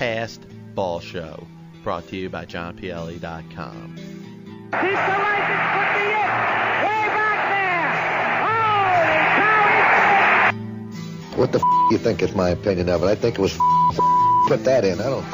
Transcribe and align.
Past 0.00 0.40
Ball 0.74 0.98
Show, 1.00 1.46
brought 1.84 2.08
to 2.08 2.16
you 2.16 2.30
by 2.30 2.46
JohnPLE.com. 2.46 3.96
He's 4.00 4.00
the 4.00 4.80
right 4.80 5.44
to 5.44 5.52
in. 5.52 6.00
Way 6.00 6.24
back 6.24 7.36
there. 7.36 7.76
Holy 9.36 9.36
cow, 9.36 10.56
What 11.36 11.52
the 11.52 11.58
f- 11.58 11.92
you 11.92 11.98
think 11.98 12.22
is 12.22 12.34
my 12.34 12.48
opinion 12.48 12.88
of 12.88 13.02
it? 13.04 13.08
I 13.08 13.14
think 13.14 13.38
it 13.38 13.42
was 13.42 13.52
f- 13.52 13.60
put 14.48 14.64
that 14.64 14.86
in. 14.88 15.02
I 15.04 15.06
don't. 15.12 15.28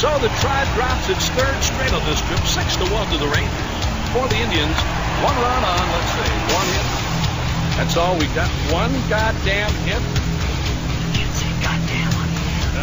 So 0.00 0.08
the 0.24 0.32
Tribe 0.40 0.68
drops 0.72 1.12
its 1.12 1.28
third 1.36 1.60
straight 1.60 1.92
on 1.92 2.00
this 2.08 2.24
trip, 2.24 2.40
six 2.48 2.72
to 2.80 2.88
one 2.88 3.04
to 3.12 3.20
the 3.20 3.28
Rangers. 3.28 3.84
For 4.16 4.24
the 4.32 4.40
Indians, 4.40 4.80
one 5.20 5.36
run 5.36 5.60
on, 5.60 5.84
let's 5.92 6.08
see, 6.08 6.32
one 6.56 6.68
hit. 6.72 6.88
That's 7.76 8.00
all 8.00 8.16
we 8.16 8.24
got. 8.32 8.48
One 8.72 8.96
goddamn 9.12 9.76
hit. 9.84 10.00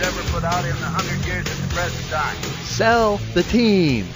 that 0.00 0.06
ever 0.08 0.22
put 0.30 0.44
out 0.44 0.64
in 0.64 0.70
the 0.70 0.86
hundred 0.86 1.26
years 1.26 1.46
at 1.46 1.68
the 1.68 1.74
present 1.74 2.10
time. 2.10 2.36
Sell 2.64 3.18
the 3.34 3.42
team. 3.44 4.06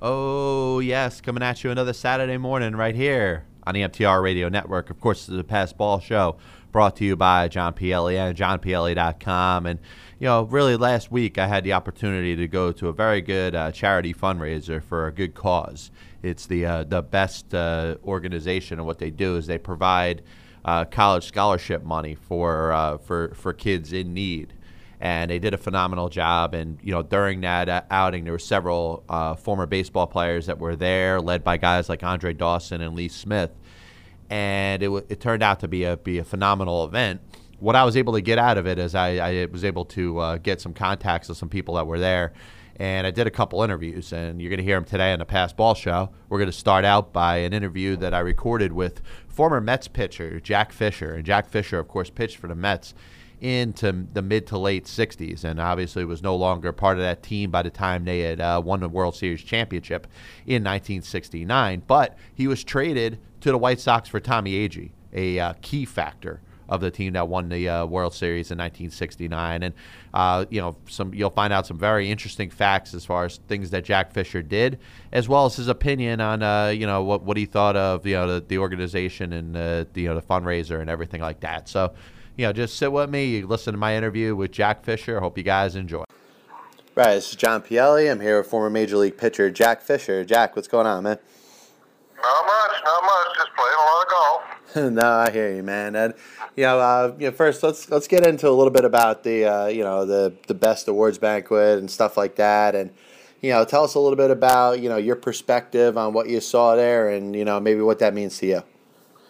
Oh, 0.00 0.78
yes, 0.78 1.20
coming 1.20 1.42
at 1.42 1.62
you 1.62 1.70
another 1.70 1.92
Saturday 1.92 2.38
morning 2.38 2.74
right 2.74 2.94
here 2.94 3.44
on 3.66 3.74
the 3.74 3.82
MTR 3.82 4.22
Radio 4.22 4.48
Network. 4.48 4.90
Of 4.90 5.00
course, 5.00 5.28
it's 5.28 5.36
the 5.36 5.44
Pass 5.44 5.72
Ball 5.72 6.00
Show 6.00 6.36
brought 6.72 6.96
to 6.96 7.04
you 7.04 7.16
by 7.16 7.48
John 7.48 7.74
PLE 7.74 8.08
and 8.08 8.36
JohnPLE.com. 8.36 9.66
And, 9.66 9.80
you 10.20 10.26
know, 10.26 10.44
really 10.44 10.76
last 10.76 11.10
week 11.10 11.36
I 11.36 11.48
had 11.48 11.64
the 11.64 11.72
opportunity 11.74 12.36
to 12.36 12.48
go 12.48 12.72
to 12.72 12.88
a 12.88 12.92
very 12.92 13.20
good 13.20 13.54
uh, 13.54 13.72
charity 13.72 14.14
fundraiser 14.14 14.82
for 14.82 15.06
a 15.06 15.12
good 15.12 15.34
cause. 15.34 15.90
It's 16.22 16.46
the, 16.46 16.64
uh, 16.64 16.84
the 16.84 17.02
best 17.02 17.52
uh, 17.54 17.96
organization, 18.04 18.78
and 18.78 18.86
what 18.86 18.98
they 18.98 19.10
do 19.10 19.36
is 19.36 19.46
they 19.46 19.58
provide 19.58 20.22
uh, 20.64 20.84
college 20.86 21.26
scholarship 21.26 21.82
money 21.82 22.14
for, 22.14 22.72
uh, 22.72 22.98
for, 22.98 23.34
for 23.34 23.52
kids 23.52 23.92
in 23.92 24.14
need 24.14 24.54
and 25.00 25.30
they 25.30 25.38
did 25.38 25.54
a 25.54 25.58
phenomenal 25.58 26.08
job. 26.08 26.54
And 26.54 26.78
you 26.82 26.92
know, 26.92 27.02
during 27.02 27.40
that 27.42 27.68
uh, 27.68 27.82
outing, 27.90 28.24
there 28.24 28.32
were 28.32 28.38
several 28.38 29.04
uh, 29.08 29.34
former 29.34 29.66
baseball 29.66 30.06
players 30.06 30.46
that 30.46 30.58
were 30.58 30.76
there, 30.76 31.20
led 31.20 31.44
by 31.44 31.56
guys 31.56 31.88
like 31.88 32.02
Andre 32.02 32.32
Dawson 32.32 32.80
and 32.80 32.94
Lee 32.94 33.08
Smith. 33.08 33.50
And 34.30 34.82
it, 34.82 34.86
w- 34.86 35.06
it 35.08 35.20
turned 35.20 35.42
out 35.42 35.60
to 35.60 35.68
be 35.68 35.84
a 35.84 35.96
be 35.96 36.18
a 36.18 36.24
phenomenal 36.24 36.84
event. 36.84 37.20
What 37.60 37.74
I 37.74 37.84
was 37.84 37.96
able 37.96 38.12
to 38.12 38.20
get 38.20 38.38
out 38.38 38.58
of 38.58 38.66
it 38.66 38.78
is 38.78 38.94
I, 38.94 39.16
I 39.16 39.46
was 39.46 39.64
able 39.64 39.84
to 39.86 40.18
uh, 40.18 40.36
get 40.38 40.60
some 40.60 40.74
contacts 40.74 41.28
with 41.28 41.38
some 41.38 41.48
people 41.48 41.74
that 41.74 41.86
were 41.86 41.98
there. 41.98 42.32
And 42.80 43.08
I 43.08 43.10
did 43.10 43.26
a 43.26 43.30
couple 43.30 43.60
interviews, 43.64 44.12
and 44.12 44.40
you're 44.40 44.50
going 44.50 44.58
to 44.58 44.64
hear 44.64 44.76
them 44.76 44.84
today 44.84 45.12
on 45.12 45.18
the 45.18 45.24
Past 45.24 45.56
Ball 45.56 45.74
Show. 45.74 46.10
We're 46.28 46.38
going 46.38 46.50
to 46.50 46.56
start 46.56 46.84
out 46.84 47.12
by 47.12 47.38
an 47.38 47.52
interview 47.52 47.96
that 47.96 48.14
I 48.14 48.20
recorded 48.20 48.72
with 48.72 49.02
former 49.26 49.60
Mets 49.60 49.88
pitcher 49.88 50.38
Jack 50.38 50.70
Fisher. 50.70 51.14
And 51.14 51.24
Jack 51.24 51.48
Fisher, 51.48 51.80
of 51.80 51.88
course, 51.88 52.08
pitched 52.08 52.36
for 52.36 52.46
the 52.46 52.54
Mets 52.54 52.94
into 53.40 54.06
the 54.12 54.22
mid 54.22 54.46
to 54.48 54.58
late 54.58 54.84
60s 54.84 55.44
and 55.44 55.60
obviously 55.60 56.04
was 56.04 56.22
no 56.22 56.36
longer 56.36 56.72
part 56.72 56.96
of 56.96 57.02
that 57.02 57.22
team 57.22 57.50
by 57.50 57.62
the 57.62 57.70
time 57.70 58.04
they 58.04 58.20
had 58.20 58.40
uh, 58.40 58.60
won 58.64 58.80
the 58.80 58.88
World 58.88 59.14
Series 59.14 59.42
championship 59.42 60.06
in 60.46 60.64
1969. 60.64 61.82
But 61.86 62.16
he 62.34 62.46
was 62.46 62.64
traded 62.64 63.18
to 63.40 63.50
the 63.50 63.58
White 63.58 63.80
Sox 63.80 64.08
for 64.08 64.20
Tommy 64.20 64.68
Agee, 64.68 64.90
a 65.12 65.38
uh, 65.38 65.54
key 65.62 65.84
factor 65.84 66.40
of 66.68 66.80
the 66.80 66.90
team 66.90 67.14
that 67.14 67.28
won 67.28 67.48
the 67.48 67.68
uh, 67.68 67.86
World 67.86 68.12
Series 68.12 68.50
in 68.50 68.58
1969. 68.58 69.62
And 69.62 69.74
uh, 70.12 70.44
you 70.50 70.60
know, 70.60 70.76
some 70.86 71.14
you'll 71.14 71.30
find 71.30 71.52
out 71.52 71.66
some 71.66 71.78
very 71.78 72.10
interesting 72.10 72.50
facts 72.50 72.94
as 72.94 73.04
far 73.04 73.24
as 73.24 73.38
things 73.48 73.70
that 73.70 73.84
Jack 73.84 74.12
Fisher 74.12 74.42
did, 74.42 74.78
as 75.12 75.28
well 75.28 75.46
as 75.46 75.56
his 75.56 75.68
opinion 75.68 76.20
on 76.20 76.42
uh, 76.42 76.68
you 76.68 76.86
know 76.86 77.02
what 77.02 77.22
what 77.22 77.36
he 77.36 77.46
thought 77.46 77.76
of 77.76 78.06
you 78.06 78.14
know 78.14 78.34
the, 78.34 78.46
the 78.46 78.58
organization 78.58 79.32
and 79.32 79.56
uh, 79.56 79.84
the, 79.92 80.02
you 80.02 80.08
know 80.08 80.14
the 80.14 80.22
fundraiser 80.22 80.80
and 80.80 80.90
everything 80.90 81.20
like 81.20 81.40
that. 81.40 81.68
So 81.68 81.94
you 82.38 82.46
know, 82.46 82.52
just 82.52 82.76
sit 82.76 82.92
with 82.92 83.10
me. 83.10 83.26
You 83.26 83.46
listen 83.48 83.72
to 83.72 83.78
my 83.78 83.96
interview 83.96 84.34
with 84.34 84.52
Jack 84.52 84.84
Fisher. 84.84 85.20
Hope 85.20 85.36
you 85.36 85.42
guys 85.42 85.74
enjoy. 85.74 86.04
Right, 86.94 87.14
this 87.14 87.30
is 87.30 87.36
John 87.36 87.62
Pielli. 87.62 88.10
I'm 88.10 88.20
here 88.20 88.38
with 88.38 88.46
former 88.46 88.70
Major 88.70 88.96
League 88.96 89.18
pitcher 89.18 89.50
Jack 89.50 89.82
Fisher. 89.82 90.24
Jack, 90.24 90.54
what's 90.54 90.68
going 90.68 90.86
on, 90.86 91.02
man? 91.02 91.18
Not 92.16 92.46
much, 92.46 92.82
not 92.84 93.02
much. 93.02 93.36
Just 93.36 93.50
playing 93.56 93.74
a 93.74 93.84
lot 93.84 94.02
of 94.02 94.08
golf. 94.08 94.92
no, 94.94 95.10
I 95.10 95.30
hear 95.32 95.54
you, 95.54 95.64
man. 95.64 95.96
And 95.96 96.14
you 96.54 96.62
know, 96.62 96.78
uh, 96.78 97.14
you 97.18 97.26
know, 97.26 97.32
first 97.32 97.64
let's 97.64 97.90
let's 97.90 98.06
get 98.06 98.24
into 98.24 98.48
a 98.48 98.50
little 98.50 98.72
bit 98.72 98.84
about 98.84 99.24
the 99.24 99.44
uh, 99.44 99.66
you 99.66 99.82
know 99.82 100.06
the 100.06 100.32
the 100.46 100.54
best 100.54 100.86
awards 100.86 101.18
banquet 101.18 101.78
and 101.78 101.90
stuff 101.90 102.16
like 102.16 102.36
that, 102.36 102.76
and 102.76 102.90
you 103.40 103.50
know, 103.50 103.64
tell 103.64 103.82
us 103.82 103.94
a 103.94 104.00
little 104.00 104.16
bit 104.16 104.30
about 104.30 104.80
you 104.80 104.88
know 104.88 104.96
your 104.96 105.16
perspective 105.16 105.98
on 105.98 106.12
what 106.12 106.28
you 106.28 106.40
saw 106.40 106.76
there, 106.76 107.08
and 107.08 107.34
you 107.34 107.44
know 107.44 107.58
maybe 107.58 107.80
what 107.80 107.98
that 107.98 108.14
means 108.14 108.38
to 108.38 108.46
you. 108.46 108.62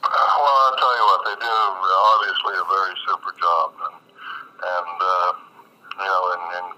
Well, 0.02 0.57
I'll 0.68 0.76
tell 0.76 0.96
you 1.00 1.04
what, 1.08 1.20
they 1.24 1.36
do 1.40 1.48
obviously 1.48 2.54
a 2.60 2.66
very 2.68 2.94
super 3.08 3.32
job, 3.40 3.72
and 3.88 3.96
and 4.60 4.96
uh, 5.00 5.32
you 5.96 6.04
know, 6.04 6.22
and, 6.36 6.44
and 6.60 6.68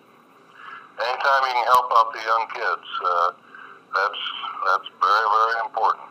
anytime 1.11 1.43
you 1.43 1.55
can 1.59 1.67
help 1.75 1.91
out 1.91 2.13
the 2.15 2.23
young 2.23 2.47
kids, 2.55 2.89
uh, 3.03 3.31
that's 3.91 4.23
that's 4.67 4.89
very 5.03 5.27
very 5.27 5.67
important. 5.67 6.07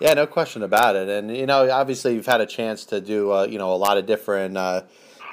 Yeah, 0.00 0.14
no 0.14 0.26
question 0.26 0.62
about 0.62 0.96
it. 0.96 1.08
And 1.08 1.36
you 1.36 1.44
know, 1.44 1.70
obviously, 1.70 2.14
you've 2.14 2.26
had 2.26 2.40
a 2.40 2.46
chance 2.46 2.84
to 2.86 3.00
do 3.00 3.32
uh, 3.32 3.44
you 3.44 3.58
know 3.58 3.72
a 3.72 3.76
lot 3.76 3.98
of 3.98 4.06
different 4.06 4.56
uh, 4.56 4.82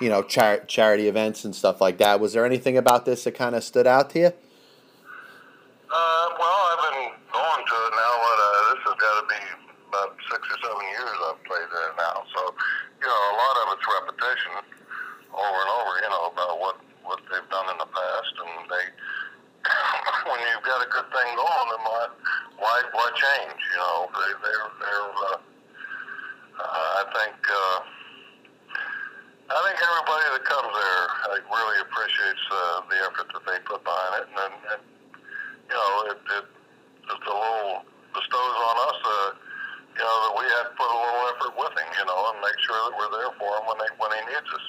you 0.01 0.09
know 0.09 0.21
char- 0.23 0.65
charity 0.65 1.07
events 1.07 1.45
and 1.45 1.55
stuff 1.55 1.79
like 1.79 1.97
that. 1.99 2.19
Was 2.19 2.33
there 2.33 2.45
anything 2.45 2.77
about 2.77 3.05
this 3.05 3.23
that 3.23 3.35
kind 3.35 3.55
of 3.55 3.63
stood 3.63 3.87
out 3.87 4.09
to 4.11 4.19
you? 4.19 4.31
Uh, 5.93 6.25
well, 6.39 6.59
I've 6.73 6.83
been 6.91 7.11
going 7.31 7.63
to 7.63 7.75
it 7.87 7.93
now. 7.93 8.11
What 8.19 8.37
uh, 8.39 8.73
this 8.73 8.81
has 8.83 8.97
got 8.99 9.15
to 9.21 9.25
be 9.29 9.41
about 9.93 10.17
six 10.25 10.41
or 10.49 10.57
seven 10.57 10.85
years 10.89 11.17
I've 11.29 11.43
played 11.45 11.69
there 11.69 11.93
now. 12.01 12.25
So, 12.33 12.41
you 12.97 13.05
know, 13.05 13.21
a 13.29 13.35
lot 13.37 13.55
of 13.61 13.65
it's 13.77 13.85
repetition 13.85 14.53
over 15.37 15.59
and 15.59 15.71
over. 15.77 15.91
You 16.01 16.09
know 16.09 16.25
about 16.33 16.57
what 16.57 16.75
what 17.05 17.19
they've 17.29 17.49
done 17.53 17.67
in 17.69 17.77
the 17.77 17.89
past, 17.91 18.33
and 18.41 18.65
they 18.73 18.85
when 20.29 20.39
you've 20.49 20.65
got 20.65 20.81
a 20.81 20.89
good 20.89 21.07
thing 21.13 21.29
going, 21.37 21.67
then 21.77 21.81
why 21.85 22.03
why 22.57 22.75
why 22.91 23.05
change? 23.13 23.61
You 23.69 23.79
know, 23.79 24.09
they 24.17 24.31
they're 24.41 24.69
they're. 24.81 25.09
Uh, 25.13 25.37
uh, 26.57 27.01
I 27.01 27.03
think. 27.13 27.37
Uh, 27.45 27.79
I 29.53 29.59
think 29.69 29.77
everybody 29.77 30.25
that 30.33 30.43
comes 30.49 30.71
there 30.71 31.03
like, 31.29 31.45
really 31.45 31.77
appreciates 31.85 32.41
uh, 32.49 32.79
the 32.89 32.97
effort 33.05 33.27
that 33.37 33.43
they 33.45 33.59
put 33.67 33.83
behind 33.83 34.23
it, 34.23 34.27
and, 34.33 34.39
and, 34.39 34.55
and 34.71 34.81
you 35.69 35.75
know, 35.75 35.91
it, 36.09 36.19
it 36.41 36.45
just 37.05 37.21
a 37.27 37.33
little 37.35 37.85
bestows 38.15 38.57
on 38.65 38.75
us, 38.87 38.99
uh, 39.03 39.29
you 39.93 40.01
know, 40.01 40.17
that 40.25 40.33
we 40.41 40.45
had 40.47 40.63
to 40.71 40.73
put 40.73 40.89
a 40.89 40.97
little 40.97 41.23
effort 41.35 41.53
with 41.59 41.73
him, 41.77 41.89
you 41.91 42.05
know, 42.07 42.19
and 42.33 42.37
make 42.41 42.57
sure 42.65 42.79
that 42.87 42.93
we're 42.97 43.13
there 43.13 43.31
for 43.37 43.51
him 43.51 43.63
when 43.69 43.77
they 43.77 43.89
when 44.01 44.09
he 44.15 44.21
needs 44.31 44.49
us. 44.49 44.65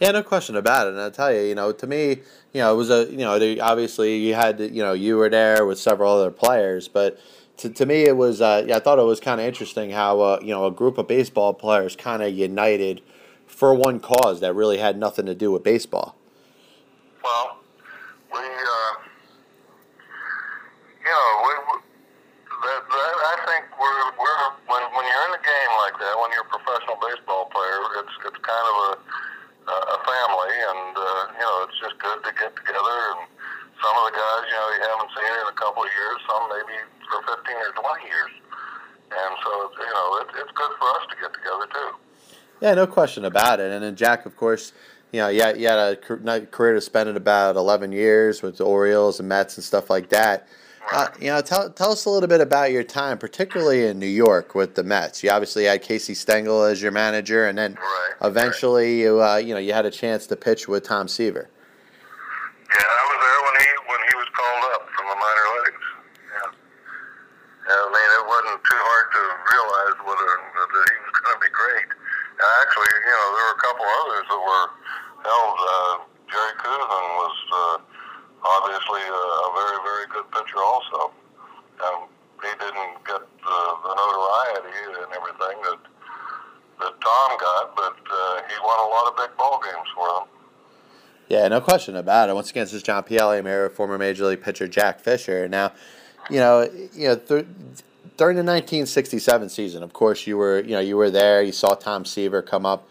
Yeah, 0.00 0.12
no 0.12 0.22
question 0.22 0.54
about 0.54 0.86
it. 0.86 0.90
And 0.90 1.00
I 1.00 1.10
tell 1.10 1.32
you, 1.32 1.40
you 1.40 1.54
know, 1.56 1.72
to 1.72 1.86
me, 1.86 2.20
you 2.52 2.60
know, 2.60 2.72
it 2.72 2.76
was 2.76 2.90
a, 2.90 3.10
you 3.10 3.18
know, 3.18 3.38
they, 3.38 3.58
obviously 3.58 4.16
you 4.16 4.34
had, 4.34 4.60
you 4.60 4.82
know, 4.82 4.92
you 4.92 5.16
were 5.16 5.28
there 5.28 5.66
with 5.66 5.78
several 5.78 6.12
other 6.12 6.30
players, 6.30 6.86
but 6.86 7.18
to, 7.58 7.68
to 7.70 7.84
me, 7.84 8.04
it 8.04 8.16
was, 8.16 8.40
uh, 8.40 8.64
yeah, 8.66 8.76
I 8.76 8.78
thought 8.78 9.00
it 9.00 9.04
was 9.04 9.18
kind 9.18 9.40
of 9.40 9.46
interesting 9.46 9.90
how, 9.90 10.20
uh, 10.20 10.38
you 10.40 10.50
know, 10.50 10.66
a 10.66 10.70
group 10.70 10.98
of 10.98 11.08
baseball 11.08 11.52
players 11.52 11.96
kind 11.96 12.22
of 12.22 12.32
united 12.32 13.02
for 13.48 13.74
one 13.74 13.98
cause 13.98 14.38
that 14.40 14.54
really 14.54 14.78
had 14.78 14.96
nothing 14.96 15.26
to 15.26 15.34
do 15.34 15.50
with 15.50 15.64
baseball. 15.64 16.14
Well, 17.24 17.58
we, 18.32 18.38
uh, 18.38 18.92
you 21.02 21.10
know, 21.10 21.28
we, 21.42 21.52
we 21.74 21.82
that, 22.62 22.82
that, 22.86 23.14
I 23.18 23.36
think 23.50 23.66
we're, 23.74 24.04
we're 24.14 24.38
when, 24.70 24.82
when 24.94 25.04
you're 25.10 25.26
in 25.26 25.34
a 25.34 25.42
game 25.42 25.72
like 25.82 25.98
that, 25.98 26.14
when 26.22 26.30
you're 26.30 26.46
a 26.46 26.52
professional 26.54 26.98
baseball 27.02 27.50
player, 27.50 27.78
it's 27.98 28.14
it's 28.26 28.38
kind 28.46 28.66
of 28.66 28.76
a 28.94 29.18
a 29.68 29.98
family, 30.00 30.48
get 32.38 32.54
together, 32.54 32.98
and 33.18 33.26
some 33.82 33.94
of 33.98 34.04
the 34.08 34.14
guys, 34.14 34.42
you 34.46 34.54
know, 34.54 34.68
you 34.78 34.82
haven't 34.86 35.10
seen 35.10 35.26
in 35.26 35.46
a 35.50 35.58
couple 35.58 35.82
of 35.82 35.90
years. 35.90 36.18
Some 36.30 36.42
maybe 36.54 36.76
for 37.10 37.20
15 37.34 37.50
or 37.58 37.72
20 37.74 38.06
years. 38.06 38.32
And 39.08 39.32
so, 39.42 39.50
you 39.74 39.90
know, 39.90 40.06
it, 40.22 40.27
it's 40.40 40.52
good 40.52 40.70
for 40.78 40.88
us 40.88 41.06
to 41.10 41.16
get 41.20 41.32
together 41.34 41.66
too. 41.72 42.36
Yeah, 42.60 42.74
no 42.74 42.86
question 42.86 43.24
about 43.24 43.60
it. 43.60 43.70
And 43.70 43.82
then 43.84 43.94
Jack, 43.94 44.26
of 44.26 44.36
course, 44.36 44.72
you 45.12 45.20
know, 45.20 45.28
you 45.28 45.42
had, 45.42 45.60
you 45.60 45.68
had 45.68 45.78
a 45.78 46.46
career 46.46 46.74
to 46.74 46.80
spend 46.80 47.08
in 47.08 47.16
about 47.16 47.56
11 47.56 47.92
years 47.92 48.42
with 48.42 48.58
the 48.58 48.64
Orioles 48.64 49.20
and 49.20 49.28
Mets 49.28 49.56
and 49.56 49.64
stuff 49.64 49.88
like 49.90 50.08
that. 50.10 50.48
Uh, 50.90 51.08
you 51.20 51.26
know, 51.28 51.40
tell, 51.42 51.68
tell 51.70 51.92
us 51.92 52.06
a 52.06 52.10
little 52.10 52.28
bit 52.28 52.40
about 52.40 52.72
your 52.72 52.82
time, 52.82 53.18
particularly 53.18 53.86
in 53.86 53.98
New 53.98 54.06
York 54.06 54.54
with 54.54 54.74
the 54.74 54.82
Mets. 54.82 55.22
You 55.22 55.30
obviously 55.30 55.64
had 55.64 55.82
Casey 55.82 56.14
Stengel 56.14 56.64
as 56.64 56.80
your 56.80 56.92
manager, 56.92 57.46
and 57.46 57.58
then 57.58 57.74
Right, 57.74 58.14
eventually 58.22 59.02
you 59.02 59.20
uh, 59.22 59.36
you 59.36 59.52
know 59.52 59.60
you 59.60 59.74
had 59.74 59.84
a 59.84 59.90
chance 59.90 60.26
to 60.28 60.36
pitch 60.36 60.66
with 60.66 60.84
Tom 60.84 61.06
Seaver. 61.06 61.50
Yeah, 62.72 62.88
I 62.88 63.04
was 63.04 63.18
there 63.20 63.40
when 63.44 63.56
he 63.60 63.68
when 63.84 64.00
he 64.00 64.14
was 64.16 64.28
called 64.32 64.64
up 64.72 64.82
from 64.96 65.06
the 65.12 65.18
minor 65.20 65.46
leagues. 65.60 65.86
Yeah. 66.24 66.48
yeah 67.68 67.84
I 67.84 67.88
mean, 67.92 68.10
it 68.16 68.24
wasn't 68.24 68.60
too 68.64 68.80
hard 68.80 69.06
to 69.12 69.22
realize 69.44 69.96
whether 70.08 70.30
that 70.56 70.88
he 70.88 70.98
was 71.04 71.16
going 71.20 71.36
to 71.36 71.42
be 71.44 71.52
great. 71.52 71.88
And 72.40 72.48
actually, 72.64 72.88
you 72.96 73.12
know, 73.12 73.26
there 73.36 73.44
were 73.44 73.56
a 73.56 73.60
couple 73.60 73.84
others 73.84 74.24
that 74.24 74.40
were 74.40 74.66
held. 75.20 75.58
Uh, 75.60 75.94
Jerry 76.32 76.54
Koosman 76.64 77.06
was 77.12 77.36
uh, 77.52 77.76
obviously 78.44 79.02
a, 79.02 79.22
a 79.42 79.50
very 79.56 79.78
very 79.82 80.06
good 80.12 80.26
pitcher 80.30 80.60
also. 80.62 81.10
Um, 81.82 82.08
he 82.42 82.50
didn't 82.54 82.94
get 83.02 83.22
the, 83.22 83.58
the 83.82 83.92
notoriety 83.96 84.78
and 85.02 85.10
everything 85.10 85.56
that 85.66 85.80
that 86.78 86.94
Tom 87.02 87.28
got, 87.42 87.74
but 87.74 87.98
uh, 88.06 88.42
he 88.46 88.54
won 88.62 88.78
a 88.78 88.88
lot 88.88 89.10
of 89.10 89.16
big 89.16 89.36
ball 89.36 89.58
games 89.58 89.88
for 89.94 90.06
them. 90.06 90.26
Yeah, 91.28 91.46
no 91.48 91.60
question 91.60 91.94
about 91.94 92.30
it. 92.30 92.34
Once 92.34 92.50
again, 92.50 92.64
this 92.64 92.72
is 92.72 92.82
John 92.82 93.02
Pielli. 93.02 93.70
Former 93.72 93.98
Major 93.98 94.26
League 94.26 94.42
pitcher 94.42 94.66
Jack 94.66 95.00
Fisher. 95.00 95.46
Now, 95.46 95.72
you 96.30 96.38
know, 96.38 96.62
you 96.94 97.08
know, 97.08 97.16
th- 97.16 97.46
during 98.16 98.36
the 98.36 98.42
1967 98.42 99.48
season, 99.50 99.82
of 99.82 99.92
course, 99.92 100.26
you 100.26 100.38
were, 100.38 100.60
you 100.60 100.70
know, 100.70 100.80
you 100.80 100.96
were 100.96 101.10
there. 101.10 101.42
You 101.42 101.52
saw 101.52 101.74
Tom 101.74 102.06
Seaver 102.06 102.40
come 102.40 102.64
up. 102.64 102.88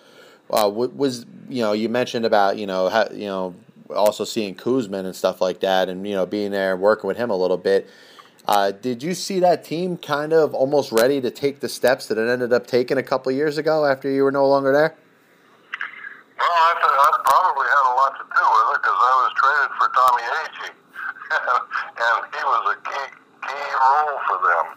Uh, 0.49 0.69
was, 0.69 1.25
you 1.49 1.61
know, 1.61 1.73
you 1.73 1.89
mentioned 1.89 2.25
about, 2.25 2.57
you 2.57 2.67
know, 2.67 2.89
how, 2.89 3.09
you 3.11 3.25
know, 3.25 3.55
also 3.93 4.23
seeing 4.23 4.55
Koosman 4.55 5.05
and 5.05 5.15
stuff 5.15 5.41
like 5.41 5.59
that, 5.61 5.89
and 5.89 6.07
you 6.07 6.13
know, 6.13 6.25
being 6.25 6.51
there 6.51 6.73
and 6.73 6.81
working 6.81 7.07
with 7.07 7.17
him 7.17 7.29
a 7.29 7.35
little 7.35 7.57
bit. 7.57 7.89
Uh, 8.47 8.71
did 8.71 9.03
you 9.03 9.13
see 9.13 9.39
that 9.39 9.65
team 9.65 9.97
kind 9.97 10.31
of 10.31 10.53
almost 10.53 10.91
ready 10.91 11.19
to 11.19 11.29
take 11.29 11.59
the 11.59 11.67
steps 11.67 12.07
that 12.07 12.17
it 12.17 12.29
ended 12.29 12.53
up 12.53 12.65
taking 12.65 12.97
a 12.97 13.03
couple 13.03 13.29
years 13.31 13.57
ago 13.57 13.85
after 13.85 14.09
you 14.09 14.23
were 14.23 14.31
no 14.31 14.47
longer 14.47 14.71
there? 14.71 14.95
Well, 16.37 16.45
I 16.45 17.17
probably 17.25 17.65
had 17.65 17.85
a 17.89 17.95
lot 17.97 18.13
to 18.13 18.25
do 18.29 18.43
with 18.45 18.67
it 18.71 18.79
because 18.85 18.99
I 19.01 19.13
was 19.25 19.31
traded 19.41 19.71
for 19.73 19.87
Tommy 19.89 20.25
Agee, 20.37 20.71
and 21.97 22.19
he 22.29 22.41
was 22.45 22.63
a 22.71 22.77
key 22.85 23.07
key 23.41 23.69
role 23.73 24.17
for 24.29 24.37
them. 24.45 24.67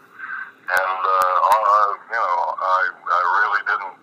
And 0.73 1.01
uh, 1.05 1.37
uh, 1.53 1.89
you 2.09 2.17
know, 2.17 2.33
I 2.57 2.81
I 2.97 3.21
really 3.45 3.61
didn't 3.69 3.97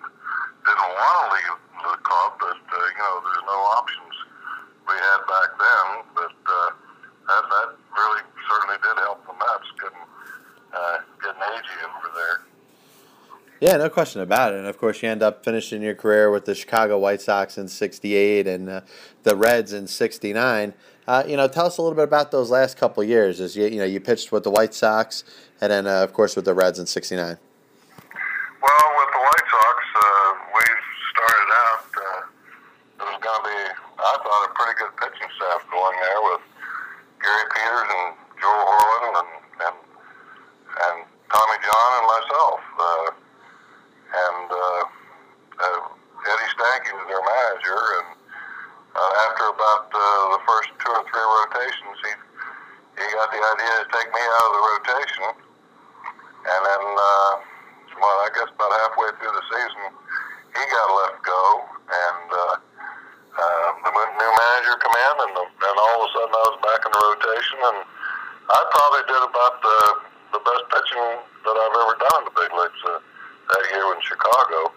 didn't 0.70 0.93
want 1.02 1.17
to 1.19 1.25
leave 1.34 1.56
the 1.82 1.94
club, 2.06 2.31
but 2.38 2.62
uh, 2.62 2.76
you 2.78 3.00
know, 3.02 3.14
there's 3.26 3.46
no 3.50 3.58
options 3.75 4.14
we 4.87 4.94
had 4.94 5.20
back 5.26 5.50
then. 5.58 5.87
But 6.14 6.38
uh, 6.46 6.70
that 7.26 7.43
that 7.43 7.69
really 7.90 8.22
certainly 8.46 8.78
did 8.87 9.02
help 9.02 9.19
the 9.26 9.34
Mets 9.34 9.67
getting 9.82 10.06
uh, 10.78 10.96
getting 11.26 11.43
Agee 11.43 11.82
over 11.90 12.10
there. 12.14 12.38
Yeah, 13.60 13.76
no 13.76 13.90
question 13.90 14.20
about 14.20 14.52
it. 14.52 14.58
And 14.58 14.69
of 14.69 14.78
course, 14.78 15.02
you 15.02 15.08
end 15.08 15.22
up 15.22 15.44
finishing 15.44 15.82
your 15.82 15.94
career 15.94 16.31
with 16.31 16.44
the 16.44 16.55
Chicago 16.55 16.96
White 16.96 17.20
Sox 17.20 17.58
in 17.58 17.66
'68 17.66 18.46
and 18.46 18.69
uh, 18.69 18.81
the 19.25 19.34
Reds 19.34 19.72
in 19.72 19.88
'69. 19.88 20.75
Uh, 21.08 21.25
you 21.26 21.37
know, 21.37 21.49
tell 21.49 21.66
us 21.66 21.78
a 21.78 21.82
little 21.82 21.96
bit 21.96 22.05
about 22.05 22.31
those 22.31 22.50
last 22.50 22.76
couple 22.76 23.02
years. 23.02 23.40
As 23.40 23.56
you, 23.56 23.66
you 23.66 23.78
know, 23.78 23.84
you 23.84 23.99
pitched 23.99 24.31
with 24.31 24.44
the 24.44 24.50
White 24.50 24.75
Sox, 24.75 25.25
and 25.60 25.72
then 25.72 25.88
uh, 25.88 26.05
of 26.05 26.12
course 26.12 26.37
with 26.37 26.44
the 26.44 26.55
Reds 26.55 26.78
in 26.78 26.87
'69. 26.87 27.19
Well, 27.19 27.34
with 28.94 29.10
the 29.10 29.22
White 29.26 29.49
Sox, 29.50 29.78
uh, 29.96 30.31
we 30.55 30.62
started 31.10 31.50
out. 31.50 31.87
Uh, 31.99 33.02
it 33.02 33.05
was 33.10 33.19
going 33.19 33.43
to 33.43 33.46
be, 33.49 33.60
I 33.99 34.14
thought, 34.22 34.43
a 34.46 34.50
pretty 34.55 34.78
good 34.78 34.94
pitching 35.02 35.31
staff 35.34 35.66
going 35.66 35.99
there 35.99 36.20
with 36.31 36.43
Gary 37.19 37.46
Peters 37.50 37.90
and 37.90 38.14
Joe 38.38 38.55
Horlen 38.55 39.14
and 39.19 39.31
and, 39.66 39.76
and 40.78 40.96
Tommy 41.26 41.58
John 41.58 41.90
and 41.99 42.06
myself. 42.06 42.60
Uh, 42.78 43.10
and 44.08 44.49
uh, 44.49 44.82
uh, 45.60 45.81
Eddie 46.25 46.50
Stanky 46.56 46.93
was 46.96 47.06
their 47.08 47.20
manager. 47.20 47.81
And 48.00 48.08
uh, 48.96 49.12
after 49.28 49.44
about 49.52 49.93
uh, 49.93 50.00
the 50.32 50.43
first 50.48 50.70
two 50.81 50.93
or 50.93 51.05
three 51.05 51.26
rotations, 51.44 51.96
he 52.05 52.12
he 52.98 53.06
got 53.14 53.31
the 53.31 53.38
idea 53.38 53.75
to 53.78 53.88
take 53.94 54.10
me 54.10 54.19
out 54.19 54.43
of 54.43 54.52
the 54.58 54.62
rotation. 54.75 55.26
And 55.31 56.60
then, 56.67 56.82
uh, 56.82 57.32
well, 57.94 58.19
I 58.26 58.28
guess 58.34 58.50
about 58.50 58.75
halfway 58.75 59.14
through 59.22 59.38
the 59.38 59.44
season, 59.55 59.84
he 60.50 60.62
got 60.67 60.87
let 60.98 61.14
go, 61.22 61.43
and 61.78 62.26
uh, 62.26 62.55
uh, 63.38 63.69
the 63.87 63.90
new 63.94 64.32
manager 64.34 64.75
come 64.82 64.96
in, 64.98 65.14
and, 65.31 65.32
the, 65.38 65.44
and 65.46 65.76
all 65.78 65.94
of 65.94 66.02
a 66.02 66.08
sudden 66.10 66.34
I 66.34 66.43
was 66.50 66.58
back 66.58 66.81
in 66.82 66.90
the 66.90 67.02
rotation, 67.06 67.58
and 67.70 67.78
I 68.50 68.58
probably 68.67 69.05
did 69.06 69.22
about 69.31 69.55
the 69.62 69.78
the 70.34 70.43
best 70.43 70.64
pitching 70.75 71.08
that 71.22 71.55
I've 71.55 71.76
ever 71.78 71.96
done 72.02 72.19
in 72.20 72.25
the 72.28 72.34
big 72.34 72.50
leagues 72.50 72.82
uh, 72.82 72.98
that 73.48 73.64
year 73.72 73.87
in 73.96 74.00
Chicago, 74.05 74.72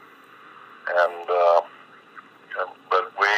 and, 0.88 1.26
uh, 1.28 1.62
and 2.64 2.70
but 2.88 3.06
we 3.20 3.32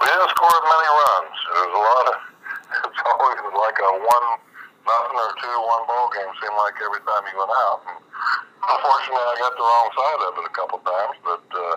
we 0.00 0.04
didn't 0.04 0.30
score 0.36 0.58
many 0.68 0.88
runs. 0.92 1.36
There 1.48 1.64
was 1.64 1.76
a 1.76 1.82
lot 1.82 2.06
of 2.12 2.16
it's 2.92 3.00
always 3.08 3.40
like 3.56 3.78
a 3.80 3.90
one 4.04 4.26
nothing 4.84 5.16
or 5.16 5.32
two 5.40 5.56
one 5.64 5.84
ball 5.88 6.12
game 6.12 6.28
seemed 6.40 6.58
like 6.60 6.76
every 6.84 7.00
time 7.08 7.24
he 7.24 7.34
went 7.36 7.52
out. 7.56 7.80
And 7.88 7.98
unfortunately, 8.68 9.24
I 9.32 9.34
got 9.40 9.52
the 9.56 9.64
wrong 9.64 9.88
side 9.96 10.20
of 10.28 10.32
it 10.40 10.44
a 10.44 10.54
couple 10.54 10.78
times, 10.84 11.16
but 11.24 11.44
uh, 11.56 11.76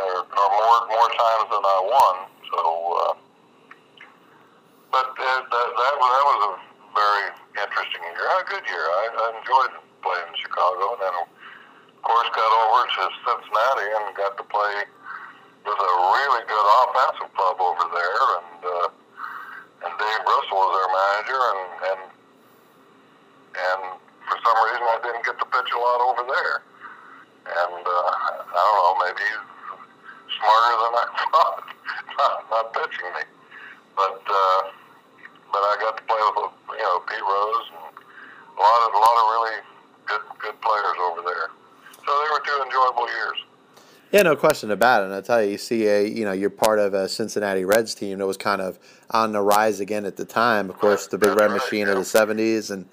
or, 0.00 0.16
or 0.24 0.48
more 0.48 0.80
more 0.88 1.10
times 1.12 1.46
than 1.52 1.64
I 1.64 1.78
won. 1.84 2.16
So, 2.48 2.60
uh, 2.64 3.12
but 4.92 5.12
uh, 5.12 5.20
that, 5.20 5.40
that 5.44 5.68
that 5.76 5.94
was 6.00 6.08
that 6.08 6.24
was 6.24 6.40
a 6.40 6.52
very 6.96 7.24
interesting 7.60 8.00
year, 8.00 8.24
a 8.24 8.44
good 8.48 8.64
year. 8.64 8.86
I, 8.88 9.04
I 9.12 9.26
enjoyed 9.36 9.72
playing 10.06 10.30
in 10.30 10.38
Chicago, 10.38 10.94
and 10.94 11.02
then 11.02 11.14
of 11.18 12.00
course 12.06 12.30
got 12.30 12.46
over 12.46 12.86
to 12.86 13.02
Cincinnati 13.26 13.88
and 13.90 14.14
got 14.14 14.38
to 14.38 14.46
play 14.46 14.86
with 15.66 15.80
a 15.82 15.92
really 16.14 16.42
good 16.46 16.66
offensive 16.86 17.30
club 17.34 17.58
over 17.58 17.86
there, 17.90 18.22
and 18.38 18.60
uh, 18.62 18.88
and 19.82 19.92
Dave 19.98 20.22
Bristol 20.22 20.62
was 20.62 20.74
manager, 21.36 21.44
and 21.52 21.62
and 21.90 22.00
and 23.56 23.82
for 24.28 24.36
some 24.40 24.56
reason 24.68 24.84
I 24.84 24.98
didn't 25.02 25.24
get 25.24 25.38
to 25.38 25.46
pitch 25.46 25.70
a 25.72 25.78
lot 25.78 26.00
over 26.00 26.22
there, 26.28 26.56
and 27.46 27.82
uh, 27.84 28.10
I 28.12 28.60
don't 28.60 28.78
know, 28.80 28.94
maybe 29.04 29.22
he's 29.22 29.44
smarter 30.36 30.74
than 30.76 30.92
I 30.92 31.06
thought, 31.32 31.64
not, 32.18 32.34
not 32.50 32.66
pitching 32.74 33.10
me, 33.14 33.24
but 33.96 34.20
uh, 34.26 34.60
but 35.52 35.62
I 35.62 35.72
got 35.80 35.96
to 35.96 36.04
play 36.04 36.20
with 36.20 36.52
you 36.76 36.84
know 36.84 37.00
Pete 37.08 37.22
Rose 37.24 37.68
and 37.72 37.86
a 37.96 38.60
lot 38.60 38.80
of 38.88 38.90
a 38.94 39.00
lot 39.00 39.16
of 39.16 39.24
really 39.36 39.56
good 40.06 40.24
good 40.40 40.56
players 40.60 40.98
over 41.00 41.22
there, 41.22 41.48
so 42.04 42.10
they 42.10 42.28
were 42.32 42.42
two 42.44 42.58
enjoyable 42.64 43.08
years. 43.08 43.45
Yeah, 44.16 44.22
no 44.22 44.34
question 44.34 44.70
about 44.70 45.02
it. 45.02 45.06
And 45.06 45.14
I 45.14 45.20
tell 45.20 45.44
you, 45.44 45.50
you 45.50 45.58
see 45.58 45.86
a 45.88 46.08
you 46.08 46.24
know 46.24 46.32
you're 46.32 46.48
part 46.48 46.78
of 46.78 46.94
a 46.94 47.06
Cincinnati 47.06 47.66
Reds 47.66 47.94
team 47.94 48.16
that 48.16 48.26
was 48.26 48.38
kind 48.38 48.62
of 48.62 48.78
on 49.10 49.32
the 49.32 49.42
rise 49.42 49.78
again 49.78 50.06
at 50.06 50.16
the 50.16 50.24
time. 50.24 50.70
Of 50.70 50.78
course, 50.78 51.06
the 51.06 51.18
big 51.18 51.38
red 51.38 51.50
machine 51.50 51.86
of 51.86 51.96
the 51.96 52.00
'70s, 52.00 52.70
and 52.70 52.88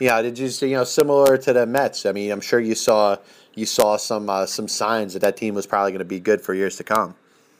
yeah, 0.00 0.20
did 0.20 0.36
you 0.36 0.48
see 0.48 0.70
you 0.70 0.74
know 0.74 0.82
similar 0.82 1.36
to 1.38 1.52
the 1.52 1.64
Mets? 1.64 2.06
I 2.06 2.10
mean, 2.10 2.32
I'm 2.32 2.40
sure 2.40 2.58
you 2.58 2.74
saw 2.74 3.18
you 3.54 3.66
saw 3.66 3.96
some 3.96 4.28
uh, 4.28 4.46
some 4.46 4.66
signs 4.66 5.12
that 5.12 5.20
that 5.20 5.36
team 5.36 5.54
was 5.54 5.64
probably 5.64 5.92
going 5.92 6.00
to 6.00 6.04
be 6.04 6.18
good 6.18 6.40
for 6.40 6.54
years 6.54 6.74
to 6.78 6.82
come. 6.82 7.14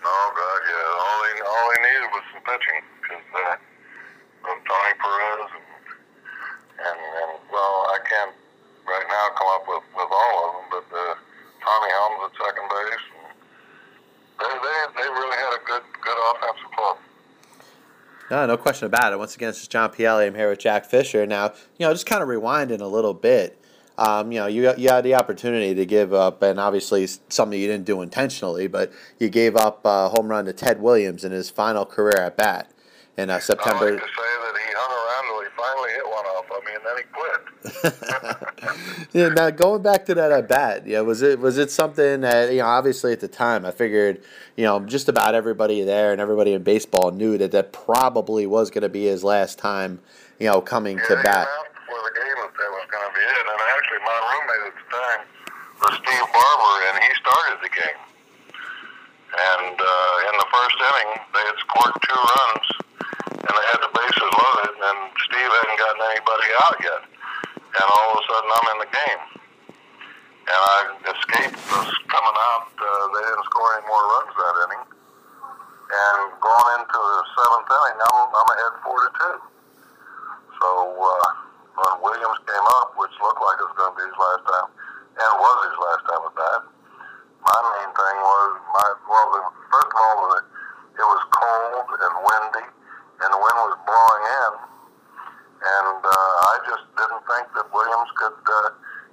Oh 0.04 0.32
God, 0.34 0.60
yeah. 0.66 1.06
All 1.06 1.18
they 1.22 1.40
all 1.46 1.70
they 1.70 1.80
needed 1.86 2.10
was 2.10 2.24
some 2.34 2.42
pitching 2.42 2.82
because 2.98 3.26
uh, 3.30 3.56
from 4.42 4.58
Tony 4.66 4.94
Perez 4.98 5.50
and, 5.54 5.66
and 6.82 6.98
and 6.98 7.30
well, 7.52 7.94
I 7.94 7.98
can't 8.10 8.34
right 8.90 9.06
now 9.06 9.38
come 9.38 9.48
up 9.54 9.68
with 9.68 9.84
with 9.94 10.10
all 10.10 10.48
of 10.48 10.50
them, 10.58 10.82
but 10.82 10.98
uh, 10.98 11.14
Tommy 11.64 11.90
Helms 11.96 12.20
at 12.28 12.32
second 12.36 12.68
base. 12.68 13.06
And 13.14 13.24
they 14.36 14.52
they 14.60 14.78
they 15.00 15.08
really 15.08 15.38
had 15.40 15.52
a 15.56 15.62
good 15.64 15.84
good 16.04 16.18
offensive 16.28 16.70
club. 16.76 16.96
No, 18.34 18.44
no 18.46 18.56
question 18.56 18.86
about 18.86 19.12
it. 19.12 19.16
Once 19.16 19.36
again, 19.36 19.50
this 19.50 19.62
is 19.62 19.68
John 19.68 19.90
Pielli. 19.90 20.26
I'm 20.26 20.34
here 20.34 20.50
with 20.50 20.58
Jack 20.58 20.86
Fisher. 20.86 21.24
Now, 21.24 21.52
you 21.78 21.86
know, 21.86 21.92
just 21.92 22.04
kind 22.04 22.20
of 22.20 22.28
rewinding 22.28 22.80
a 22.80 22.86
little 22.86 23.14
bit. 23.14 23.56
Um, 23.96 24.32
you 24.32 24.40
know, 24.40 24.48
you 24.48 24.74
you 24.76 24.88
had 24.88 25.04
the 25.04 25.14
opportunity 25.14 25.72
to 25.72 25.86
give 25.86 26.12
up, 26.12 26.42
and 26.42 26.58
obviously 26.58 27.06
something 27.28 27.60
you 27.60 27.68
didn't 27.68 27.84
do 27.84 28.02
intentionally, 28.02 28.66
but 28.66 28.90
you 29.20 29.28
gave 29.28 29.54
up 29.54 29.82
a 29.84 30.08
home 30.08 30.26
run 30.26 30.46
to 30.46 30.52
Ted 30.52 30.82
Williams 30.82 31.24
in 31.24 31.30
his 31.30 31.48
final 31.48 31.86
career 31.86 32.16
at 32.18 32.36
bat 32.36 32.72
in 33.16 33.30
uh, 33.30 33.36
I 33.36 33.38
September. 33.38 33.92
like 33.92 34.00
to 34.02 34.08
say 34.08 34.30
that 34.42 34.58
he 34.58 34.72
hung 34.74 34.90
around 34.90 35.24
till 35.30 35.40
he 35.40 35.50
finally 35.56 35.90
hit 35.90 36.04
one 36.04 36.26
off. 36.34 36.46
I 36.50 36.58
then 36.82 36.96
he 36.96 37.04
quit. 37.14 37.23
yeah. 39.12 39.28
Now 39.28 39.50
going 39.50 39.82
back 39.82 40.04
to 40.06 40.14
that 40.14 40.30
at 40.30 40.48
bat, 40.48 40.86
yeah, 40.86 41.00
was 41.00 41.22
it 41.22 41.38
was 41.38 41.56
it 41.56 41.70
something 41.70 42.20
that 42.20 42.52
you 42.52 42.58
know? 42.58 42.66
Obviously, 42.66 43.12
at 43.12 43.20
the 43.20 43.28
time, 43.28 43.64
I 43.64 43.70
figured 43.70 44.22
you 44.56 44.64
know 44.64 44.80
just 44.80 45.08
about 45.08 45.34
everybody 45.34 45.82
there 45.82 46.12
and 46.12 46.20
everybody 46.20 46.52
in 46.52 46.62
baseball 46.62 47.10
knew 47.10 47.38
that 47.38 47.52
that 47.52 47.72
probably 47.72 48.46
was 48.46 48.70
going 48.70 48.82
to 48.82 48.88
be 48.88 49.04
his 49.04 49.24
last 49.24 49.58
time, 49.58 50.00
you 50.38 50.46
know, 50.46 50.60
coming 50.60 50.98
yeah, 50.98 51.06
to 51.08 51.22
bat. 51.22 51.48
For 51.88 51.96
the 51.96 52.12
game, 52.20 52.36
that 52.36 52.52
that 52.52 52.70
was 52.70 52.86
going 52.92 53.06
to 53.08 53.14
be 53.16 53.24
it. 53.24 53.44
And 53.48 53.60
actually, 53.72 54.00
my 54.04 54.18
roommate 54.28 54.64
at 54.68 54.74
the 54.76 54.86
time 54.92 55.20
was 55.80 55.94
Steve 56.04 56.28
Barber, 56.32 56.74
and 56.88 56.94
he 57.00 57.10
started 57.16 57.56
the 57.64 57.72
game. 57.72 58.00
And 59.34 59.74
uh, 59.74 60.28
in 60.30 60.34
the 60.38 60.48
first 60.52 60.76
inning, 60.78 61.10
they 61.34 61.42
had 61.42 61.58
scored 61.58 61.94
two 62.06 62.20
runs, 62.22 62.66
and 63.34 63.50
they 63.50 63.66
had 63.66 63.80
the 63.82 63.90
bases 63.90 64.30
loaded, 64.30 64.74
and 64.78 64.98
Steve 65.26 65.50
hadn't 65.50 65.78
gotten 65.80 66.02
anybody 66.12 66.48
out 66.62 66.78
yet. 66.78 67.02
And 67.74 67.86
all 67.90 68.14
of 68.14 68.22
a 68.22 68.24
sudden, 68.30 68.43
I'm 68.54 68.66
in 68.70 68.78
the 68.86 68.90
game. 68.90 69.22
And 70.44 70.60
I 70.60 70.78
escaped 71.10 71.58
was 71.58 71.98
coming 72.06 72.36
out. 72.54 72.70
Uh, 72.78 73.04
they 73.10 73.22
didn't 73.26 73.46
score 73.50 73.68
any 73.74 73.86
more 73.90 74.04
runs 74.14 74.34
that 74.38 74.54
inning. 74.68 74.84
And 75.84 76.20
going 76.38 76.68
into 76.78 77.00
the 77.00 77.20
seventh 77.34 77.68
inning, 77.68 77.98
I'm, 77.98 78.18
I'm 78.30 78.48
ahead 78.54 78.74
four 78.86 78.98
to 79.02 79.10
two. 79.18 79.36
So 80.60 80.68
uh, 80.96 81.28
when 81.74 81.94
Williams 82.00 82.40
came 82.46 82.66
up, 82.78 82.94
which 82.94 83.12
looked 83.18 83.42
like 83.42 83.58
it 83.58 83.66
was 83.66 83.76
going 83.76 83.92
to 83.92 83.98
be 83.98 84.06
his 84.06 84.18
last 84.18 84.44
time, 84.46 84.68
and 85.18 85.30
was 85.36 85.58
his 85.66 85.78
last 85.82 86.02
time 86.06 86.22
at 86.24 86.34
bat, 86.38 86.60
my 87.42 87.58
main 87.76 87.90
thing 87.92 88.16
was 88.22 88.50
my 88.72 88.88
well, 89.04 89.28
the, 89.34 89.42
first 89.68 89.90
of 89.90 89.98
all, 89.98 90.16
the, 90.32 90.40
it 90.94 91.06
was 91.06 91.22
cold 91.34 91.88
and 91.90 92.14
windy, 92.22 92.66
and 93.20 93.28
the 93.28 93.40
wind 93.40 93.58
was 93.66 93.76
blowing 93.84 94.24
in, 94.24 94.52
and 95.68 96.00
uh, 96.00 96.32
I 96.48 96.54
just 96.64 96.86
didn't 96.94 97.22
think 97.26 97.44
that 97.58 97.66
Williams 97.74 98.10
could 98.16 98.38
uh, 98.40 98.70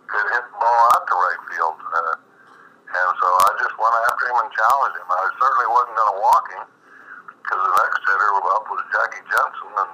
could 0.08 0.28
hit 0.32 0.46
the 0.46 0.58
ball 0.62 0.82
out 0.96 1.04
to 1.10 1.16
right 1.18 1.42
field, 1.52 1.80
uh, 1.82 2.16
and 2.96 3.10
so 3.18 3.28
I 3.28 3.50
just 3.60 3.76
went 3.76 3.96
after 4.08 4.24
him 4.30 4.38
and 4.40 4.50
challenged 4.54 4.98
him. 5.02 5.10
I 5.10 5.28
certainly 5.36 5.70
wasn't 5.74 5.98
going 5.98 6.12
to 6.16 6.20
walk 6.22 6.46
him 6.54 6.66
because 7.42 7.62
the 7.66 7.74
next 7.74 8.00
hitter 8.06 8.32
up 8.54 8.66
was 8.70 8.82
Jackie 8.94 9.26
Jensen, 9.28 9.74
and 9.76 9.94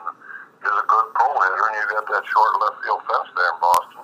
is 0.67 0.77
a 0.77 0.85
good 0.89 1.07
pull 1.13 1.35
hitter, 1.41 1.65
and 1.69 1.75
you 1.77 1.85
got 1.93 2.05
that 2.09 2.25
short 2.25 2.51
left 2.59 2.77
field 2.81 3.01
fence 3.05 3.29
there 3.37 3.51
in 3.53 3.59
Boston. 3.61 4.03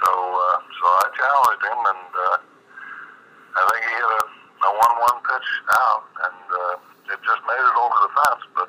So, 0.00 0.10
uh, 0.10 0.56
so 0.64 0.84
I 0.88 1.06
challenged 1.12 1.62
him, 1.68 1.80
and 1.84 2.10
uh, 2.10 2.36
I 2.40 3.60
think 3.68 3.82
he 3.84 3.92
hit 3.92 4.10
a, 4.10 4.22
a 4.24 4.70
one-one 4.72 5.18
pitch 5.20 5.50
out, 5.68 6.04
and 6.24 6.46
uh, 6.48 7.12
it 7.12 7.18
just 7.20 7.42
made 7.44 7.60
it 7.60 7.76
over 7.76 7.98
the 8.00 8.12
fence. 8.16 8.42
But, 8.56 8.68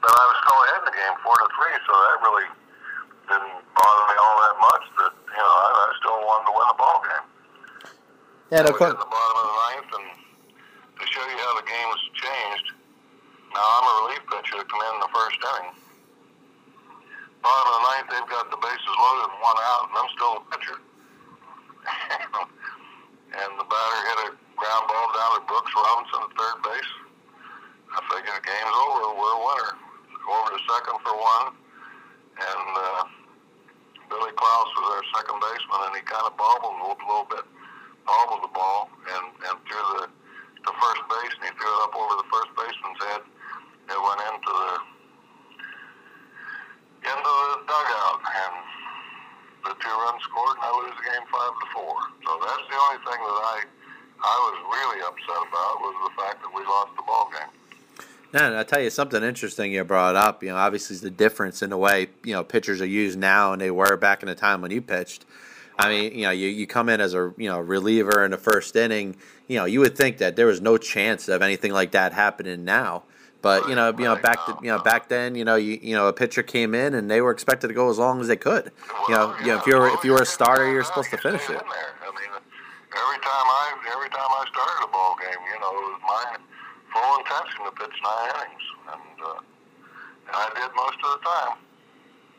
but 0.00 0.12
I 0.12 0.24
was 0.24 0.36
still 0.40 0.60
ahead 0.64 0.80
in 0.80 0.86
the 0.88 0.96
game, 0.96 1.14
four 1.20 1.36
to 1.36 1.48
three, 1.52 1.76
so 1.84 1.92
that 1.92 2.16
really 2.24 2.48
didn't 3.28 3.60
bother 3.76 4.04
me 4.08 4.16
all 4.16 4.36
that 4.48 4.56
much. 4.56 4.84
That 5.04 5.12
you 5.12 5.42
know, 5.44 5.52
I, 5.52 5.68
I 5.68 5.86
still 6.00 6.18
wanted 6.24 6.46
to 6.48 6.52
win 6.56 6.66
the 6.72 6.78
ball 6.80 6.98
game. 7.04 7.26
Yeah, 8.50 8.64
no 8.64 8.72
we 8.72 8.80
question. 8.80 8.96
hit 8.96 9.04
the 9.04 9.12
bottom 9.12 9.36
of 9.36 9.44
the 9.44 9.56
ninth, 9.68 9.90
and 10.00 10.08
to 10.10 11.04
show 11.04 11.24
you 11.28 11.38
how 11.44 11.52
the 11.60 11.66
game's 11.68 12.02
changed, 12.16 12.66
now 13.52 13.60
I'm 13.62 13.84
a 13.84 13.94
relief 14.08 14.24
pitcher 14.32 14.56
to 14.56 14.64
come 14.64 14.80
in 14.80 14.92
in 14.96 15.02
the 15.04 15.12
first 15.12 15.36
inning. 15.36 15.76
Bottom 17.40 17.72
of 17.72 17.74
the 17.80 17.84
ninth, 17.88 18.08
they've 18.12 18.28
got 18.28 18.52
the 18.52 18.60
bases 18.60 18.96
loaded 19.00 19.32
and 19.32 19.40
one 19.40 19.56
out, 19.64 19.88
and 19.88 19.96
I'm 19.96 20.10
still 20.12 20.34
a 20.36 20.42
pitcher. 20.52 20.76
and 23.40 23.50
the 23.56 23.64
batter 23.64 24.00
hit 24.12 24.18
a 24.28 24.36
ground 24.60 24.84
ball 24.84 25.08
down 25.16 25.30
to 25.40 25.42
Brooks 25.48 25.72
Robinson 25.72 26.20
at 26.28 26.32
third 26.36 26.58
base. 26.68 26.92
I 27.96 27.98
figured 28.12 28.36
the 28.36 28.44
game's 28.44 28.76
over. 28.76 29.16
We're 29.16 29.36
a 29.40 29.40
winner. 29.40 29.72
Go 30.20 30.30
over 30.36 30.52
to 30.52 30.60
second 30.68 31.00
for 31.00 31.16
one, 31.16 31.46
and 32.44 32.68
uh, 32.76 33.02
Billy 34.12 34.36
Klaus 34.36 34.70
was 34.76 35.00
our 35.00 35.04
second 35.16 35.40
baseman, 35.40 35.80
and 35.88 35.92
he 35.96 36.04
kind 36.04 36.28
of 36.28 36.36
bobbled 36.36 36.76
a 36.76 36.92
little, 36.92 37.00
little 37.08 37.28
bit, 37.32 37.46
bobbled 38.04 38.44
the 38.44 38.52
ball, 38.52 38.92
and 39.16 39.26
and 39.48 39.56
threw 39.64 39.80
the 39.96 40.12
to 40.12 40.70
first 40.76 41.02
base, 41.08 41.34
and 41.40 41.48
he 41.48 41.52
threw 41.56 41.72
it 41.72 41.80
up 41.88 41.96
over 41.96 42.20
baseman's 42.70 43.02
head. 43.02 43.22
It 43.90 43.98
went 43.98 44.20
into 44.30 44.52
the 44.54 44.72
into 47.00 47.32
the 47.34 47.58
dugout, 47.66 48.20
and 48.22 48.54
the 49.64 49.74
two 49.82 49.90
runs 49.90 50.22
scored, 50.22 50.56
and 50.56 50.64
I 50.64 50.70
lose 50.78 50.94
the 50.94 51.06
game 51.10 51.26
five 51.32 51.54
to 51.58 51.66
four. 51.74 51.96
So 52.22 52.30
that's 52.38 52.64
the 52.70 52.78
only 52.78 53.00
thing 53.02 53.18
that 53.18 53.40
I 53.42 53.58
I 54.22 54.36
was 54.46 54.56
really 54.70 55.00
upset 55.02 55.42
about 55.48 55.74
was 55.80 55.94
the 56.06 56.22
fact 56.22 56.42
that 56.42 56.52
we 56.54 56.62
lost 56.62 56.92
the 56.96 57.02
ball 57.02 57.30
game. 57.32 57.50
Yeah, 58.34 58.46
and 58.46 58.56
I'll 58.56 58.64
tell 58.64 58.82
you 58.82 58.90
something 58.90 59.22
interesting 59.24 59.72
you 59.72 59.82
brought 59.82 60.14
up. 60.14 60.42
You 60.42 60.50
know, 60.50 60.56
obviously, 60.56 60.96
the 60.98 61.10
difference 61.10 61.62
in 61.62 61.70
the 61.70 61.78
way 61.78 62.08
you 62.22 62.34
know 62.34 62.44
pitchers 62.44 62.80
are 62.80 62.86
used 62.86 63.18
now 63.18 63.52
and 63.52 63.60
they 63.60 63.70
were 63.70 63.96
back 63.96 64.22
in 64.22 64.28
the 64.28 64.34
time 64.34 64.60
when 64.60 64.70
you 64.70 64.82
pitched. 64.82 65.24
I 65.80 65.88
mean, 65.88 66.14
you 66.14 66.22
know, 66.24 66.30
you, 66.30 66.48
you 66.48 66.66
come 66.66 66.90
in 66.90 67.00
as 67.00 67.14
a 67.14 67.32
you 67.38 67.48
know 67.48 67.58
reliever 67.58 68.22
in 68.24 68.32
the 68.32 68.36
first 68.36 68.76
inning. 68.76 69.16
You 69.48 69.56
know, 69.56 69.64
you 69.64 69.80
would 69.80 69.96
think 69.96 70.18
that 70.18 70.36
there 70.36 70.46
was 70.46 70.60
no 70.60 70.76
chance 70.76 71.26
of 71.28 71.40
anything 71.40 71.72
like 71.72 71.92
that 71.92 72.12
happening 72.12 72.64
now. 72.64 73.04
But 73.40 73.66
you 73.66 73.74
know, 73.74 73.88
you 73.96 74.04
know, 74.04 74.16
back 74.16 74.44
to, 74.44 74.58
you 74.62 74.68
know 74.68 74.78
back 74.80 75.08
then, 75.08 75.34
you 75.34 75.44
know, 75.46 75.56
you 75.56 75.78
you 75.80 75.96
know, 75.96 76.08
a 76.08 76.12
pitcher 76.12 76.42
came 76.42 76.74
in 76.74 76.92
and 76.92 77.10
they 77.10 77.22
were 77.22 77.30
expected 77.30 77.68
to 77.68 77.74
go 77.74 77.88
as 77.88 77.96
long 77.96 78.20
as 78.20 78.28
they 78.28 78.36
could. 78.36 78.72
You 79.08 79.14
know, 79.14 79.34
you 79.40 79.46
know, 79.46 79.56
if 79.56 79.66
you're 79.66 79.88
if 79.88 80.04
you 80.04 80.12
were 80.12 80.20
a 80.20 80.26
starter, 80.26 80.70
you're 80.70 80.84
supposed 80.84 81.10
to 81.10 81.16
finish 81.16 81.48
it. 81.48 81.56
I 81.56 82.10
mean, 82.12 82.30
every 82.92 83.20
time 83.24 83.46
I 83.48 83.72
every 83.94 84.10
time 84.10 84.28
I 84.28 84.44
started 84.52 84.84
a 84.84 84.92
ball 84.92 85.16
game, 85.18 85.40
you 85.48 85.60
know, 85.60 85.72
it 85.72 85.84
was 85.88 86.00
my 86.04 86.36
full 86.92 87.18
intention 87.20 87.64
to 87.64 87.72
pitch 87.72 87.96
nine 88.04 88.28
innings, 88.36 88.66
and, 88.92 89.16
uh, 89.24 89.40
and 90.28 90.36
I 90.36 90.46
did 90.60 90.70
most 90.76 90.98
of 91.02 91.18
the 91.18 91.24
time. 91.24 91.58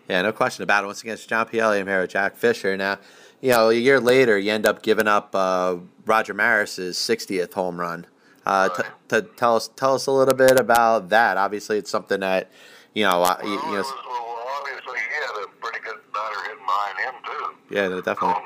Yeah, 0.07 0.21
no 0.21 0.31
question 0.31 0.63
about 0.63 0.83
it. 0.83 0.87
Once 0.87 1.01
again, 1.01 1.13
it's 1.13 1.25
John 1.25 1.47
Pielli. 1.47 1.79
I'm 1.79 1.87
here 1.87 2.01
with 2.01 2.11
Jack 2.11 2.35
Fisher. 2.35 2.75
Now, 2.75 2.99
you 3.41 3.49
know, 3.49 3.69
a 3.69 3.73
year 3.73 3.99
later, 3.99 4.37
you 4.37 4.51
end 4.51 4.65
up 4.65 4.83
giving 4.83 5.07
up 5.07 5.35
uh, 5.35 5.77
Roger 6.05 6.33
Maris's 6.33 6.97
60th 6.97 7.53
home 7.53 7.79
run. 7.79 8.05
Uh, 8.45 8.69
t- 8.69 8.83
t- 9.09 9.27
tell 9.35 9.55
us, 9.55 9.67
tell 9.75 9.95
us 9.95 10.07
a 10.07 10.11
little 10.11 10.33
bit 10.33 10.59
about 10.59 11.09
that. 11.09 11.37
Obviously, 11.37 11.77
it's 11.77 11.89
something 11.89 12.21
that, 12.21 12.51
you 12.93 13.03
know, 13.03 13.21
uh, 13.23 13.37
you, 13.43 13.49
you 13.49 13.57
know. 13.57 13.61
Well, 13.71 13.83
well, 13.83 14.47
obviously 14.57 14.97
he 14.97 15.13
had 15.13 15.43
a 15.43 15.47
pretty 15.61 15.79
good 15.81 15.97
batter 16.13 16.41
hitting 16.45 16.65
behind 16.65 16.97
him 17.01 17.15
too. 17.25 17.45
Yeah, 17.75 18.01
definitely. 18.01 18.41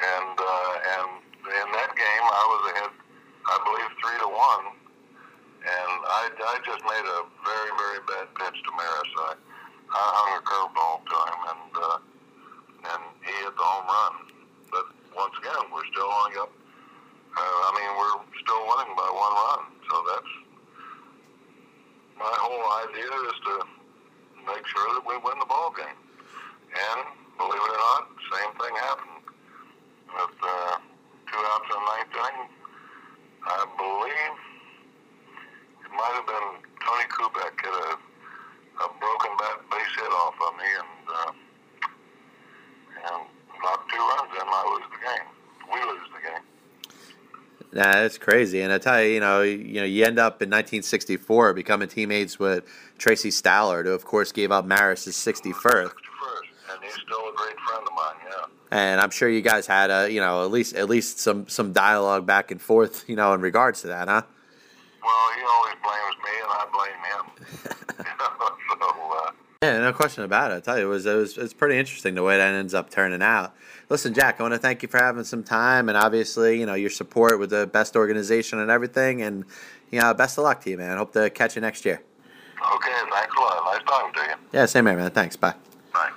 And 0.00 0.32
uh, 0.38 0.72
and 0.96 1.08
in 1.44 1.68
that 1.76 1.92
game 1.92 2.24
I 2.24 2.44
was 2.48 2.62
ahead, 2.72 2.92
I 3.44 3.56
believe 3.60 3.90
three 4.00 4.18
to 4.24 4.30
one, 4.32 4.64
and 5.60 5.96
I 6.08 6.22
I 6.32 6.56
just 6.64 6.80
made 6.88 7.04
a 7.04 7.20
very 7.44 7.72
very 7.76 8.00
bad 8.08 8.26
pitch 8.32 8.56
to 8.64 8.70
Maris. 8.80 9.12
I 9.28 9.32
I 9.92 10.02
hung 10.16 10.30
a 10.38 10.42
curveball 10.46 10.96
to 11.04 11.16
him, 11.20 11.40
and 11.52 11.72
uh, 11.76 11.98
and 12.00 12.19
he 13.24 13.32
hit 13.44 13.54
the 13.56 13.62
home 13.62 13.86
run. 13.86 14.14
But 14.70 14.86
once 15.16 15.34
again, 15.40 15.68
we're 15.72 15.86
still 15.92 16.08
only 16.08 16.36
up. 16.38 16.52
Uh, 17.30 17.40
I 17.40 17.70
mean, 17.78 17.90
we're 17.94 18.16
still 18.42 18.62
winning 18.66 18.94
by 18.98 19.06
one 19.06 19.34
run, 19.38 19.62
so 19.86 19.94
that's 20.10 20.32
my 22.18 22.34
whole 22.36 22.66
idea 22.84 23.08
is 23.32 23.38
to 23.48 23.54
make 24.44 24.66
sure 24.66 24.86
that 24.92 25.04
we 25.06 25.16
win 25.24 25.38
the 25.40 25.48
ball 25.48 25.72
game. 25.72 25.96
And 26.74 27.00
believe 27.38 27.64
it 27.64 27.72
or 27.72 27.80
not, 27.80 28.12
same 28.28 28.52
thing 28.60 28.74
happened 28.76 29.24
with 30.12 30.36
uh, 30.42 30.74
two 31.32 31.40
outs 31.40 31.68
in 31.70 31.78
the 31.80 31.86
ninth 31.86 32.12
inning. 32.12 32.50
I 33.46 33.64
believe 33.78 34.36
it 35.86 35.92
might 35.96 36.14
have 36.18 36.28
been 36.28 36.48
Tony 36.84 37.06
Kubek 37.08 37.56
hit 37.56 37.72
a, 37.72 37.90
a 38.84 38.86
broken 39.00 39.32
bat 39.40 39.64
base 39.72 39.94
hit 39.96 40.12
off 40.12 40.36
of 40.44 40.52
me 40.60 40.68
and 40.76 41.04
uh, 41.08 41.32
and 43.00 43.20
knocked 43.64 43.88
two 43.88 43.96
runs 43.96 44.32
in. 44.36 44.44
I 44.44 44.62
lose 44.76 44.88
the 44.92 45.00
game. 45.00 45.26
We 45.72 45.78
lose 45.88 46.08
the 46.12 46.20
game. 46.20 46.44
Nah, 47.72 47.92
that's 47.92 48.18
crazy. 48.18 48.62
And 48.62 48.72
I 48.72 48.78
tell 48.78 49.00
you, 49.02 49.12
you 49.12 49.20
know, 49.20 49.42
you 49.42 49.74
know, 49.74 49.84
you 49.84 50.04
end 50.04 50.18
up 50.18 50.42
in 50.42 50.48
1964 50.48 51.54
becoming 51.54 51.88
teammates 51.88 52.38
with 52.38 52.64
Tracy 52.98 53.30
Stallard, 53.30 53.84
who 53.84 53.92
of 53.92 54.04
course 54.04 54.32
gave 54.32 54.50
up 54.50 54.64
Maris's 54.64 55.14
61st. 55.14 55.54
61st, 55.54 55.90
and 56.72 56.82
he's 56.82 56.94
still 56.94 57.28
a 57.28 57.32
great 57.36 57.56
friend 57.60 57.86
of 57.86 57.92
mine. 57.94 58.14
Yeah. 58.28 58.44
And 58.72 59.00
I'm 59.00 59.10
sure 59.10 59.28
you 59.28 59.40
guys 59.40 59.68
had 59.68 59.90
a, 59.90 60.10
you 60.10 60.20
know, 60.20 60.44
at 60.44 60.50
least 60.50 60.74
at 60.74 60.88
least 60.88 61.20
some 61.20 61.48
some 61.48 61.72
dialogue 61.72 62.26
back 62.26 62.50
and 62.50 62.60
forth, 62.60 63.04
you 63.08 63.14
know, 63.14 63.34
in 63.34 63.40
regards 63.40 63.82
to 63.82 63.86
that, 63.88 64.08
huh? 64.08 64.22
Well, 65.02 65.30
he 65.36 65.42
always 65.42 65.74
blames 65.82 66.16
me, 66.24 66.30
and 66.42 66.50
I 66.50 66.66
blame 66.74 66.98
him. 67.12 67.24
so, 68.80 68.86
uh, 69.16 69.30
Yeah, 69.70 69.78
no 69.80 69.92
question 69.92 70.24
about 70.24 70.50
it. 70.50 70.54
I 70.56 70.60
tell 70.60 70.78
you, 70.78 70.86
it 70.86 70.88
was 70.88 71.06
it 71.06 71.14
was 71.14 71.38
it's 71.38 71.54
pretty 71.54 71.78
interesting 71.78 72.14
the 72.14 72.22
way 72.22 72.36
that 72.36 72.54
ends 72.54 72.74
up 72.74 72.90
turning 72.90 73.22
out. 73.22 73.54
Listen, 73.88 74.14
Jack, 74.14 74.40
I 74.40 74.42
want 74.42 74.54
to 74.54 74.58
thank 74.58 74.82
you 74.82 74.88
for 74.88 74.98
having 74.98 75.24
some 75.24 75.44
time, 75.44 75.88
and 75.88 75.96
obviously, 75.96 76.58
you 76.58 76.66
know, 76.66 76.74
your 76.74 76.90
support 76.90 77.38
with 77.38 77.50
the 77.50 77.66
best 77.66 77.94
organization 77.94 78.58
and 78.58 78.70
everything, 78.70 79.22
and 79.22 79.44
you 79.90 80.00
know, 80.00 80.12
best 80.12 80.38
of 80.38 80.44
luck 80.44 80.60
to 80.62 80.70
you, 80.70 80.76
man. 80.76 80.96
Hope 80.98 81.12
to 81.12 81.30
catch 81.30 81.54
you 81.54 81.62
next 81.62 81.84
year. 81.84 82.02
okay, 82.74 82.90
thanks 83.12 83.34
a 83.36 83.40
lot. 83.40 83.62
Nice 83.64 83.82
talking 83.84 84.14
to 84.14 84.20
you. 84.28 84.34
Yeah, 84.52 84.66
same 84.66 84.86
here, 84.86 84.96
man. 84.96 85.10
Thanks. 85.12 85.36
Bye. 85.36 85.54
Bye. 85.92 86.10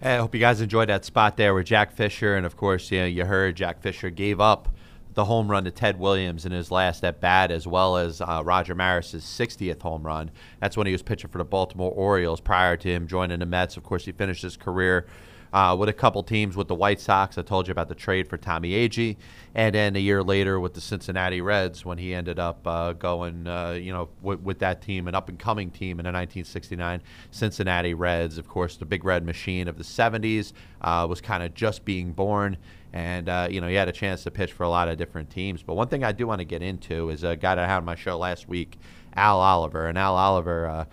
Hey, 0.00 0.14
I 0.14 0.18
hope 0.18 0.34
you 0.34 0.40
guys 0.40 0.60
enjoyed 0.60 0.88
that 0.88 1.04
spot 1.04 1.36
there 1.36 1.54
with 1.54 1.66
Jack 1.66 1.92
Fisher, 1.92 2.36
and 2.36 2.46
of 2.46 2.56
course, 2.56 2.90
you 2.90 3.00
know, 3.00 3.06
you 3.06 3.24
heard 3.24 3.54
Jack 3.54 3.82
Fisher 3.82 4.08
gave 4.08 4.40
up 4.40 4.71
the 5.14 5.24
home 5.24 5.50
run 5.50 5.64
to 5.64 5.70
Ted 5.70 5.98
Williams 5.98 6.46
in 6.46 6.52
his 6.52 6.70
last 6.70 7.04
at 7.04 7.20
bat, 7.20 7.50
as 7.50 7.66
well 7.66 7.96
as 7.96 8.20
uh, 8.20 8.42
Roger 8.44 8.74
Maris's 8.74 9.24
60th 9.24 9.82
home 9.82 10.02
run. 10.04 10.30
That's 10.60 10.76
when 10.76 10.86
he 10.86 10.92
was 10.92 11.02
pitching 11.02 11.30
for 11.30 11.38
the 11.38 11.44
Baltimore 11.44 11.92
Orioles 11.92 12.40
prior 12.40 12.76
to 12.76 12.88
him 12.88 13.06
joining 13.06 13.40
the 13.40 13.46
Mets. 13.46 13.76
Of 13.76 13.82
course, 13.82 14.04
he 14.04 14.12
finished 14.12 14.42
his 14.42 14.56
career 14.56 15.06
uh, 15.52 15.76
with 15.78 15.88
a 15.88 15.92
couple 15.92 16.22
teams 16.22 16.56
with 16.56 16.68
the 16.68 16.74
White 16.74 17.00
Sox. 17.00 17.36
I 17.36 17.42
told 17.42 17.68
you 17.68 17.72
about 17.72 17.88
the 17.88 17.94
trade 17.94 18.26
for 18.26 18.38
Tommy 18.38 18.70
Agee, 18.70 19.16
and 19.54 19.74
then 19.74 19.94
a 19.96 19.98
year 19.98 20.22
later 20.22 20.58
with 20.58 20.74
the 20.74 20.80
Cincinnati 20.80 21.40
Reds 21.40 21.84
when 21.84 21.98
he 21.98 22.14
ended 22.14 22.38
up 22.38 22.66
uh, 22.66 22.92
going, 22.94 23.46
uh, 23.46 23.72
you 23.72 23.92
know, 23.92 24.08
with, 24.22 24.40
with, 24.40 24.58
that 24.60 24.80
team, 24.80 25.08
an 25.08 25.14
up 25.14 25.28
and 25.28 25.38
coming 25.38 25.70
team 25.70 26.00
in 26.00 26.04
the 26.04 26.08
1969 26.08 27.02
Cincinnati 27.30 27.94
Reds. 27.94 28.38
Of 28.38 28.48
course, 28.48 28.76
the 28.76 28.86
Big 28.86 29.04
Red 29.04 29.24
Machine 29.26 29.68
of 29.68 29.76
the 29.76 29.84
70s 29.84 30.52
uh, 30.80 31.06
was 31.08 31.20
kind 31.20 31.42
of 31.42 31.52
just 31.54 31.84
being 31.84 32.12
born. 32.12 32.56
And, 32.92 33.28
uh, 33.28 33.48
you 33.50 33.60
know, 33.60 33.68
he 33.68 33.74
had 33.74 33.88
a 33.88 33.92
chance 33.92 34.22
to 34.24 34.30
pitch 34.30 34.52
for 34.52 34.64
a 34.64 34.68
lot 34.68 34.88
of 34.88 34.98
different 34.98 35.30
teams. 35.30 35.62
But 35.62 35.74
one 35.74 35.88
thing 35.88 36.04
I 36.04 36.12
do 36.12 36.26
want 36.26 36.40
to 36.40 36.44
get 36.44 36.62
into 36.62 37.08
is 37.08 37.24
a 37.24 37.36
guy 37.36 37.54
that 37.54 37.64
I 37.64 37.66
had 37.66 37.78
on 37.78 37.84
my 37.84 37.94
show 37.94 38.18
last 38.18 38.48
week, 38.48 38.78
Al 39.14 39.40
Oliver. 39.40 39.86
And 39.86 39.96
Al 39.96 40.14
Oliver, 40.14 40.66
uh, 40.66 40.84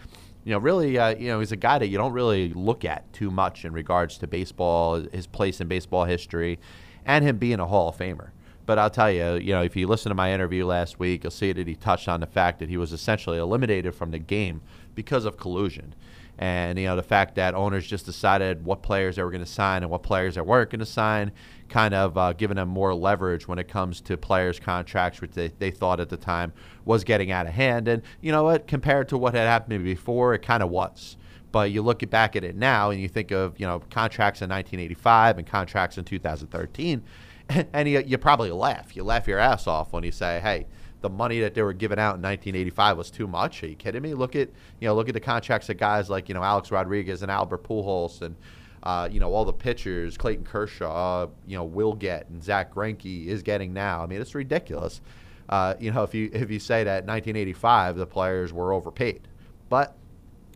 you 0.46 0.54
know, 0.54 0.60
really, 0.60 0.98
uh, 0.98 1.16
you 1.16 1.28
know, 1.28 1.40
he's 1.40 1.52
a 1.52 1.58
guy 1.58 1.78
that 1.78 1.88
you 1.88 1.98
don't 1.98 2.14
really 2.14 2.54
look 2.54 2.86
at 2.86 3.12
too 3.12 3.30
much 3.30 3.66
in 3.66 3.74
regards 3.74 4.18
to 4.20 4.28
baseball, 4.28 5.06
his 5.12 5.28
place 5.28 5.60
in 5.60 5.68
baseball 5.68 6.06
history, 6.06 6.60
and 7.06 7.26
him 7.26 7.38
being 7.38 7.60
a 7.60 7.68
Hall 7.68 7.90
of 7.90 7.98
Famer. 7.98 8.30
But 8.66 8.80
I'll 8.80 8.90
tell 8.90 9.12
you, 9.12 9.34
you 9.34 9.52
know, 9.52 9.64
if 9.64 9.76
you 9.76 9.88
listen 9.88 10.10
to 10.10 10.16
my 10.16 10.32
interview 10.32 10.66
last 10.66 11.00
week, 11.00 11.24
you'll 11.24 11.32
see 11.32 11.52
that 11.52 11.68
he 11.68 11.76
touched 11.76 12.08
on 12.08 12.20
the 12.20 12.28
fact 12.28 12.60
that 12.60 12.70
he 12.70 12.78
was 12.78 12.94
essentially 12.94 13.40
eliminated 13.40 13.96
from 13.96 14.12
the 14.12 14.20
game 14.20 14.62
because 14.96 15.26
of 15.26 15.38
collusion 15.38 15.96
and 16.40 16.80
you 16.80 16.86
know 16.86 16.96
the 16.96 17.04
fact 17.04 17.36
that 17.36 17.54
owners 17.54 17.86
just 17.86 18.06
decided 18.06 18.64
what 18.64 18.82
players 18.82 19.18
they 19.18 19.24
were 19.24 19.30
going 19.30 19.44
to 19.44 19.50
sign 19.50 19.84
and 19.84 19.92
what 19.92 20.04
players 20.04 20.36
they 20.36 20.42
weren't 20.42 20.70
going 20.70 20.80
to 20.80 20.86
sign, 20.86 21.34
kind 21.68 21.94
of 21.94 22.18
uh, 22.18 22.32
giving 22.32 22.56
them 22.56 22.70
more 22.70 22.96
leverage 22.96 23.46
when 23.46 23.60
it 23.60 23.68
comes 23.68 24.00
to 24.00 24.16
players' 24.16 24.58
contracts, 24.58 25.20
which 25.20 25.32
they, 25.32 25.50
they 25.60 25.70
thought 25.70 26.00
at 26.00 26.08
the 26.08 26.16
time 26.16 26.54
was 26.86 27.04
getting 27.04 27.30
out 27.30 27.46
of 27.46 27.54
hand. 27.54 27.90
And 27.90 28.02
you 28.22 28.32
know 28.32 28.44
what, 28.46 28.68
compared 28.68 29.10
to 29.10 29.18
what 29.18 29.34
had 29.34 29.48
happened 29.48 29.84
before, 29.84 30.34
it 30.34 30.42
kind 30.42 30.64
of 30.64 30.70
was. 30.70 31.18
But 31.52 31.72
you 31.72 31.82
look 31.82 32.10
back 32.10 32.38
at 32.38 32.46
it 32.46 32.56
now 32.56 32.90
and 32.90 33.02
you 33.02 33.10
think 33.10 33.32
of 33.32 33.60
you 33.60 33.68
know 33.68 33.80
contracts 33.90 34.42
in 34.42 34.50
1985 34.50 35.40
and 35.40 35.46
contracts 35.46 35.98
in 35.98 36.06
2013, 36.06 37.04
and 37.74 37.90
you, 37.90 38.00
you 38.00 38.18
probably 38.18 38.52
laugh. 38.52 38.96
You 38.96 39.04
laugh 39.04 39.28
your 39.28 39.40
ass 39.40 39.68
off 39.68 39.92
when 39.92 40.06
you 40.06 40.14
say, 40.14 40.40
hey 40.42 40.68
the 41.02 41.10
money 41.10 41.40
that 41.40 41.54
they 41.54 41.62
were 41.62 41.74
giving 41.74 42.00
out 42.00 42.16
in 42.16 42.22
1985 42.22 42.98
was 42.98 43.12
too 43.12 43.28
much. 43.28 43.64
Are 43.64 43.68
you 43.68 43.76
kidding 43.76 44.02
me? 44.02 44.14
Look 44.14 44.36
at 44.36 44.50
you 44.80 44.88
know 44.88 44.96
look 44.96 45.08
at 45.08 45.14
the 45.14 45.20
contracts 45.20 45.70
of 45.70 45.78
guys 45.78 46.10
like 46.10 46.28
you 46.28 46.36
know 46.36 46.44
Alex 46.44 46.72
Rodriguez 46.72 47.22
and 47.22 47.32
Albert 47.32 47.64
Pujols 47.64 48.22
and 48.22 48.36
uh, 48.84 49.08
you 49.12 49.20
know 49.20 49.34
all 49.34 49.46
the 49.46 49.54
pitchers 49.54 50.18
Clayton 50.18 50.46
Kershaw, 50.46 51.28
you 51.48 51.58
know 51.58 51.64
will 51.64 51.94
get 51.94 52.30
and 52.30 52.44
Zach 52.44 52.74
Greinke 52.74 53.28
is 53.28 53.44
getting 53.44 53.74
now. 53.74 54.04
I 54.04 54.08
mean 54.08 54.22
it's 54.22 54.36
ridiculous. 54.36 55.02
Uh, 55.48 55.74
you 55.80 55.92
know 55.92 56.04
if 56.04 56.14
you 56.14 56.30
if 56.34 56.52
you 56.52 56.60
say 56.60 56.84
that 56.84 57.06
1985 57.06 57.96
the 57.96 58.06
players 58.06 58.52
were 58.52 58.74
overpaid, 58.74 59.28
but 59.70 59.96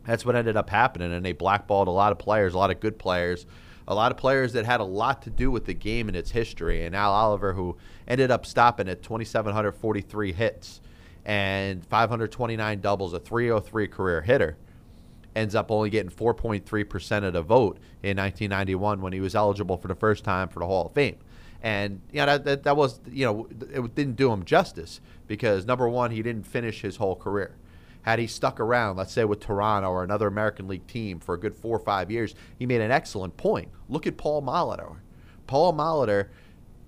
that's 0.05 0.25
what 0.25 0.35
ended 0.35 0.57
up 0.57 0.69
happening, 0.69 1.13
and 1.13 1.25
they 1.25 1.31
blackballed 1.31 1.88
a 1.88 1.91
lot 1.91 2.12
of 2.12 2.19
players, 2.19 2.53
a 2.53 2.57
lot 2.57 2.71
of 2.71 2.81
good 2.81 3.00
players 3.00 3.45
a 3.88 3.96
lot 3.96 4.12
of 4.12 4.18
players 4.18 4.54
that 4.54 4.66
had 4.66 4.80
a 4.80 4.86
lot 4.86 5.22
to 5.24 5.30
do 5.30 5.52
with 5.52 5.66
the 5.66 5.74
game 5.74 6.08
and 6.08 6.16
its 6.16 6.32
history. 6.32 6.86
And 6.86 6.96
Al 6.96 7.12
Oliver, 7.12 7.54
who 7.54 7.78
ended 8.08 8.32
up 8.32 8.46
stopping 8.46 8.88
at 8.88 9.04
2,743 9.04 10.34
hits 10.34 10.82
and 11.25 11.86
529 11.86 12.82
doubles, 12.82 13.13
a 13.13 13.20
303 13.20 13.88
career 13.88 14.22
hitter, 14.22 14.58
ends 15.36 15.56
up 15.56 15.72
only 15.72 15.90
getting 15.90 16.12
4.3% 16.12 17.24
of 17.24 17.34
the 17.34 17.42
vote 17.42 17.78
in 18.04 18.18
1991 18.18 19.02
when 19.02 19.13
he 19.13 19.20
was 19.20 19.36
eligible 19.36 19.78
for 19.78 19.88
the 19.88 19.96
first 19.96 20.24
time 20.24 20.48
for 20.48 20.60
the 20.60 20.66
Hall 20.66 20.88
of 20.88 20.94
Fame. 20.94 21.18
And 21.62 22.02
you 22.12 22.20
know 22.20 22.25
that, 22.25 22.44
that, 22.44 22.63
that 22.63 22.75
was 22.75 23.00
you 23.10 23.25
know 23.25 23.48
it 23.74 23.96
didn't 23.96 24.18
do 24.18 24.32
him 24.34 24.44
justice 24.44 25.00
because 25.28 25.66
number 25.66 25.88
one 25.88 26.12
he 26.12 26.22
didn't 26.22 26.46
finish 26.46 26.82
his 26.82 26.98
whole 26.98 27.16
career. 27.16 27.56
Had 28.03 28.19
he 28.19 28.27
stuck 28.27 28.60
around, 28.60 28.98
let's 28.98 29.13
say 29.13 29.25
with 29.25 29.39
Toronto 29.39 29.89
or 29.89 30.03
another 30.03 30.27
American 30.27 30.67
League 30.67 30.88
team 30.88 31.19
for 31.19 31.36
a 31.36 31.39
good 31.39 31.55
four 31.55 31.77
or 31.77 31.83
five 31.83 32.12
years, 32.12 32.36
he 32.60 32.65
made 32.65 32.81
an 32.81 32.91
excellent 32.91 33.36
point. 33.38 33.69
Look 33.89 34.05
at 34.05 34.17
Paul 34.17 34.41
Molitor. 34.41 34.98
Paul 35.48 35.74
Molitor 35.74 36.27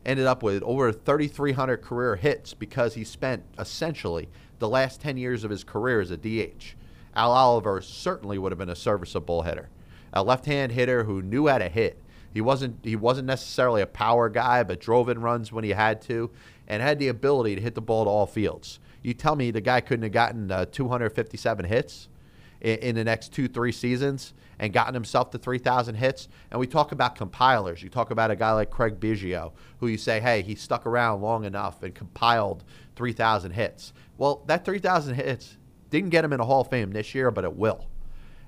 ended 0.05 0.25
up 0.25 0.43
with 0.43 0.61
over 0.63 0.91
3,300 0.91 1.81
career 1.81 2.15
hits 2.15 2.53
because 2.53 2.93
he 2.93 3.03
spent 3.03 3.43
essentially 3.57 4.29
the 4.59 4.69
last 4.69 5.01
10 5.01 5.17
years 5.17 5.43
of 5.43 5.51
his 5.51 5.63
career 5.63 6.01
as 6.01 6.11
a 6.11 6.17
DH. 6.17 6.75
Al 7.15 7.31
Oliver 7.31 7.81
certainly 7.81 8.37
would 8.37 8.51
have 8.51 8.59
been 8.59 8.69
a 8.69 8.75
serviceable 8.75 9.43
hitter, 9.43 9.69
a 10.13 10.21
left-hand 10.21 10.73
hitter 10.73 11.05
who 11.05 11.21
knew 11.21 11.47
how 11.47 11.57
to 11.57 11.69
hit. 11.69 12.01
He 12.33 12.41
wasn't 12.41 12.79
he 12.83 12.97
wasn't 12.97 13.27
necessarily 13.27 13.81
a 13.81 13.87
power 13.87 14.27
guy, 14.27 14.63
but 14.63 14.81
drove 14.81 15.07
in 15.07 15.21
runs 15.21 15.53
when 15.53 15.63
he 15.63 15.69
had 15.69 16.01
to, 16.03 16.31
and 16.67 16.83
had 16.83 16.99
the 16.99 17.07
ability 17.07 17.55
to 17.55 17.61
hit 17.61 17.75
the 17.75 17.81
ball 17.81 18.03
to 18.03 18.09
all 18.09 18.25
fields. 18.25 18.79
You 19.05 19.13
tell 19.13 19.35
me 19.35 19.51
the 19.51 19.61
guy 19.61 19.81
couldn't 19.81 20.01
have 20.01 20.13
gotten 20.13 20.49
uh, 20.49 20.65
257 20.65 21.65
hits 21.65 22.09
in, 22.59 22.79
in, 22.79 22.95
the 22.95 23.03
next 23.03 23.31
two, 23.31 23.47
three 23.47 23.71
seasons 23.71 24.33
and 24.57 24.73
gotten 24.73 24.95
himself 24.95 25.29
to 25.29 25.37
3,000 25.37 25.93
hits. 25.93 26.27
And 26.49 26.59
we 26.59 26.65
talk 26.65 26.91
about 26.91 27.15
compilers. 27.15 27.83
You 27.83 27.89
talk 27.89 28.09
about 28.09 28.31
a 28.31 28.35
guy 28.35 28.51
like 28.53 28.71
Craig 28.71 28.99
Biggio, 28.99 29.51
who 29.79 29.85
you 29.85 29.99
say, 29.99 30.19
hey, 30.19 30.41
he 30.41 30.55
stuck 30.55 30.87
around 30.87 31.21
long 31.21 31.45
enough 31.45 31.83
and 31.83 31.93
compiled 31.93 32.63
3,000 32.95 33.51
hits. 33.51 33.93
Well, 34.17 34.43
that 34.47 34.65
3,000 34.65 35.13
hits 35.13 35.57
didn't 35.91 36.09
get 36.09 36.25
him 36.25 36.33
in 36.33 36.39
a 36.39 36.45
Hall 36.45 36.61
of 36.61 36.71
Fame 36.71 36.91
this 36.91 37.13
year, 37.13 37.29
but 37.29 37.43
it 37.43 37.55
will. 37.55 37.85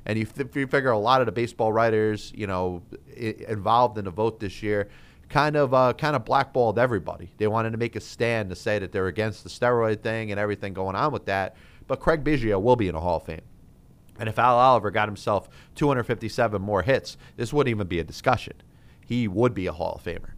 And 0.08 0.18
you, 0.18 0.26
th- 0.26 0.56
you 0.56 0.66
figure 0.66 0.90
a 0.90 0.98
lot 0.98 1.22
of 1.22 1.28
the 1.28 1.32
baseball 1.32 1.72
writers, 1.72 2.34
you 2.36 2.48
know, 2.48 2.82
I- 3.16 3.36
involved 3.48 4.00
in 4.00 4.06
the 4.06 4.12
vote 4.12 4.40
this 4.40 4.64
year 4.64 4.90
kind 5.30 5.56
of 5.56 5.74
uh, 5.74 5.94
kind 5.94 6.16
of 6.16 6.26
blackballed 6.26 6.80
everybody. 6.80 7.32
They 7.38 7.48
wanted 7.48 7.72
to 7.72 7.78
make 7.78 7.96
a 7.96 8.00
stand 8.00 8.50
to 8.50 8.56
say 8.56 8.80
that 8.80 8.92
they're 8.92 9.08
against 9.08 9.44
the 9.44 9.50
steroid 9.50 10.02
thing 10.02 10.32
and 10.32 10.40
everything 10.40 10.74
going 10.74 10.96
on 10.96 11.12
with 11.12 11.26
that. 11.26 11.56
But 11.88 12.00
Craig 12.00 12.24
Biggio 12.24 12.62
will 12.62 12.76
be 12.76 12.88
in 12.88 12.96
a 12.96 13.00
Hall 13.00 13.18
of 13.18 13.24
Fame. 13.24 13.42
And 14.20 14.28
if 14.28 14.40
Al 14.40 14.58
Oliver 14.58 14.92
got 14.92 15.08
himself 15.08 15.48
257 15.76 16.62
more 16.62 16.82
hits, 16.82 17.18
this 17.36 17.54
wouldn't 17.54 17.72
even 17.72 17.88
be 17.88 18.00
a 18.00 18.04
discussion. 18.04 18.54
He 19.06 19.28
would 19.28 19.54
be 19.54 19.68
a 19.68 19.72
Hall 19.72 19.94
of 19.94 20.04
Famer. 20.04 20.32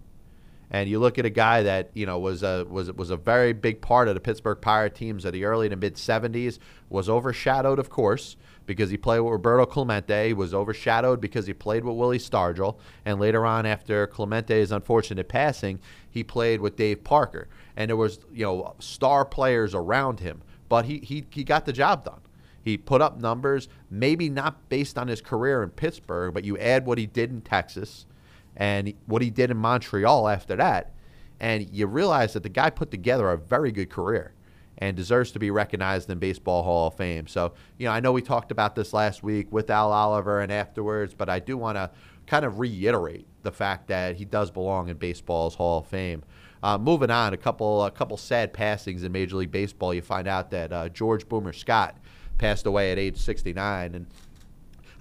And 0.71 0.88
you 0.89 0.99
look 0.99 1.17
at 1.17 1.25
a 1.25 1.32
guy 1.32 1.63
that 1.63 1.89
you 1.93 2.06
know 2.06 2.19
was 2.19 2.43
a 2.43 2.65
was 2.69 2.91
was 2.91 3.10
a 3.10 3.17
very 3.17 3.54
big 3.54 3.82
part 3.82 4.08
of 4.08 4.13
the 4.13 4.19
Pittsburgh 4.19 4.62
Pirate 4.62 4.93
teams 4.93 5.25
of 5.25 5.34
the 5.34 5.45
early 5.45 5.67
to 5.69 5.75
mid 5.75 5.95
70s. 5.95 6.60
Was 6.89 7.10
overshadowed, 7.10 7.80
of 7.80 7.89
course, 7.89 8.36
because 8.69 8.91
he 8.91 8.97
played 8.97 9.21
with 9.21 9.32
Roberto 9.32 9.65
Clemente. 9.65 10.27
He 10.27 10.34
was 10.34 10.53
overshadowed 10.53 11.19
because 11.19 11.47
he 11.47 11.53
played 11.53 11.84
with 11.84 11.95
Willie 11.95 12.19
Stargell. 12.19 12.77
And 13.03 13.19
later 13.19 13.43
on, 13.43 13.65
after 13.65 14.05
Clemente's 14.05 14.71
unfortunate 14.71 15.27
passing, 15.27 15.79
he 16.08 16.23
played 16.23 16.62
with 16.62 16.75
Dave 16.75 17.03
Parker. 17.03 17.47
And 17.75 17.89
there 17.89 17.97
was, 17.97 18.19
you 18.32 18.45
know, 18.45 18.75
star 18.77 19.25
players 19.25 19.73
around 19.73 20.19
him. 20.19 20.43
But 20.69 20.86
he, 20.86 20.99
he, 20.99 21.25
he 21.32 21.43
got 21.43 21.65
the 21.65 21.73
job 21.73 22.05
done. 22.05 22.21
He 22.62 22.77
put 22.77 23.01
up 23.01 23.19
numbers, 23.19 23.69
maybe 23.89 24.29
not 24.29 24.69
based 24.69 24.99
on 24.99 25.08
his 25.08 25.19
career 25.19 25.63
in 25.63 25.71
Pittsburgh, 25.71 26.32
but 26.32 26.45
you 26.45 26.55
add 26.60 26.86
what 26.86 26.99
he 26.99 27.08
did 27.08 27.32
in 27.32 27.41
Texas 27.41 28.05
and 28.55 28.93
what 29.08 29.23
he 29.23 29.32
did 29.32 29.49
in 29.49 29.58
Montreal 29.58 30.27
after 30.29 30.55
that, 30.58 30.93
and 31.39 31.67
you 31.71 31.88
realize 31.88 32.34
that 32.34 32.43
the 32.43 32.49
guy 32.49 32.69
put 32.69 32.91
together 32.91 33.32
a 33.32 33.38
very 33.38 33.71
good 33.71 33.89
career 33.89 34.34
and 34.80 34.96
deserves 34.96 35.32
to 35.34 35.39
be 35.39 35.52
recognized 35.52 36.10
in 36.10 36.18
Baseball 36.18 36.63
Hall 36.63 36.88
of 36.88 36.96
Fame. 36.96 37.28
So, 37.28 37.54
you 37.78 37.86
know, 37.86 37.92
I 37.92 38.00
know 38.00 38.12
we 38.13 38.22
talked 38.22 38.52
about 38.52 38.76
this 38.76 38.94
last 38.94 39.22
week 39.22 39.52
with 39.52 39.70
Al 39.70 39.92
Oliver 39.92 40.39
and 40.39 40.52
afterwards, 40.52 41.13
but 41.13 41.30
I 41.30 41.39
do 41.39 41.58
want 41.58 41.78
to 41.78 41.92
kind 42.26 42.46
of 42.46 42.60
reiterate 42.60 43.28
the 43.44 43.52
fact 43.52 43.88
that 43.89 44.15
he 44.15 44.26
does 44.26 44.50
belong 44.50 44.88
in 44.88 44.98
baseball's 44.98 45.56
Hall 45.56 45.80
of 45.80 45.88
Fame. 45.88 46.24
Uh, 46.63 46.78
moving 46.78 47.10
on, 47.10 47.34
a 47.34 47.38
couple 47.38 47.86
a 47.86 47.92
couple 47.92 48.18
sad 48.18 48.54
passings 48.54 49.04
in 49.04 49.12
Major 49.12 49.38
League 49.38 49.52
Baseball. 49.52 49.94
You 49.94 50.02
find 50.02 50.28
out 50.28 50.52
that 50.52 50.74
uh, 50.74 50.89
George 50.89 51.28
Boomer 51.28 51.54
Scott 51.54 51.98
passed 52.38 52.65
away 52.65 52.92
at 52.92 53.00
age 53.00 53.18
69, 53.18 53.96
and 53.96 54.08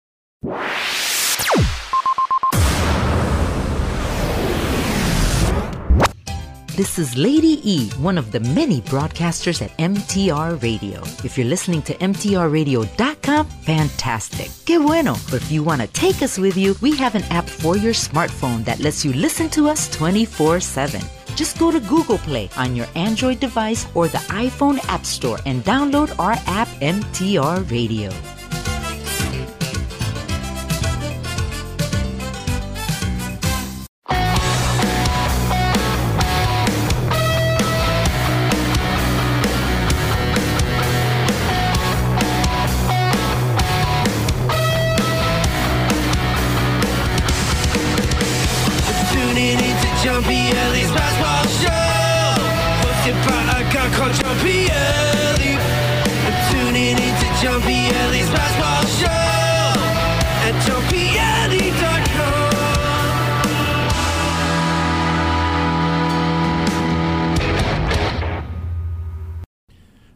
This 6.74 6.98
is 6.98 7.16
Lady 7.16 7.60
E, 7.62 7.88
one 7.98 8.18
of 8.18 8.32
the 8.32 8.40
many 8.40 8.80
broadcasters 8.80 9.62
at 9.62 9.70
MTR 9.78 10.60
Radio. 10.60 11.00
If 11.22 11.38
you're 11.38 11.46
listening 11.46 11.82
to 11.82 11.94
MTRRadio.com, 11.94 13.46
fantastic. 13.46 14.50
Que 14.66 14.80
bueno. 14.80 15.14
But 15.30 15.42
if 15.42 15.52
you 15.52 15.62
want 15.62 15.82
to 15.82 15.86
take 15.86 16.20
us 16.22 16.36
with 16.36 16.56
you, 16.56 16.74
we 16.80 16.96
have 16.96 17.14
an 17.14 17.22
app 17.24 17.48
for 17.48 17.76
your 17.76 17.92
smartphone 17.92 18.64
that 18.64 18.80
lets 18.80 19.04
you 19.04 19.12
listen 19.12 19.48
to 19.50 19.68
us 19.68 19.88
24 19.94 20.58
7. 20.58 21.00
Just 21.42 21.58
go 21.58 21.72
to 21.72 21.80
Google 21.80 22.18
Play 22.18 22.48
on 22.56 22.76
your 22.76 22.86
Android 22.94 23.40
device 23.40 23.88
or 23.96 24.06
the 24.06 24.22
iPhone 24.30 24.78
App 24.86 25.04
Store 25.04 25.40
and 25.44 25.64
download 25.64 26.16
our 26.20 26.38
app, 26.46 26.68
MTR 26.78 27.68
Radio. 27.68 28.12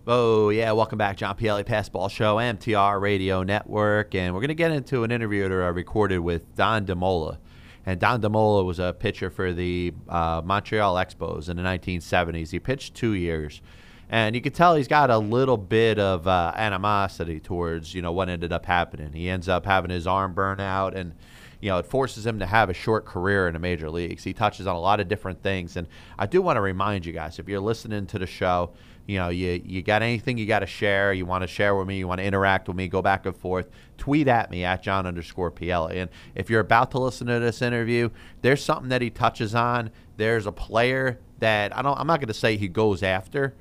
Oh, 0.08 0.50
yeah. 0.50 0.70
Welcome 0.70 0.98
back, 0.98 1.16
John 1.16 1.36
Pielli, 1.36 1.64
Passball 1.64 2.08
Show, 2.08 2.36
MTR 2.36 3.00
Radio 3.00 3.42
Network. 3.42 4.14
And 4.14 4.32
we're 4.32 4.40
going 4.40 4.48
to 4.50 4.54
get 4.54 4.70
into 4.70 5.02
an 5.02 5.10
interview 5.10 5.42
that 5.42 5.50
I 5.50 5.66
recorded 5.66 6.20
with 6.20 6.54
Don 6.54 6.86
DeMola. 6.86 7.38
And 7.84 7.98
Don 7.98 8.22
DeMola 8.22 8.64
was 8.64 8.78
a 8.78 8.92
pitcher 8.96 9.30
for 9.30 9.52
the 9.52 9.92
uh, 10.08 10.42
Montreal 10.44 10.94
Expos 10.94 11.48
in 11.48 11.56
the 11.56 11.64
1970s. 11.64 12.52
He 12.52 12.60
pitched 12.60 12.94
two 12.94 13.14
years. 13.14 13.60
And 14.08 14.36
you 14.36 14.40
could 14.40 14.54
tell 14.54 14.76
he's 14.76 14.86
got 14.86 15.10
a 15.10 15.18
little 15.18 15.56
bit 15.56 15.98
of 15.98 16.28
uh, 16.28 16.52
animosity 16.54 17.40
towards, 17.40 17.92
you 17.92 18.00
know, 18.00 18.12
what 18.12 18.28
ended 18.28 18.52
up 18.52 18.64
happening. 18.64 19.12
He 19.12 19.28
ends 19.28 19.48
up 19.48 19.66
having 19.66 19.90
his 19.90 20.06
arm 20.06 20.34
burn 20.34 20.60
out 20.60 20.96
and 20.96 21.14
you 21.60 21.70
know, 21.70 21.78
it 21.78 21.86
forces 21.86 22.26
him 22.26 22.38
to 22.38 22.46
have 22.46 22.68
a 22.70 22.74
short 22.74 23.06
career 23.06 23.48
in 23.48 23.54
the 23.54 23.58
major 23.58 23.90
leagues. 23.90 24.22
He 24.22 24.32
touches 24.32 24.66
on 24.66 24.76
a 24.76 24.80
lot 24.80 25.00
of 25.00 25.08
different 25.08 25.42
things, 25.42 25.76
and 25.76 25.88
I 26.18 26.26
do 26.26 26.42
want 26.42 26.58
to 26.58 26.60
remind 26.60 27.06
you 27.06 27.12
guys 27.12 27.38
if 27.38 27.48
you're 27.48 27.60
listening 27.60 28.06
to 28.06 28.18
the 28.18 28.26
show, 28.26 28.72
you 29.06 29.18
know, 29.18 29.28
you 29.28 29.62
you 29.64 29.82
got 29.82 30.02
anything 30.02 30.36
you 30.36 30.46
got 30.46 30.60
to 30.60 30.66
share, 30.66 31.12
you 31.12 31.24
want 31.26 31.42
to 31.42 31.46
share 31.46 31.76
with 31.76 31.86
me, 31.86 31.98
you 31.98 32.08
want 32.08 32.18
to 32.18 32.24
interact 32.24 32.66
with 32.66 32.76
me, 32.76 32.88
go 32.88 33.00
back 33.00 33.24
and 33.24 33.36
forth, 33.36 33.70
tweet 33.96 34.26
at 34.26 34.50
me 34.50 34.64
at 34.64 34.82
John 34.82 35.06
underscore 35.06 35.50
PL. 35.50 35.86
And 35.86 36.10
if 36.34 36.50
you're 36.50 36.60
about 36.60 36.90
to 36.90 36.98
listen 36.98 37.28
to 37.28 37.38
this 37.38 37.62
interview, 37.62 38.10
there's 38.42 38.62
something 38.62 38.88
that 38.88 39.02
he 39.02 39.10
touches 39.10 39.54
on. 39.54 39.90
There's 40.16 40.46
a 40.46 40.52
player 40.52 41.20
that 41.38 41.76
I 41.76 41.82
don't. 41.82 41.98
I'm 41.98 42.06
not 42.06 42.20
going 42.20 42.28
to 42.28 42.34
say 42.34 42.56
he 42.56 42.68
goes 42.68 43.02
after, 43.02 43.54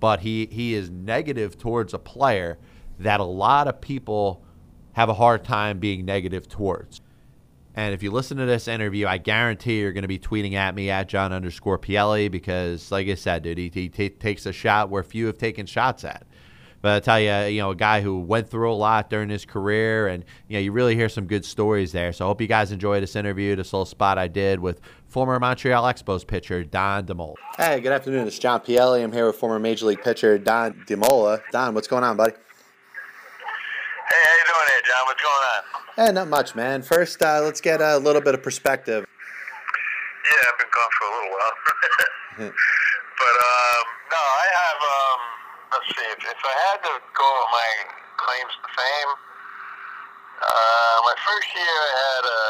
but 0.00 0.20
he 0.20 0.48
he 0.50 0.74
is 0.74 0.90
negative 0.90 1.58
towards 1.58 1.94
a 1.94 1.98
player 1.98 2.58
that 2.98 3.20
a 3.20 3.24
lot 3.24 3.68
of 3.68 3.80
people 3.80 4.42
have 4.92 5.08
a 5.08 5.14
hard 5.14 5.44
time 5.44 5.78
being 5.78 6.04
negative 6.04 6.46
towards. 6.46 7.00
And 7.80 7.94
if 7.94 8.02
you 8.02 8.10
listen 8.10 8.36
to 8.36 8.44
this 8.44 8.68
interview, 8.68 9.06
I 9.06 9.16
guarantee 9.16 9.80
you're 9.80 9.94
going 9.94 10.02
to 10.02 10.08
be 10.08 10.18
tweeting 10.18 10.52
at 10.52 10.74
me 10.74 10.90
at 10.90 11.08
John 11.08 11.32
underscore 11.32 11.78
Pielli 11.78 12.30
because, 12.30 12.92
like 12.92 13.08
I 13.08 13.14
said, 13.14 13.42
dude, 13.42 13.56
he, 13.56 13.70
he 13.72 13.88
t- 13.88 14.10
takes 14.10 14.44
a 14.44 14.52
shot 14.52 14.90
where 14.90 15.02
few 15.02 15.24
have 15.28 15.38
taken 15.38 15.64
shots 15.64 16.04
at. 16.04 16.26
But 16.82 16.96
I 16.96 17.00
tell 17.00 17.18
you, 17.18 17.54
you 17.54 17.62
know, 17.62 17.70
a 17.70 17.74
guy 17.74 18.02
who 18.02 18.20
went 18.20 18.50
through 18.50 18.70
a 18.70 18.74
lot 18.74 19.08
during 19.08 19.30
his 19.30 19.46
career, 19.46 20.08
and 20.08 20.26
you 20.46 20.58
know, 20.58 20.60
you 20.60 20.72
really 20.72 20.94
hear 20.94 21.08
some 21.08 21.24
good 21.24 21.42
stories 21.42 21.90
there. 21.90 22.12
So 22.12 22.26
I 22.26 22.28
hope 22.28 22.42
you 22.42 22.46
guys 22.46 22.70
enjoy 22.70 23.00
this 23.00 23.16
interview, 23.16 23.56
this 23.56 23.72
little 23.72 23.86
spot 23.86 24.18
I 24.18 24.28
did 24.28 24.60
with 24.60 24.82
former 25.06 25.40
Montreal 25.40 25.84
Expos 25.84 26.26
pitcher 26.26 26.62
Don 26.64 27.06
DeMola. 27.06 27.36
Hey, 27.56 27.80
good 27.80 27.92
afternoon. 27.92 28.26
It's 28.26 28.38
John 28.38 28.60
Pielli. 28.60 29.02
I'm 29.02 29.10
here 29.10 29.26
with 29.26 29.36
former 29.36 29.58
Major 29.58 29.86
League 29.86 30.02
pitcher 30.02 30.36
Don 30.36 30.74
DeMola. 30.86 31.40
Don, 31.50 31.72
what's 31.72 31.88
going 31.88 32.04
on, 32.04 32.18
buddy? 32.18 32.32
Hey, 32.32 32.38
how 34.22 34.34
you 34.36 34.44
doing 34.44 34.68
here, 34.68 34.82
John? 34.84 35.06
What's 35.06 35.22
going 35.22 35.32
on? 35.32 35.89
Eh, 36.00 36.08
not 36.16 36.32
much, 36.32 36.56
man. 36.56 36.80
First, 36.80 37.20
uh, 37.20 37.44
let's 37.44 37.60
get 37.60 37.84
a 37.84 38.00
little 38.00 38.24
bit 38.24 38.32
of 38.32 38.40
perspective. 38.40 39.04
Yeah, 39.04 40.48
I've 40.48 40.56
been 40.56 40.72
gone 40.72 40.92
for 40.96 41.04
a 41.04 41.12
little 41.12 41.32
while. 41.36 41.56
but 43.20 43.36
um, 43.36 43.84
no, 44.08 44.22
I 44.24 44.46
have. 44.48 44.80
Um, 44.80 45.20
let's 45.76 45.88
see. 45.92 46.08
If, 46.08 46.24
if 46.24 46.40
I 46.40 46.56
had 46.72 46.80
to 46.88 46.94
go 47.12 47.28
with 47.28 47.50
my 47.52 47.70
claims 48.16 48.48
to 48.48 48.68
fame, 48.72 49.12
uh, 50.40 50.96
my 51.04 51.16
first 51.20 51.52
year 51.52 51.68
I 51.68 51.92
had 51.92 52.24
a 52.24 52.40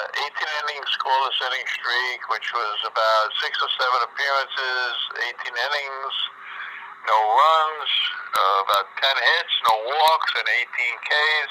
18 0.47 0.63
inning 0.63 0.83
scoreless 0.95 1.39
inning 1.51 1.67
streak, 1.75 2.23
which 2.31 2.55
was 2.55 2.79
about 2.87 3.35
six 3.43 3.59
or 3.59 3.71
seven 3.83 3.99
appearances, 4.15 4.95
18 5.27 5.59
innings, 5.59 6.15
no 7.03 7.19
runs, 7.19 7.91
uh, 8.31 8.59
about 8.63 8.87
10 8.95 9.11
hits, 9.11 9.55
no 9.67 9.75
walks, 9.91 10.39
and 10.39 10.47
18 10.47 10.71
Ks, 11.03 11.51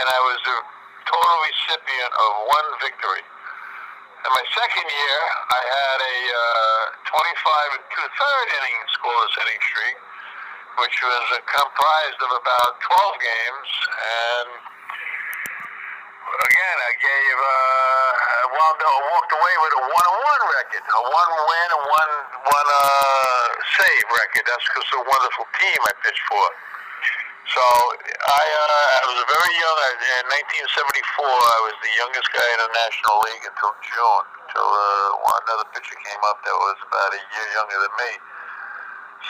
and 0.00 0.06
I 0.08 0.20
was 0.24 0.40
the 0.48 0.79
total 1.06 1.36
recipient 1.46 2.12
of 2.12 2.30
one 2.48 2.68
victory. 2.82 3.24
In 4.20 4.30
my 4.36 4.44
second 4.52 4.84
year, 4.84 5.20
I 5.48 5.62
had 5.64 5.98
a 6.04 6.16
uh, 6.28 6.84
25 7.08 7.76
and 7.80 7.84
two-third 7.88 8.46
inning 8.60 8.78
scoreless 8.92 9.34
inning 9.40 9.60
streak, 9.64 9.96
which 10.84 10.96
was 11.00 11.24
uh, 11.32 11.40
comprised 11.48 12.20
of 12.20 12.30
about 12.36 12.72
12 12.84 13.16
games. 13.16 13.68
And 13.96 14.48
again, 16.36 16.76
I 16.84 16.92
gave 17.00 17.36
uh, 17.40 18.56
wound 18.60 18.80
up, 18.84 18.96
walked 19.08 19.32
away 19.32 19.54
with 19.56 19.72
a 19.80 19.82
one 19.88 20.06
and 20.12 20.20
one 20.20 20.42
record, 20.52 20.84
a 20.84 21.00
one 21.00 21.30
win 21.40 21.68
and 21.80 21.84
one 21.88 22.12
one 22.44 22.68
uh, 22.76 23.44
save 23.80 24.04
record. 24.04 24.44
That's 24.44 24.66
because 24.68 24.88
of 24.94 24.98
a 25.00 25.06
wonderful 25.08 25.46
team 25.56 25.78
I 25.80 25.92
pitched 26.04 26.26
for. 26.28 26.46
So 27.48 27.64
I 27.64 28.44
uh, 28.44 29.00
I 29.00 29.02
was 29.08 29.20
very 29.24 29.54
young. 29.56 29.78
In 30.00 30.24
1974, 30.68 31.24
I 31.24 31.58
was 31.64 31.76
the 31.80 31.92
youngest 31.96 32.28
guy 32.36 32.48
in 32.52 32.60
the 32.60 32.72
National 32.76 33.16
League 33.24 33.44
until 33.48 33.72
June, 33.80 34.26
until 34.44 34.68
uh, 34.68 35.40
another 35.48 35.66
pitcher 35.72 35.96
came 36.04 36.22
up 36.28 36.44
that 36.44 36.52
was 36.52 36.78
about 36.84 37.10
a 37.16 37.20
year 37.20 37.48
younger 37.56 37.78
than 37.80 37.94
me. 37.96 38.12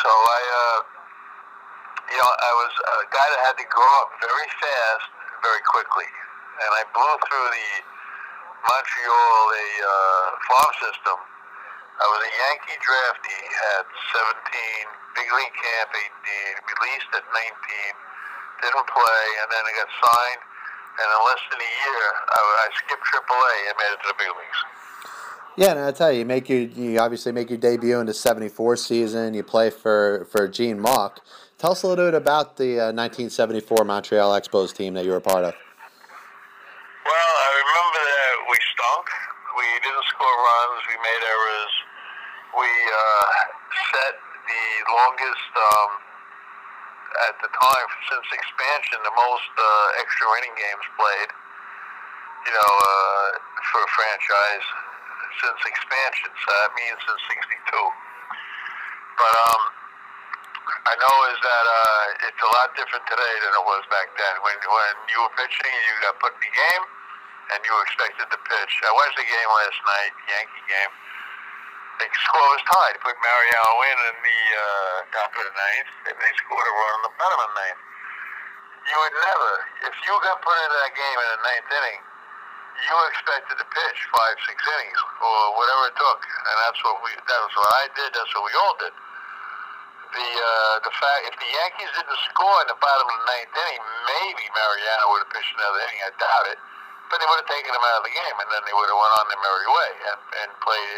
So 0.02 0.10
I, 0.10 0.40
uh, 0.42 0.78
you 2.10 2.18
know, 2.18 2.30
I 2.30 2.52
was 2.58 2.72
a 2.74 2.96
guy 3.14 3.26
that 3.30 3.40
had 3.46 3.56
to 3.62 3.66
grow 3.70 3.92
up 4.02 4.10
very 4.18 4.48
fast, 4.58 5.08
very 5.46 5.62
quickly, 5.70 6.10
and 6.66 6.70
I 6.76 6.82
blew 6.90 7.14
through 7.30 7.48
the 7.54 7.70
Montreal 8.66 9.42
a 9.54 9.66
uh, 9.80 10.26
farm 10.50 10.72
system. 10.82 11.29
I 12.00 12.06
was 12.08 12.20
a 12.24 12.32
Yankee 12.32 12.80
draftee, 12.80 13.44
had 13.44 13.84
17, 13.84 15.20
big 15.20 15.28
league 15.36 15.52
camp 15.52 15.92
18, 15.92 16.72
released 16.72 17.12
at 17.12 17.28
19, 17.28 17.52
didn't 18.64 18.88
play, 18.88 19.24
and 19.44 19.48
then 19.52 19.62
I 19.68 19.72
got 19.76 19.90
signed. 20.00 20.42
And 20.96 21.06
in 21.12 21.20
less 21.28 21.42
than 21.52 21.60
a 21.60 21.72
year, 21.84 22.04
I, 22.24 22.40
I 22.40 22.66
skipped 22.80 23.04
AAA 23.04 23.54
and 23.68 23.74
made 23.76 23.92
it 23.92 24.00
to 24.00 24.08
the 24.08 24.18
big 24.18 24.32
leagues. 24.32 24.60
Yeah, 25.60 25.76
and 25.76 25.80
I 25.80 25.92
tell 25.92 26.12
you, 26.12 26.20
you 26.20 26.24
make 26.24 26.48
your 26.48 26.60
you 26.60 26.98
obviously 26.98 27.32
make 27.32 27.50
your 27.50 27.58
debut 27.58 28.00
in 28.00 28.06
the 28.06 28.14
'74 28.14 28.76
season. 28.76 29.34
You 29.34 29.42
play 29.42 29.68
for 29.68 30.26
for 30.30 30.48
Gene 30.48 30.80
Mauch. 30.80 31.20
Tell 31.58 31.72
us 31.72 31.82
a 31.82 31.88
little 31.88 32.06
bit 32.06 32.14
about 32.14 32.56
the 32.56 32.80
uh, 32.80 32.96
1974 32.96 33.84
Montreal 33.84 34.32
Expos 34.32 34.72
team 34.72 34.94
that 34.94 35.04
you 35.04 35.10
were 35.10 35.20
a 35.20 35.20
part 35.20 35.44
of. 35.44 35.52
Well, 35.52 37.32
I 37.44 37.48
remember 37.60 38.00
that 38.00 38.34
we 38.48 38.56
stunk. 38.72 39.04
We 39.52 39.68
didn't 39.84 40.06
score 40.08 40.32
runs. 40.32 40.80
We 40.88 40.96
made 40.96 41.22
errors. 41.28 41.79
We 42.56 42.70
uh, 42.70 43.26
set 43.94 44.14
the 44.46 44.64
longest, 44.90 45.52
um, 45.54 45.90
at 47.28 47.34
the 47.42 47.50
time, 47.50 47.88
since 48.06 48.26
expansion, 48.30 49.02
the 49.02 49.14
most 49.14 49.52
uh, 49.58 50.00
extra 50.02 50.26
inning 50.38 50.54
games 50.54 50.86
played, 50.94 51.30
you 52.46 52.52
know, 52.54 52.72
uh, 52.86 53.28
for 53.70 53.80
a 53.82 53.90
franchise 53.90 54.66
since 55.42 55.60
expansion. 55.66 56.30
So 56.30 56.48
that 56.54 56.70
means 56.78 56.98
since 57.02 57.22
62. 57.34 57.50
But 59.18 59.34
um, 59.34 59.62
I 60.86 60.94
know 60.96 61.16
is 61.34 61.40
that 61.42 61.66
uh, 61.66 62.26
it's 62.30 62.40
a 62.40 62.50
lot 62.56 62.68
different 62.78 63.04
today 63.10 63.34
than 63.42 63.52
it 63.58 63.64
was 63.66 63.82
back 63.90 64.08
then. 64.14 64.34
When 64.46 64.56
when 64.56 64.94
you 65.10 65.18
were 65.20 65.34
pitching, 65.34 65.72
you 65.90 65.92
got 66.06 66.16
put 66.22 66.32
in 66.38 66.42
the 66.46 66.54
game, 66.54 66.84
and 67.52 67.58
you 67.66 67.72
were 67.74 67.84
expected 67.90 68.26
to 68.30 68.38
pitch. 68.38 68.72
I 68.86 68.92
watched 68.94 69.18
the 69.18 69.26
game 69.26 69.50
last 69.50 69.80
night, 69.82 70.12
Yankee 70.30 70.64
game. 70.70 70.92
The 72.00 72.08
score 72.24 72.48
was 72.56 72.64
tied. 72.64 72.96
Put 73.04 73.12
Mariano 73.20 73.72
in 73.84 73.98
in 74.08 74.16
the 74.24 74.40
uh, 74.56 74.96
top 75.12 75.30
of 75.36 75.44
the 75.44 75.52
ninth, 75.52 75.90
and 76.08 76.16
they 76.16 76.32
scored 76.40 76.64
a 76.64 76.72
run 76.72 76.92
in 76.96 77.02
the 77.04 77.14
bottom 77.20 77.38
of 77.44 77.48
the 77.52 77.56
ninth. 77.60 77.80
You 78.88 78.96
would 79.04 79.16
never, 79.20 79.52
if 79.84 79.94
you 80.08 80.12
got 80.24 80.40
put 80.40 80.56
into 80.56 80.76
that 80.80 80.92
game 80.96 81.18
in 81.20 81.28
the 81.28 81.40
ninth 81.44 81.68
inning, 81.68 82.00
you 82.88 82.94
expected 83.12 83.60
to 83.60 83.66
pitch 83.68 83.98
five, 84.16 84.36
six 84.48 84.56
innings 84.56 85.00
or 85.20 85.60
whatever 85.60 85.92
it 85.92 85.96
took, 86.00 86.20
and 86.24 86.56
that's 86.64 86.80
what 86.88 86.96
we. 87.04 87.12
That 87.12 87.40
was 87.44 87.52
what 87.52 87.68
I 87.68 87.84
did. 87.92 88.08
That's 88.16 88.32
what 88.32 88.48
we 88.48 88.54
all 88.56 88.76
did 88.80 88.96
the 90.10 90.26
uh, 90.26 90.74
the 90.82 90.90
fact 90.90 91.20
if 91.30 91.34
the 91.38 91.50
Yankees 91.50 91.90
didn't 91.94 92.20
score 92.30 92.58
in 92.66 92.68
the 92.70 92.78
bottom 92.82 93.06
of 93.06 93.14
the 93.14 93.26
ninth 93.30 93.52
inning, 93.54 93.82
maybe 94.10 94.44
Mariano 94.50 95.04
would 95.14 95.22
have 95.22 95.30
pitched 95.30 95.54
another 95.54 95.80
inning. 95.86 96.00
I 96.02 96.10
doubt 96.18 96.46
it, 96.50 96.58
but 97.10 97.18
they 97.18 97.26
would 97.26 97.42
have 97.42 97.50
taken 97.50 97.74
him 97.74 97.82
out 97.82 98.00
of 98.00 98.04
the 98.06 98.14
game, 98.14 98.36
and 98.38 98.48
then 98.54 98.62
they 98.64 98.74
would 98.74 98.86
have 98.86 98.96
went 98.96 99.14
on 99.18 99.26
their 99.26 99.42
merry 99.42 99.68
way 99.68 99.90
and, 100.14 100.20
and 100.46 100.48
played 100.62 100.90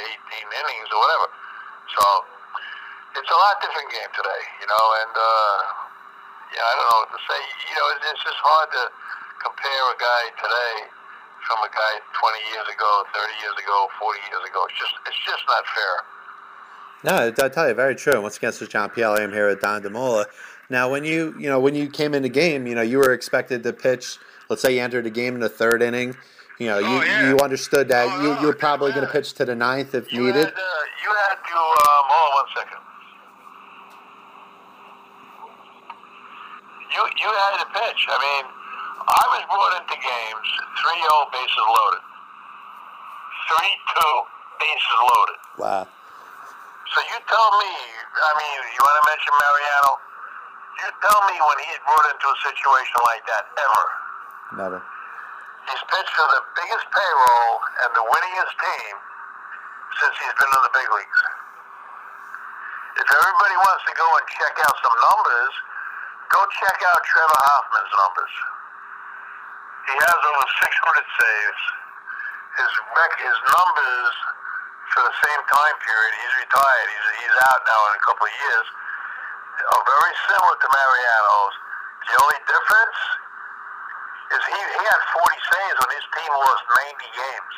18 0.44 0.60
innings 0.60 0.88
or 0.92 1.00
whatever. 1.00 1.26
So 1.96 2.04
it's 3.16 3.32
a 3.32 3.38
lot 3.40 3.56
different 3.64 3.88
game 3.88 4.12
today, 4.12 4.42
you 4.60 4.68
know. 4.68 4.84
And 5.02 5.14
uh, 5.16 5.56
yeah, 6.52 6.64
I 6.68 6.72
don't 6.76 6.88
know 6.88 7.00
what 7.08 7.12
to 7.16 7.22
say. 7.24 7.40
You 7.72 7.74
know, 7.80 7.86
it's, 7.96 8.04
it's 8.12 8.24
just 8.28 8.40
hard 8.44 8.68
to 8.76 8.84
compare 9.40 9.84
a 9.88 9.96
guy 9.96 10.22
today 10.36 10.74
from 11.48 11.58
a 11.64 11.70
guy 11.72 11.94
20 12.12 12.52
years 12.54 12.68
ago, 12.70 12.90
30 13.10 13.42
years 13.42 13.56
ago, 13.56 13.76
40 13.96 14.20
years 14.30 14.44
ago. 14.46 14.60
It's 14.68 14.78
just 14.78 14.94
it's 15.08 15.22
just 15.24 15.44
not 15.48 15.64
fair. 15.72 15.96
No, 17.02 17.14
I 17.34 17.48
tell 17.48 17.66
you, 17.66 17.74
very 17.74 17.96
true. 17.96 18.20
Once 18.20 18.36
again, 18.36 18.52
this 18.54 18.62
is 18.62 18.68
John 18.68 18.90
Pielli. 18.90 19.20
I'm 19.20 19.32
here 19.32 19.48
with 19.48 19.60
Don 19.60 19.82
DeMola. 19.82 20.26
Now, 20.70 20.88
when 20.90 21.04
you 21.04 21.34
you 21.38 21.48
know 21.48 21.58
when 21.58 21.74
you 21.74 21.88
came 21.88 22.14
in 22.14 22.22
the 22.22 22.28
game, 22.28 22.66
you 22.66 22.74
know 22.74 22.82
you 22.82 22.98
were 22.98 23.12
expected 23.12 23.62
to 23.64 23.72
pitch. 23.72 24.18
Let's 24.52 24.60
say 24.60 24.76
you 24.76 24.84
entered 24.84 25.08
a 25.08 25.10
game 25.10 25.32
in 25.32 25.40
the 25.40 25.48
third 25.48 25.80
inning. 25.80 26.12
You 26.60 26.68
know, 26.68 26.78
you, 26.78 27.00
you 27.24 27.40
understood 27.40 27.88
that 27.88 28.04
you, 28.20 28.36
you 28.36 28.46
were 28.52 28.52
probably 28.52 28.92
going 28.92 29.06
to 29.06 29.10
pitch 29.10 29.32
to 29.40 29.48
the 29.48 29.56
ninth 29.56 29.96
if 29.96 30.12
You 30.12 30.28
needed. 30.28 30.44
had, 30.44 30.52
uh, 30.52 30.84
you 31.00 31.08
had 31.24 31.40
to, 31.40 31.56
um, 31.56 32.04
hold 32.12 32.20
on 32.20 32.32
one 32.36 32.50
second. 32.52 32.82
You, 36.92 37.00
you 37.00 37.30
had 37.32 37.64
to 37.64 37.68
pitch. 37.72 38.00
I 38.12 38.18
mean, 38.20 38.44
I 39.08 39.24
was 39.32 39.42
brought 39.48 39.72
into 39.80 39.96
games 39.96 40.48
3-0 40.84 41.32
bases 41.32 41.66
loaded. 41.72 42.04
3-2 43.56 44.04
bases 44.60 44.98
loaded. 45.00 45.40
Wow. 45.56 45.82
So 46.92 46.98
you 47.08 47.16
tell 47.24 47.50
me, 47.56 47.72
I 48.12 48.32
mean, 48.36 48.56
you 48.68 48.80
want 48.84 48.96
to 49.00 49.04
mention 49.16 49.32
Mariano? 49.32 49.90
You 50.84 50.86
tell 51.00 51.20
me 51.24 51.40
when 51.40 51.58
he's 51.64 51.80
brought 51.88 52.06
into 52.12 52.28
a 52.28 52.38
situation 52.52 53.00
like 53.08 53.24
that, 53.32 53.48
ever. 53.56 54.01
Never. 54.52 54.80
He's 55.64 55.84
pitched 55.88 56.12
for 56.12 56.28
the 56.28 56.42
biggest 56.60 56.86
payroll 56.92 57.52
and 57.86 57.90
the 57.96 58.04
winningest 58.04 58.54
team 58.60 58.94
since 59.96 60.14
he's 60.20 60.36
been 60.36 60.52
in 60.52 60.62
the 60.66 60.74
big 60.76 60.88
leagues. 60.92 61.20
If 63.00 63.08
everybody 63.08 63.56
wants 63.56 63.82
to 63.88 63.94
go 63.96 64.04
and 64.20 64.24
check 64.28 64.54
out 64.60 64.76
some 64.76 64.96
numbers, 65.08 65.54
go 66.28 66.40
check 66.60 66.78
out 66.84 67.00
Trevor 67.08 67.40
Hoffman's 67.48 67.92
numbers. 67.96 68.34
He 69.88 69.94
has 69.96 70.18
over 70.20 70.44
600 70.44 71.16
saves. 71.16 71.62
His 72.60 72.72
rec- 72.92 73.22
his 73.24 73.38
numbers 73.56 74.14
for 74.92 75.02
the 75.08 75.16
same 75.24 75.42
time 75.48 75.76
period, 75.80 76.12
he's 76.20 76.34
retired. 76.44 76.88
He's, 76.92 77.08
he's 77.24 77.36
out 77.48 77.60
now 77.64 77.80
in 77.88 77.92
a 77.96 78.02
couple 78.04 78.28
of 78.28 78.34
years. 78.36 78.66
Are 79.72 79.84
very 79.88 80.14
similar 80.28 80.56
to 80.60 80.68
Mariano's. 80.68 81.56
The 82.12 82.14
only 82.20 82.40
difference 82.44 83.00
is 84.32 84.44
he, 84.48 84.58
he 84.58 84.82
had 84.82 85.02
40 85.12 85.50
saves 85.52 85.76
when 85.76 85.90
his 85.92 86.06
team 86.16 86.30
lost 86.32 86.64
90 86.88 87.20
games. 87.20 87.56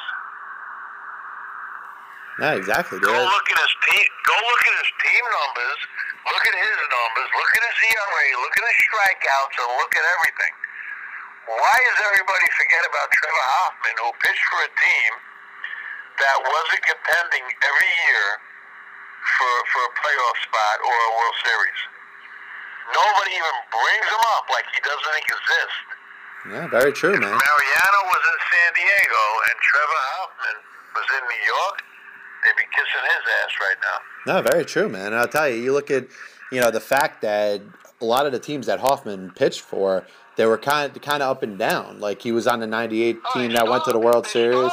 No, 2.35 2.49
exactly. 2.59 2.99
Go 2.99 3.15
look 3.15 3.47
at 3.47 3.59
his 3.63 3.75
team. 3.87 4.07
Go 4.27 4.35
look 4.35 4.65
at 4.67 4.75
his 4.83 4.93
team 5.07 5.23
numbers. 5.23 5.81
Look 6.27 6.45
at 6.51 6.57
his 6.59 6.79
numbers. 6.91 7.29
Look 7.31 7.53
at 7.55 7.63
his 7.63 7.79
ERA. 7.95 8.27
Look 8.43 8.55
at 8.59 8.65
his 8.67 8.79
strikeouts, 8.91 9.55
and 9.63 9.71
look 9.79 9.93
at 9.95 10.03
everything. 10.19 10.55
Why 11.47 11.77
does 11.79 12.01
everybody 12.11 12.49
forget 12.59 12.83
about 12.91 13.07
Trevor 13.15 13.47
Hoffman, 13.55 13.97
who 14.03 14.11
pitched 14.19 14.47
for 14.51 14.61
a 14.67 14.73
team 14.75 15.11
that 16.19 16.37
wasn't 16.43 16.83
contending 16.83 17.45
every 17.63 17.93
year 18.03 18.27
for 19.39 19.53
for 19.71 19.83
a 19.87 19.93
playoff 19.95 20.37
spot 20.43 20.77
or 20.83 20.91
a 20.91 21.11
World 21.15 21.39
Series? 21.47 21.81
Nobody 22.91 23.33
even 23.39 23.57
brings 23.71 24.09
him 24.11 24.25
up 24.35 24.51
like 24.51 24.67
he 24.75 24.83
doesn't 24.83 25.17
exist. 25.23 25.94
Yeah, 26.49 26.69
very 26.69 26.93
true, 26.93 27.13
man. 27.13 27.21
Mariano 27.21 28.01
was 28.05 28.23
in 28.29 28.39
San 28.53 28.71
Diego 28.75 29.23
and 29.49 29.57
Trevor 29.61 30.03
Hoffman 30.13 30.57
was 30.95 31.07
in 31.17 31.23
New 31.25 31.43
York. 31.47 31.83
They'd 32.45 32.57
be 32.57 32.69
kissing 32.71 33.05
his 33.09 33.25
ass 33.43 33.53
right 33.61 33.77
now. 33.81 34.35
No, 34.35 34.43
very 34.43 34.65
true, 34.65 34.89
man. 34.89 35.07
And 35.07 35.17
I'll 35.17 35.29
tell 35.29 35.49
you, 35.49 35.57
you 35.57 35.73
look 35.73 35.91
at, 35.91 36.07
you 36.53 36.61
know, 36.61 36.71
the 36.71 36.81
fact 36.81 37.23
that 37.23 37.63
a 38.01 38.05
lot 38.05 38.27
of 38.27 38.33
the 38.33 38.39
teams 38.39 38.67
that 38.67 38.81
Hoffman 38.81 39.31
pitched 39.31 39.63
for, 39.63 40.05
they 40.37 40.47
were 40.47 40.59
kind 40.59 40.95
of, 40.95 41.03
kind 41.03 41.23
of 41.23 41.31
up 41.31 41.43
and 41.43 41.59
down. 41.59 42.01
Like 42.01 42.21
he 42.21 42.33
was 42.33 42.47
on 42.47 42.61
the 42.61 42.67
'98 42.67 43.17
team 43.33 43.53
that 43.53 43.67
went 43.69 43.85
to 43.85 43.93
the 43.93 43.99
World 43.99 44.27
Series, 44.27 44.73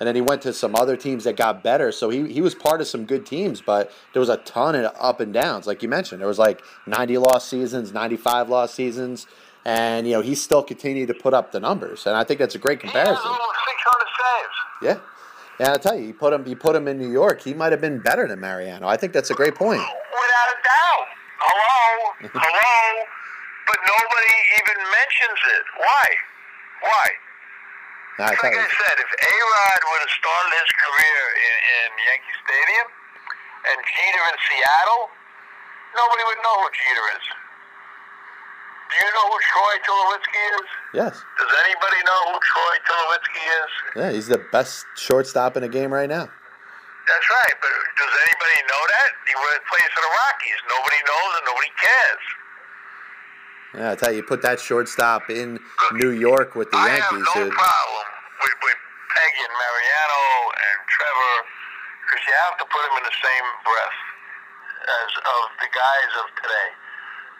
and 0.00 0.06
then 0.06 0.14
he 0.14 0.20
went 0.20 0.42
to 0.42 0.52
some 0.52 0.74
other 0.74 0.96
teams 0.96 1.24
that 1.24 1.36
got 1.36 1.62
better. 1.62 1.92
So 1.92 2.10
he 2.10 2.32
he 2.32 2.40
was 2.40 2.54
part 2.54 2.80
of 2.80 2.86
some 2.88 3.04
good 3.04 3.26
teams, 3.26 3.60
but 3.60 3.92
there 4.12 4.20
was 4.20 4.28
a 4.28 4.38
ton 4.38 4.74
of 4.74 4.92
up 4.98 5.20
and 5.20 5.32
downs, 5.32 5.66
like 5.66 5.82
you 5.82 5.88
mentioned. 5.88 6.20
There 6.20 6.28
was 6.28 6.38
like 6.38 6.62
90 6.86 7.18
lost 7.18 7.48
seasons, 7.48 7.92
95 7.92 8.48
lost 8.48 8.74
seasons, 8.74 9.26
and 9.64 10.06
you 10.06 10.14
know 10.14 10.20
he 10.20 10.34
still 10.34 10.62
continued 10.62 11.08
to 11.08 11.14
put 11.14 11.34
up 11.34 11.52
the 11.52 11.60
numbers. 11.60 12.06
And 12.06 12.16
I 12.16 12.24
think 12.24 12.38
that's 12.38 12.54
a 12.54 12.58
great 12.58 12.78
uh, 12.78 12.82
comparison. 12.82 13.16
600 13.16 13.36
saves. 14.18 14.56
Yeah. 14.82 14.98
Yeah, 15.60 15.76
I'll 15.76 15.78
tell 15.78 15.92
you, 15.92 16.08
you 16.08 16.16
put 16.16 16.32
him, 16.32 16.48
you 16.48 16.56
put 16.56 16.72
him 16.72 16.88
in 16.88 16.96
New 16.96 17.12
York, 17.12 17.44
he 17.44 17.52
might 17.52 17.68
have 17.68 17.84
been 17.84 18.00
better 18.00 18.24
than 18.24 18.40
Mariano. 18.40 18.88
I 18.88 18.96
think 18.96 19.12
that's 19.12 19.28
a 19.28 19.36
great 19.36 19.54
point. 19.54 19.76
Without 19.76 20.48
a 20.48 20.58
doubt. 20.64 21.06
Hello? 21.36 22.32
Hello? 22.32 22.80
But 23.68 23.76
nobody 23.84 24.34
even 24.56 24.78
mentions 24.80 25.40
it. 25.52 25.64
Why? 25.76 26.06
Why? 26.80 27.06
No, 28.16 28.24
I 28.24 28.32
like 28.32 28.56
you, 28.56 28.56
I 28.56 28.72
said, 28.72 28.96
if 29.04 29.10
A-Rod 29.12 29.80
would 29.84 30.00
have 30.00 30.14
started 30.16 30.52
his 30.64 30.70
career 30.80 31.20
in, 31.44 31.56
in 31.60 31.88
Yankee 32.08 32.36
Stadium 32.40 32.86
and 33.68 33.78
Jeter 33.84 34.24
in 34.32 34.36
Seattle, 34.40 35.12
nobody 35.92 36.24
would 36.24 36.40
know 36.40 36.56
who 36.56 36.68
Jeter 36.72 37.06
is. 37.20 37.24
Do 38.90 38.94
you 38.98 39.10
know 39.14 39.26
who 39.30 39.38
Troy 39.38 39.74
Tulowitzki 39.86 40.42
is? 40.58 40.66
Yes. 40.94 41.14
Does 41.38 41.52
anybody 41.66 42.00
know 42.02 42.20
who 42.34 42.36
Troy 42.42 42.74
Tulowitzki 42.86 43.42
is? 43.46 43.70
Yeah, 43.96 44.10
he's 44.10 44.26
the 44.26 44.42
best 44.50 44.84
shortstop 44.96 45.56
in 45.56 45.62
the 45.62 45.70
game 45.70 45.92
right 45.94 46.08
now. 46.10 46.26
That's 46.26 47.28
right, 47.30 47.54
but 47.62 47.70
does 47.98 48.14
anybody 48.26 48.58
know 48.70 48.82
that? 48.86 49.10
He 49.26 49.34
plays 49.34 49.90
for 49.94 50.02
the 50.02 50.12
Rockies. 50.14 50.60
Nobody 50.70 51.00
knows 51.06 51.30
and 51.38 51.44
nobody 51.46 51.70
cares. 51.78 52.24
Yeah, 53.74 53.90
I 53.90 53.94
tell 53.94 54.10
you, 54.10 54.22
you 54.22 54.26
put 54.26 54.42
that 54.42 54.58
shortstop 54.58 55.30
in 55.30 55.58
New 55.94 56.10
York 56.10 56.54
with 56.58 56.70
the 56.70 56.78
I 56.78 56.98
have 56.98 57.06
Yankees. 57.14 57.26
no 57.34 57.46
dude. 57.46 57.54
problem 57.54 58.06
with, 58.42 58.58
with 58.62 58.78
Peggy 59.14 59.42
and 59.46 59.54
Mariano 59.54 60.22
and 60.54 60.78
Trevor 60.90 61.36
because 62.06 62.22
you 62.26 62.34
have 62.50 62.58
to 62.58 62.66
put 62.66 62.82
them 62.82 62.94
in 62.98 63.04
the 63.06 63.16
same 63.22 63.46
breath 63.62 63.98
as 64.82 65.10
of 65.22 65.42
the 65.62 65.70
guys 65.70 66.10
of 66.18 66.26
today. 66.42 66.68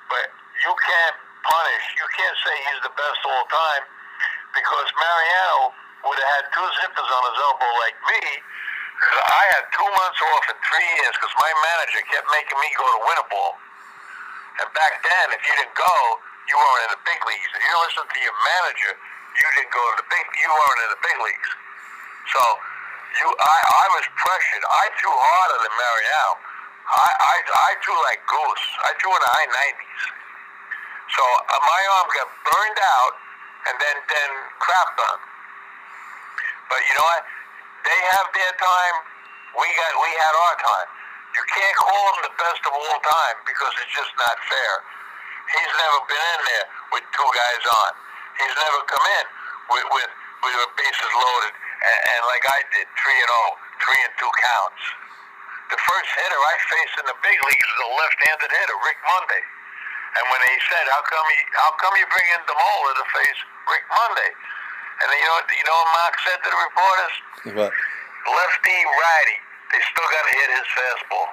But 0.06 0.26
you 0.66 0.70
can't 0.78 1.18
punish, 1.44 1.84
you 1.96 2.06
can't 2.16 2.38
say 2.44 2.54
he's 2.70 2.82
the 2.84 2.94
best 2.94 3.20
all 3.26 3.44
time 3.48 3.84
because 4.54 4.88
Mariano 4.94 5.74
would 6.06 6.18
have 6.18 6.30
had 6.40 6.44
two 6.52 6.68
zippers 6.80 7.08
on 7.08 7.22
his 7.30 7.38
elbow 7.40 7.70
like 7.84 7.96
me. 8.08 8.22
I 9.00 9.44
had 9.56 9.64
two 9.72 9.88
months 9.88 10.20
off 10.20 10.44
in 10.52 10.56
three 10.60 10.90
years 11.00 11.14
because 11.16 11.32
my 11.40 11.52
manager 11.72 12.00
kept 12.12 12.28
making 12.28 12.58
me 12.60 12.68
go 12.76 12.84
to 12.84 13.00
winter 13.08 13.26
ball. 13.32 13.56
And 14.60 14.68
back 14.76 15.00
then, 15.00 15.26
if 15.32 15.40
you 15.40 15.52
didn't 15.56 15.72
go, 15.72 15.94
you 16.48 16.54
weren't 16.58 16.84
in 16.84 16.92
the 17.00 17.02
big 17.08 17.20
leagues. 17.24 17.48
If 17.56 17.62
you 17.64 17.74
listen 17.80 18.04
to 18.04 18.20
your 18.20 18.36
manager, 18.44 18.92
you 18.92 19.46
didn't 19.56 19.72
go 19.72 19.80
to 19.80 19.96
the 20.04 20.08
big. 20.12 20.24
You 20.36 20.50
weren't 20.52 20.80
in 20.84 20.90
the 20.92 21.00
big 21.00 21.16
leagues. 21.16 21.50
So 22.28 22.42
you, 23.24 23.26
I, 23.40 23.58
I 23.64 23.86
was 23.96 24.04
pressured. 24.20 24.64
I 24.68 24.84
threw 25.00 25.14
harder 25.16 25.58
than 25.64 25.72
Mariano. 25.72 26.30
I, 26.90 27.08
I, 27.08 27.36
I 27.40 27.70
threw 27.80 27.96
like 28.04 28.20
goose. 28.28 28.66
I 28.84 28.90
threw 29.00 29.14
in 29.16 29.22
the 29.22 29.32
high 29.32 29.48
90s. 29.48 30.19
So 31.10 31.22
uh, 31.22 31.60
my 31.66 31.80
arm 31.98 32.08
got 32.14 32.28
burned 32.46 32.80
out 32.80 33.14
and 33.66 33.74
then 33.82 33.96
then 34.06 34.30
crapped 34.62 34.98
on. 34.98 35.18
But 36.70 36.80
you 36.86 36.92
know 36.94 37.06
what? 37.06 37.24
They 37.82 37.98
have 38.14 38.28
their 38.30 38.54
time. 38.58 38.96
We 39.58 39.66
got 39.66 39.92
we 39.98 40.10
had 40.14 40.34
our 40.34 40.56
time. 40.62 40.88
You 41.34 41.42
can't 41.46 41.76
call 41.78 42.02
him 42.14 42.18
the 42.30 42.34
best 42.38 42.62
of 42.66 42.72
all 42.74 42.98
time 43.02 43.36
because 43.46 43.74
it's 43.82 43.94
just 43.94 44.12
not 44.18 44.36
fair. 44.46 44.72
He's 45.50 45.72
never 45.74 45.98
been 46.06 46.26
in 46.38 46.40
there 46.46 46.66
with 46.94 47.04
two 47.10 47.30
guys 47.34 47.62
on. 47.66 47.90
He's 48.38 48.54
never 48.54 48.80
come 48.86 49.06
in 49.18 49.24
with 49.74 49.86
with, 49.90 50.10
with 50.46 50.70
bases 50.78 51.12
loaded 51.14 51.54
and, 51.80 52.00
and 52.14 52.20
like 52.28 52.44
I 52.44 52.60
did, 52.76 52.86
three 52.96 53.18
and 53.18 53.32
oh, 53.32 53.50
three 53.82 54.00
and 54.04 54.14
two 54.20 54.30
counts. 54.30 54.82
The 55.74 55.78
first 55.78 56.10
hitter 56.18 56.40
I 56.40 56.54
faced 56.66 56.94
in 56.98 57.06
the 57.06 57.18
big 57.22 57.38
leagues 57.46 57.68
was 57.78 57.80
a 57.86 57.90
left-handed 57.94 58.50
hitter, 58.50 58.78
Rick 58.82 58.98
Monday. 59.06 59.42
And 60.18 60.24
when 60.26 60.42
he 60.42 60.56
said, 60.66 60.84
"How 60.90 61.02
come 61.06 61.26
you 61.30 61.40
how 61.54 61.70
come 61.78 61.94
you 61.94 62.06
bring 62.10 62.28
in 62.34 62.42
DeMola 62.50 62.90
to 62.98 63.04
face 63.14 63.40
Rick 63.70 63.84
Monday?" 63.90 64.30
And 65.00 65.06
you 65.08 65.26
know 65.26 65.36
what 65.38 65.46
you 65.50 65.64
know 65.64 65.78
what 65.80 65.90
Mauch 65.94 66.16
said 66.26 66.38
to 66.42 66.48
the 66.50 66.60
reporters? 66.60 67.14
What? 67.56 67.72
Lefty, 67.72 68.78
righty. 68.84 69.38
They 69.72 69.80
still 69.86 70.08
got 70.10 70.24
to 70.26 70.32
hit 70.34 70.48
his 70.58 70.66
fastball. 70.74 71.28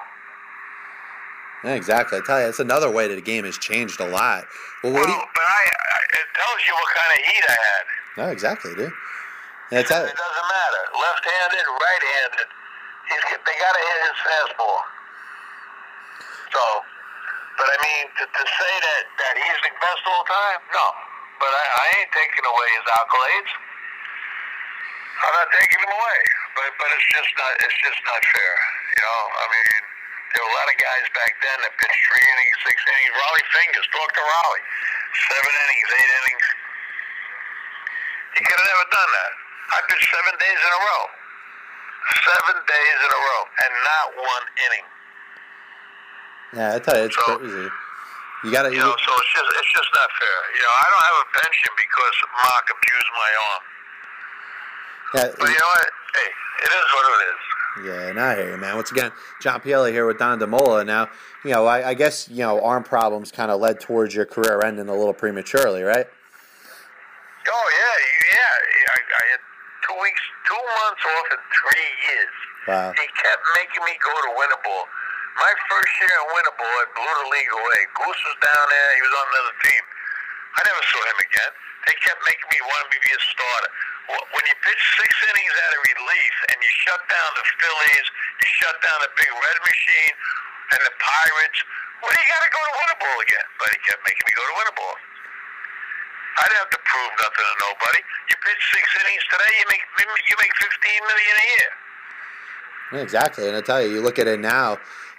Yeah, 1.64 1.74
exactly. 1.74 2.18
I 2.18 2.22
tell 2.22 2.38
you, 2.38 2.46
that's 2.46 2.62
another 2.62 2.88
way 2.90 3.08
that 3.10 3.16
the 3.18 3.24
game 3.24 3.44
has 3.44 3.58
changed 3.58 3.98
a 4.00 4.06
lot. 4.06 4.46
Well, 4.82 4.94
what 4.94 5.04
do 5.04 5.10
you? 5.10 5.18
But 5.18 5.42
I, 5.42 5.62
I, 5.66 5.98
it 6.22 6.26
tells 6.38 6.60
you 6.70 6.74
what 6.78 6.90
kind 6.94 7.10
of 7.18 7.20
heat 7.26 7.44
I 7.50 7.58
had. 7.58 7.84
No, 8.18 8.24
exactly, 8.30 8.74
dude. 8.78 8.94
Yeah, 9.74 9.80
It 9.82 9.88
doesn't 9.90 10.14
matter. 10.16 10.82
Left-handed, 10.96 11.66
right-handed. 11.66 12.48
He's 13.10 13.24
they 13.42 13.56
got 13.58 13.72
to 13.74 13.82
hit 13.84 14.00
his 14.06 14.18
fastball. 14.22 14.80
So, 16.54 16.62
but 17.58 17.68
I 17.74 17.78
mean, 17.82 18.04
to, 18.22 18.24
to 18.24 18.44
say 18.46 18.74
that 18.78 19.02
that 19.18 19.34
he's 19.34 19.60
the 19.66 19.72
best 19.82 20.02
all 20.06 20.24
time, 20.24 20.60
no. 20.70 20.86
But 21.42 21.50
I, 21.50 21.64
I 21.66 21.84
ain't 21.98 22.12
taking 22.14 22.46
away 22.46 22.68
his 22.78 22.86
accolades. 22.86 23.52
I'm 25.18 25.34
not 25.34 25.50
taking 25.50 25.82
them 25.82 25.90
away. 25.90 26.20
But 26.54 26.70
but 26.78 26.88
it's 26.94 27.08
just 27.14 27.30
not 27.34 27.52
it's 27.62 27.78
just 27.82 28.00
not 28.06 28.22
fair. 28.22 28.54
You 28.98 29.02
know, 29.02 29.20
I 29.42 29.44
mean, 29.50 29.74
there 30.34 30.42
were 30.46 30.52
a 30.54 30.56
lot 30.58 30.68
of 30.70 30.76
guys 30.78 31.04
back 31.14 31.32
then 31.42 31.58
that 31.66 31.74
pitched 31.78 32.02
three 32.06 32.26
innings, 32.26 32.56
six 32.62 32.76
innings. 32.78 33.12
Rollie 33.14 33.48
Fingers, 33.50 33.86
talk 33.90 34.10
to 34.14 34.22
Raleigh. 34.22 34.66
Seven 35.30 35.52
innings, 35.52 35.88
eight 35.98 36.10
innings. 36.14 36.46
He 38.38 38.40
could 38.46 38.58
have 38.58 38.70
never 38.70 38.86
done 38.90 39.10
that. 39.18 39.32
I 39.74 39.78
pitched 39.90 40.10
seven 40.14 40.34
days 40.38 40.60
in 40.62 40.72
a 40.74 40.80
row. 40.82 41.02
Seven 42.22 42.56
days 42.64 42.98
in 43.02 43.10
a 43.10 43.20
row, 43.20 43.42
and 43.50 43.72
not 43.82 44.06
one 44.22 44.46
inning. 44.62 44.86
Yeah, 46.54 46.74
I 46.74 46.78
tell 46.78 46.96
you, 46.96 47.04
it's 47.04 47.16
crazy. 47.16 47.68
You 48.44 48.52
gotta, 48.52 48.70
You 48.70 48.78
know, 48.78 48.94
so 48.94 49.12
it's 49.18 49.32
just 49.34 49.48
it's 49.58 49.72
just 49.74 49.90
not 49.94 50.08
fair. 50.14 50.38
You 50.54 50.62
know, 50.62 50.74
I 50.78 50.86
don't 50.88 51.04
have 51.10 51.18
a 51.18 51.28
pension 51.42 51.72
because 51.74 52.14
Mauch 52.38 52.68
abused 52.70 53.10
my 53.12 53.30
arm. 53.50 53.62
yeah, 55.14 55.28
But 55.38 55.48
you 55.50 55.58
know 55.58 55.70
what? 55.74 55.90
Hey, 56.14 56.30
it 56.64 56.70
is 56.70 56.86
what 56.94 57.04
it 57.08 57.22
is. 57.28 57.40
Yeah, 57.78 58.10
and 58.10 58.18
I 58.20 58.34
hear 58.36 58.50
you, 58.52 58.56
man. 58.56 58.76
Once 58.76 58.90
again, 58.90 59.12
John 59.42 59.60
Pielli 59.60 59.90
here 59.92 60.06
with 60.06 60.18
Don 60.18 60.38
DeMola. 60.38 60.86
Now, 60.86 61.10
you 61.44 61.50
know, 61.52 61.66
I, 61.66 61.90
I 61.90 61.94
guess 61.94 62.28
you 62.28 62.38
know 62.46 62.62
arm 62.62 62.82
problems 62.84 63.30
kind 63.30 63.50
of 63.50 63.60
led 63.60 63.80
towards 63.80 64.14
your 64.14 64.24
career 64.24 64.62
ending 64.62 64.88
a 64.88 64.94
little 64.94 65.14
prematurely, 65.14 65.82
right? 65.82 66.06
Oh 66.06 67.66
yeah, 67.74 67.96
yeah. 68.34 68.92
I, 68.94 68.98
I 68.98 69.22
had 69.34 69.40
two 69.86 69.96
weeks, 70.00 70.20
two 70.46 70.54
months 70.54 71.02
off 71.06 71.26
in 71.32 71.38
three 71.54 71.88
years. 72.06 72.34
Wow. 72.68 72.92
He 72.94 73.06
kept 73.18 73.42
making 73.58 73.82
me 73.84 73.98
go 74.02 74.10
to 74.10 74.30
winter 74.38 74.60
ball. 74.64 74.86
My 75.38 75.54
first 75.70 75.92
year 76.02 76.10
in 76.10 76.26
winter 76.34 76.50
I 76.50 76.84
blew 76.98 77.14
the 77.22 77.28
league 77.30 77.52
away. 77.54 77.80
Goose 77.94 78.22
was 78.26 78.38
down 78.42 78.64
there. 78.68 78.90
He 78.98 79.02
was 79.06 79.14
on 79.14 79.26
another 79.30 79.54
team. 79.62 79.82
I 80.58 80.60
never 80.66 80.82
saw 80.90 81.00
him 81.06 81.18
again. 81.22 81.52
They 81.86 81.94
kept 82.02 82.18
making 82.26 82.48
me 82.50 82.58
want 82.66 82.90
to 82.90 82.98
be 82.98 83.10
a 83.14 83.20
starter. 83.22 83.70
When 84.34 84.44
you 84.50 84.56
pitch 84.66 84.82
six 84.98 85.10
innings 85.30 85.54
out 85.54 85.72
of 85.78 85.80
relief 85.84 86.34
and 86.50 86.58
you 86.58 86.70
shut 86.82 87.00
down 87.06 87.30
the 87.38 87.46
Phillies, 87.60 88.06
you 88.42 88.48
shut 88.58 88.76
down 88.82 88.98
the 89.06 89.12
Big 89.14 89.30
Red 89.30 89.58
Machine 89.62 90.14
and 90.74 90.80
the 90.84 90.94
Pirates, 90.98 91.58
well, 92.02 92.10
you 92.10 92.24
got 92.26 92.42
to 92.42 92.50
go 92.50 92.58
to 92.58 92.72
winter 92.82 93.14
again. 93.22 93.46
But 93.62 93.68
he 93.72 93.78
kept 93.86 94.02
making 94.02 94.24
me 94.26 94.32
go 94.34 94.42
to 94.42 94.54
winter. 94.58 94.74
I 94.74 96.42
didn't 96.50 96.60
have 96.66 96.72
to 96.74 96.82
prove 96.82 97.12
nothing 97.18 97.46
to 97.46 97.56
nobody. 97.62 98.00
You 98.30 98.34
pitch 98.42 98.62
six 98.74 98.84
innings 99.06 99.24
today, 99.30 99.52
you 99.58 99.66
make 99.70 99.84
you 99.86 100.36
make 100.38 100.54
fifteen 100.58 101.00
million 101.06 101.34
a 101.34 101.46
year. 101.46 101.70
Exactly. 103.06 103.46
And 103.48 103.56
I 103.56 103.60
tell 103.60 103.82
you, 103.82 103.90
you 103.90 104.00
look 104.00 104.18
at 104.18 104.26
it 104.26 104.40
now. 104.40 104.78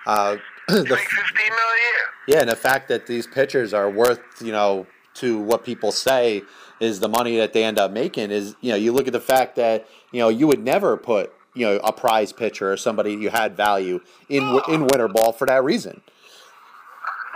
Uh, 0.10 0.38
the, 0.67 0.86
Fifteen 0.86 1.54
million 1.54 1.54
a 1.54 1.82
year. 1.86 2.06
yeah, 2.28 2.39
and 2.41 2.50
the 2.50 2.56
fact 2.56 2.88
that 2.88 3.06
these 3.06 3.28
pitchers 3.28 3.76
are 3.76 3.89
worth, 3.89 4.19
you 4.41 4.52
know, 4.52 4.88
to 5.15 5.38
what 5.38 5.63
people 5.63 5.91
say 5.91 6.41
is 6.80 7.00
the 7.00 7.08
money 7.08 7.38
that 7.38 7.54
they 7.54 7.63
end 7.63 7.78
up 7.78 7.91
making 7.91 8.32
is, 8.32 8.56
you 8.62 8.72
know, 8.72 8.76
you 8.76 8.91
look 8.91 9.06
at 9.06 9.13
the 9.13 9.22
fact 9.22 9.56
that, 9.58 9.86
you 10.12 10.19
know, 10.19 10.30
you 10.30 10.48
would 10.48 10.63
never 10.63 10.98
put, 10.98 11.32
you 11.54 11.63
know, 11.63 11.78
a 11.84 11.93
prize 11.93 12.34
pitcher 12.34 12.72
or 12.72 12.78
somebody 12.78 13.13
you 13.13 13.30
had 13.30 13.56
value 13.56 14.00
in 14.30 14.41
in 14.69 14.88
winter 14.89 15.08
ball 15.08 15.32
for 15.32 15.45
that 15.45 15.63
reason. 15.63 16.02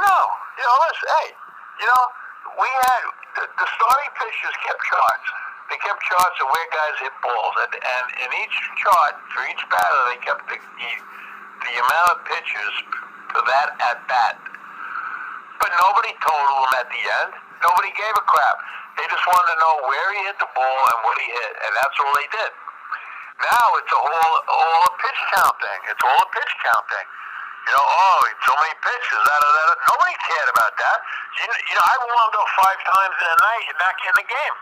No, 0.02 0.16
you 0.58 0.64
know, 0.66 0.76
listen, 0.90 1.10
hey, 1.22 1.30
you 1.78 1.86
know, 1.86 2.04
we 2.58 2.70
had 2.90 3.02
the, 3.38 3.44
the 3.54 3.68
starting 3.70 4.12
pitchers 4.18 4.58
kept 4.66 4.82
charts. 4.82 5.30
They 5.70 5.78
kept 5.78 6.02
charts 6.10 6.38
of 6.42 6.48
where 6.50 6.68
guys 6.74 6.96
hit 7.06 7.14
balls, 7.22 7.56
and, 7.70 7.74
and 7.78 8.06
in 8.18 8.30
each 8.42 8.58
chart 8.82 9.14
for 9.30 9.46
each 9.46 9.62
batter, 9.70 10.02
they 10.10 10.18
kept 10.26 10.42
the 10.50 10.58
the, 10.58 10.92
the 11.64 11.76
amount 11.80 12.08
of 12.14 12.18
pitches 12.28 12.74
for 13.32 13.42
that 13.48 13.74
at 13.80 13.98
bat. 14.08 14.36
But 15.60 15.72
nobody 15.80 16.12
totaled 16.20 16.60
them 16.68 16.74
at 16.80 16.88
the 16.92 17.02
end. 17.24 17.32
Nobody 17.64 17.92
gave 17.96 18.14
a 18.20 18.26
crap. 18.28 18.58
They 19.00 19.08
just 19.08 19.26
wanted 19.26 19.50
to 19.56 19.58
know 19.58 19.74
where 19.88 20.08
he 20.14 20.20
hit 20.28 20.38
the 20.38 20.50
ball 20.54 20.80
and 20.92 21.00
what 21.02 21.16
he 21.18 21.28
hit, 21.32 21.54
and 21.64 21.72
that's 21.80 21.98
all 21.98 22.14
they 22.14 22.30
did. 22.30 22.52
Now 23.42 23.68
it's 23.82 23.92
a 23.92 24.02
whole 24.04 24.36
all 24.46 24.82
a 24.86 24.94
pitch 25.02 25.22
count 25.34 25.56
thing. 25.58 25.80
It's 25.90 26.04
all 26.04 26.20
a 26.22 26.30
pitch 26.30 26.54
count 26.62 26.86
thing. 26.94 27.08
You 27.64 27.72
know, 27.72 27.86
oh, 27.88 28.20
so 28.44 28.54
many 28.60 28.76
pitches. 28.84 29.22
That, 29.24 29.40
that. 29.40 29.80
Nobody 29.88 30.16
cared 30.20 30.50
about 30.52 30.74
that. 30.76 30.98
You, 31.40 31.46
you 31.48 31.76
know, 31.80 31.86
I 31.88 31.96
warmed 32.04 32.36
up 32.36 32.50
five 32.60 32.80
times 32.84 33.16
in 33.24 33.30
a 33.32 33.40
night 33.40 33.66
and 33.72 33.78
not 33.80 33.96
in 34.04 34.16
the 34.20 34.28
game. 34.28 34.56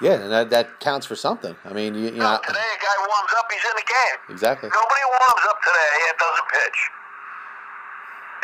Yeah, 0.00 0.16
and 0.16 0.32
that, 0.32 0.48
that 0.48 0.80
counts 0.80 1.04
for 1.04 1.14
something. 1.14 1.52
I 1.68 1.72
mean, 1.76 1.92
you, 1.94 2.08
you 2.08 2.24
know, 2.24 2.40
Today, 2.40 2.56
a 2.72 2.80
guy 2.80 2.96
warms 3.04 3.32
up, 3.36 3.44
he's 3.52 3.60
in 3.60 3.76
the 3.76 3.84
game. 3.84 4.16
exactly. 4.32 4.68
Nobody 4.72 5.04
warms 5.12 5.44
up 5.44 5.58
today 5.60 5.92
and 6.08 6.16
doesn't 6.16 6.48
pitch. 6.48 6.80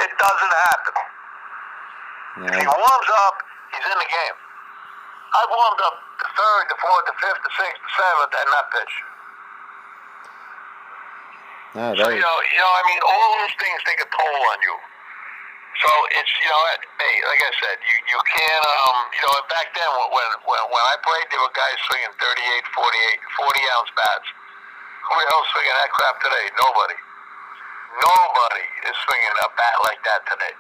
It 0.05 0.12
doesn't 0.21 0.55
happen. 0.69 0.95
If 2.37 2.55
he 2.61 2.66
warms 2.69 3.11
up, 3.25 3.37
he's 3.73 3.87
in 3.88 3.97
the 3.97 4.11
game. 4.12 4.37
I've 5.33 5.49
warmed 5.49 5.81
up 5.88 5.97
the 6.21 6.29
third, 6.37 6.64
the 6.69 6.79
fourth, 6.81 7.05
the 7.09 7.16
fifth, 7.25 7.40
the 7.40 7.53
sixth, 7.57 7.81
the 7.81 7.92
seventh, 7.97 8.33
and 8.37 8.49
not 8.53 8.66
pitch. 8.77 8.95
no, 11.77 11.81
ah, 11.81 11.92
So 11.97 12.05
you 12.12 12.21
know, 12.21 12.37
you 12.53 12.61
know, 12.61 12.73
I 12.77 12.83
mean, 12.85 13.01
all 13.01 13.29
those 13.40 13.57
things 13.57 13.81
take 13.88 14.01
a 14.05 14.09
toll 14.12 14.40
on 14.53 14.59
you. 14.61 14.77
So 15.77 15.91
it's 16.17 16.33
you 16.41 16.49
know, 16.49 16.62
hey, 17.01 17.17
like 17.29 17.43
I 17.43 17.53
said, 17.61 17.77
you 17.85 17.97
you 18.09 18.18
can't 18.24 18.64
um, 18.64 18.97
you 19.12 19.22
know, 19.22 19.35
back 19.53 19.68
then 19.77 19.91
when 20.12 20.29
when 20.49 20.62
when 20.72 20.85
I 20.89 20.97
played, 21.05 21.27
there 21.29 21.43
were 21.43 21.53
guys 21.53 21.77
swinging 21.91 22.12
38, 22.16 22.64
48, 22.72 23.20
40 23.37 23.74
ounce 23.77 23.91
bats. 23.93 24.29
Who 25.07 25.12
the 25.20 25.27
hell's 25.31 25.49
swinging 25.55 25.77
that 25.77 25.91
crap 25.93 26.16
today? 26.18 26.47
Nobody. 26.59 26.99
Nobody 27.97 28.66
is 28.91 28.97
swinging 29.07 29.35
a 29.45 29.49
bat 29.55 29.77
like 29.87 30.01
that 30.05 30.22
today. 30.29 30.55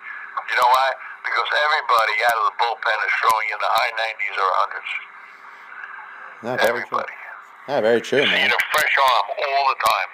You 0.48 0.56
know 0.56 0.68
why? 0.70 0.88
because 1.26 1.50
everybody 1.66 2.16
out 2.30 2.36
of 2.38 2.44
the 2.48 2.56
bullpen 2.62 2.98
is 3.02 3.14
throwing 3.18 3.48
in 3.50 3.58
the 3.58 3.72
high 3.82 3.92
90s 3.98 4.36
or 4.38 4.50
100s. 4.62 4.92
Yeah, 6.46 6.56
very 6.62 6.82
true. 6.86 7.02
Yeah, 7.66 7.80
very 7.82 8.00
true, 8.00 8.22
You 8.22 8.30
man. 8.30 8.46
need 8.46 8.54
a 8.54 8.62
fresh 8.70 8.94
arm 8.94 9.26
all 9.34 9.64
the 9.74 9.78
time. 9.82 10.10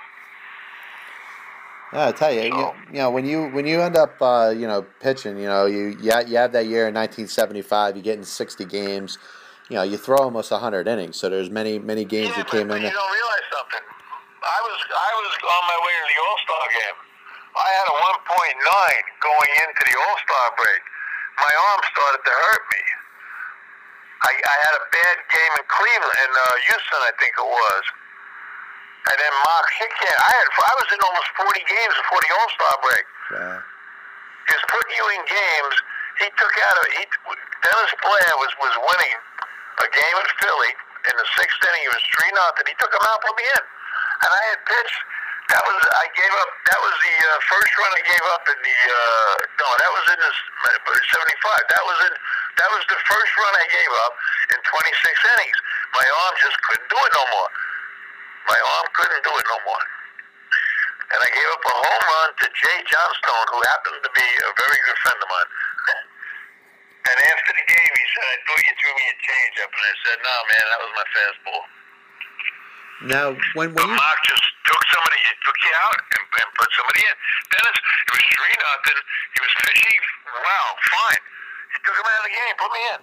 Yeah, 1.93 2.09
I 2.09 2.13
tell 2.13 2.33
you, 2.33 2.49
you, 2.49 2.71
you 2.89 2.99
know, 3.05 3.11
when 3.11 3.27
you 3.27 3.53
when 3.53 3.67
you 3.67 3.83
end 3.83 3.97
up, 3.97 4.17
uh, 4.21 4.49
you 4.57 4.67
know, 4.67 4.81
pitching, 5.01 5.37
you 5.37 5.45
know, 5.45 5.67
you 5.67 5.93
you, 6.01 6.11
ha- 6.11 6.25
you 6.25 6.41
have 6.41 6.53
that 6.57 6.65
year 6.65 6.89
in 6.89 6.95
1975, 6.97 7.97
you 7.97 8.03
get 8.03 8.17
in 8.17 8.25
60 8.25 8.65
games, 8.65 9.19
you 9.69 9.77
know, 9.77 9.85
you 9.85 10.01
throw 10.01 10.17
almost 10.17 10.51
100 10.51 10.89
innings. 10.89 11.21
So 11.21 11.29
there's 11.29 11.51
many 11.51 11.79
many 11.79 12.09
games 12.09 12.33
that 12.37 12.49
came 12.49 12.73
in. 12.73 12.81
You 12.81 12.89
don't 12.89 13.13
realize 13.13 13.47
something. 13.53 13.85
I 14.41 14.59
was 14.65 14.79
I 14.89 15.11
was 15.21 15.33
on 15.37 15.63
my 15.69 15.79
way 15.85 15.93
to 16.01 16.07
the 16.09 16.19
All 16.25 16.39
Star 16.41 16.65
game. 16.81 16.97
I 17.61 17.69
had 17.77 17.87
a 17.93 17.97
1.9 18.25 18.57
going 19.21 19.53
into 19.69 19.83
the 19.85 19.97
All 20.01 20.17
Star 20.25 20.47
break. 20.57 20.83
My 21.45 21.53
arm 21.53 21.81
started 21.93 22.23
to 22.25 22.33
hurt 22.33 22.65
me. 22.73 22.85
I, 24.23 24.33
I 24.33 24.57
had 24.65 24.75
a 24.81 24.85
bad 24.89 25.17
game 25.29 25.53
in 25.61 25.65
Cleveland, 25.67 26.19
in 26.25 26.31
uh, 26.31 26.45
Houston, 26.71 27.01
I 27.05 27.13
think 27.19 27.33
it 27.37 27.49
was. 27.49 27.83
And 29.03 29.17
then 29.19 29.33
Mauch 29.35 29.71
Hickman, 29.83 30.15
I 30.15 30.31
had 30.31 30.47
I 30.47 30.73
was 30.79 30.89
in 30.95 31.01
almost 31.03 31.29
40 31.35 31.59
games 31.67 31.95
before 31.99 32.21
the 32.23 32.31
All 32.39 32.49
Star 32.55 32.75
break. 32.87 33.05
Yeah. 33.35 33.59
Just 34.47 34.65
putting 34.71 34.95
you 34.95 35.07
in 35.19 35.23
games. 35.27 35.75
He 36.23 36.29
took 36.39 36.55
out 36.55 36.77
a 36.79 36.85
he, 37.03 37.05
Dennis 37.67 37.93
Blair 37.99 38.33
was 38.39 38.53
was 38.63 38.75
winning 38.79 39.17
a 39.83 39.89
game 39.91 40.17
in 40.23 40.29
Philly 40.39 40.73
in 41.11 41.15
the 41.19 41.27
sixth 41.35 41.59
inning. 41.67 41.83
It 41.83 41.93
was 41.95 42.05
three 42.15 42.31
nothing. 42.31 42.71
He 42.71 42.77
took 42.79 42.95
him 42.95 43.03
out, 43.11 43.19
put 43.27 43.35
me 43.35 43.43
in, 43.43 43.63
and 44.23 44.31
I 44.31 44.43
had 44.55 44.61
pitched. 44.71 45.01
That 45.51 45.63
was 45.67 45.79
I 45.99 46.07
gave 46.15 46.35
up. 46.39 46.51
That 46.71 46.79
was 46.79 46.95
the 47.03 47.17
uh, 47.19 47.39
first 47.51 47.73
run 47.75 47.91
I 47.91 48.03
gave 48.07 48.25
up 48.31 48.45
in 48.55 48.59
the 48.63 48.79
uh, 48.87 49.35
no. 49.59 49.67
That 49.67 49.91
was 49.91 50.05
in 50.15 50.19
the 50.23 50.33
seventy 51.11 51.39
five. 51.43 51.63
That 51.67 51.83
was 51.83 51.99
in 52.07 52.13
that 52.63 52.71
was 52.71 52.83
the 52.87 53.01
first 53.03 53.33
run 53.35 53.53
I 53.59 53.67
gave 53.67 53.93
up 54.07 54.15
in 54.55 54.59
twenty 54.63 54.95
six 55.03 55.15
innings. 55.35 55.59
My 55.91 56.07
arm 56.07 56.35
just 56.39 56.57
couldn't 56.63 56.87
do 56.87 56.99
it 57.03 57.13
no 57.19 57.25
more. 57.35 57.51
My 58.49 58.59
arm 58.59 58.87
oh, 58.89 58.95
couldn't 58.97 59.23
do 59.23 59.33
it 59.39 59.47
no 59.47 59.59
more. 59.67 59.87
And 61.13 61.19
I 61.21 61.29
gave 61.29 61.49
up 61.53 61.63
a 61.63 61.75
home 61.77 62.05
run 62.09 62.29
to 62.41 62.47
Jay 62.51 62.79
Johnstone, 62.89 63.47
who 63.53 63.59
happened 63.69 64.01
to 64.01 64.13
be 64.17 64.29
a 64.43 64.51
very 64.57 64.79
good 64.89 64.99
friend 65.05 65.19
of 65.21 65.29
mine. 65.29 65.51
And 67.03 67.19
after 67.19 67.51
the 67.51 67.67
game, 67.67 67.93
he 67.99 68.07
said, 68.15 68.27
I 68.31 68.37
thought 68.47 68.63
you 68.63 68.75
threw 68.79 68.95
me 68.95 69.05
a 69.11 69.17
changeup. 69.27 69.71
And 69.75 69.85
I 69.91 69.95
said, 70.07 70.17
no, 70.23 70.35
man, 70.47 70.65
that 70.71 70.81
was 70.87 70.93
my 70.95 71.07
fastball. 71.11 71.65
Now, 73.03 73.27
when 73.59 73.75
when 73.75 73.75
But 73.75 73.91
you 73.91 73.99
Mauch 73.99 74.21
just 74.23 74.47
took 74.63 74.83
somebody, 74.87 75.19
he 75.27 75.35
took 75.43 75.59
you 75.67 75.75
out 75.83 75.99
and, 75.99 76.25
and 76.31 76.49
put 76.55 76.71
somebody 76.79 77.03
in. 77.03 77.15
Dennis, 77.51 77.75
it 77.75 78.13
was 78.15 78.23
3 78.23 78.55
nothing. 78.55 79.01
He 79.35 79.39
was 79.43 79.53
fishy. 79.67 79.97
Wow, 80.31 80.67
fine. 80.79 81.23
He 81.75 81.79
took 81.83 81.97
him 81.99 82.07
out 82.07 82.19
of 82.23 82.27
the 82.31 82.35
game, 82.39 82.55
put 82.55 82.71
me 82.71 82.83
in. 82.95 83.01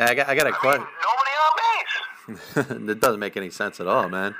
I 0.00 0.14
got 0.14 0.28
I 0.28 0.34
got 0.34 0.46
a 0.48 0.52
question. 0.52 0.80
Nobody 0.80 1.34
on 1.44 1.52
base. 1.60 1.96
that 2.86 2.98
doesn't 3.00 3.20
make 3.20 3.36
any 3.36 3.50
sense 3.50 3.80
at 3.80 3.86
all, 3.86 4.08
man. 4.08 4.34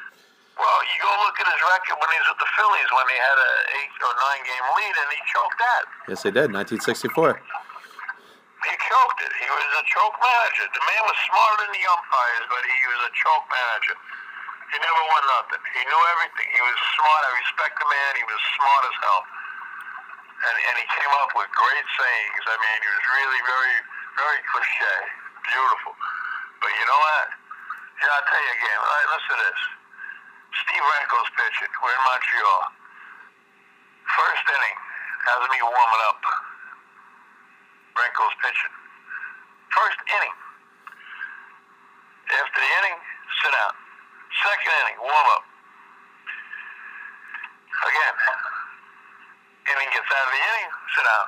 Well, 0.61 0.81
you 0.85 0.97
go 1.01 1.09
look 1.25 1.41
at 1.41 1.49
his 1.49 1.63
record 1.65 1.97
when 1.97 2.11
he 2.13 2.19
was 2.21 2.29
with 2.37 2.41
the 2.45 2.51
Phillies 2.53 2.91
when 2.93 3.07
he 3.09 3.17
had 3.17 3.39
an 3.41 3.57
eight 3.81 3.95
or 4.05 4.13
nine 4.13 4.43
game 4.45 4.67
lead 4.77 4.95
and 5.01 5.09
he 5.09 5.21
choked 5.33 5.57
that. 5.57 5.83
Yes, 6.05 6.21
they 6.21 6.33
did. 6.35 6.53
1964. 6.53 7.41
He 8.61 8.75
choked 8.77 9.21
it. 9.25 9.33
He 9.41 9.49
was 9.49 9.69
a 9.81 9.85
choke 9.89 10.17
manager. 10.21 10.69
The 10.69 10.85
man 10.85 11.03
was 11.09 11.17
smarter 11.25 11.65
than 11.65 11.73
the 11.73 11.85
umpires, 11.89 12.45
but 12.53 12.61
he 12.61 12.81
was 12.93 13.01
a 13.09 13.13
choke 13.17 13.47
manager. 13.49 13.97
He 14.69 14.77
never 14.85 15.03
won 15.09 15.25
nothing. 15.33 15.63
He 15.73 15.83
knew 15.89 16.03
everything. 16.13 16.49
He 16.53 16.61
was 16.61 16.77
smart. 17.01 17.21
I 17.25 17.33
respect 17.41 17.75
the 17.81 17.89
man. 17.89 18.11
He 18.21 18.27
was 18.29 18.41
smart 18.61 18.83
as 18.85 18.97
hell. 19.01 19.23
And, 20.45 20.57
and 20.61 20.75
he 20.77 20.87
came 20.93 21.13
up 21.25 21.33
with 21.33 21.49
great 21.57 21.87
sayings. 21.97 22.43
I 22.45 22.57
mean, 22.61 22.79
he 22.85 22.91
was 22.93 23.05
really 23.17 23.41
very, 23.49 23.77
very 24.21 24.41
cliche. 24.45 24.97
Beautiful. 25.49 25.93
But 26.61 26.71
you 26.77 26.85
know 26.85 27.01
what? 27.01 27.40
Yeah, 28.01 28.17
I'll 28.17 28.25
tell 28.25 28.41
you 28.41 28.53
again. 28.57 28.79
All 28.81 28.97
right, 28.97 29.09
listen 29.13 29.29
to 29.29 29.39
this. 29.45 29.61
Steve 30.65 30.81
Renko's 30.81 31.31
pitching. 31.37 31.73
We're 31.85 31.93
in 31.93 32.03
Montreal. 32.09 32.61
First 34.09 34.45
inning. 34.49 34.79
Has 35.21 35.45
me 35.53 35.61
warming 35.61 36.05
up. 36.09 36.21
Renko's 38.01 38.37
pitching. 38.41 38.75
First 39.69 40.01
inning. 40.17 40.37
After 42.41 42.59
the 42.65 42.71
inning, 42.81 42.97
sit 43.45 43.53
down. 43.53 43.75
Second 44.49 44.73
inning, 44.81 44.99
warm 45.05 45.29
up. 45.37 45.45
Again. 47.85 48.17
Inning 49.77 49.91
gets 49.93 50.09
out 50.09 50.25
of 50.25 50.33
the 50.33 50.41
inning, 50.41 50.71
sit 50.97 51.05
down. 51.05 51.27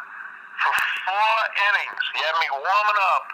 For 0.56 0.72
four 1.04 1.36
innings, 1.68 2.04
he 2.16 2.18
had 2.24 2.36
me 2.40 2.48
warming 2.48 3.00
up 3.12 3.26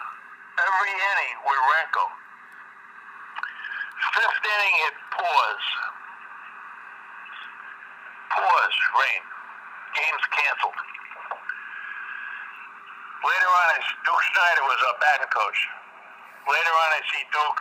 every 0.59 0.91
inning 0.91 1.35
with 1.47 1.59
Renko. 1.71 2.18
Fifth 4.19 4.43
inning, 4.43 4.75
it 4.83 4.95
pours. 5.15 5.65
Pours, 8.35 8.75
rain. 8.99 9.23
Game's 9.95 10.25
canceled. 10.35 10.75
Later 13.23 13.47
on, 13.47 13.67
I, 13.71 13.79
Duke 13.79 14.23
Snider 14.35 14.63
was 14.67 14.79
our 14.91 14.97
batting 14.99 15.31
coach. 15.31 15.59
Later 16.51 16.73
on, 16.83 16.89
I 16.99 17.01
see 17.15 17.23
Duke 17.31 17.59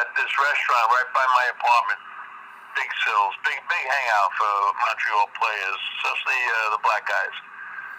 at 0.00 0.08
this 0.16 0.32
restaurant 0.32 0.86
right 0.96 1.10
by 1.12 1.26
my 1.36 1.46
apartment. 1.60 2.00
Big 2.80 2.88
Sills, 3.04 3.36
big 3.44 3.60
big 3.68 3.84
hangout 3.84 4.32
for 4.40 4.52
Montreal 4.80 5.28
players, 5.36 5.80
especially 6.00 6.40
uh, 6.40 6.72
the 6.72 6.80
black 6.88 7.04
guys. 7.04 7.36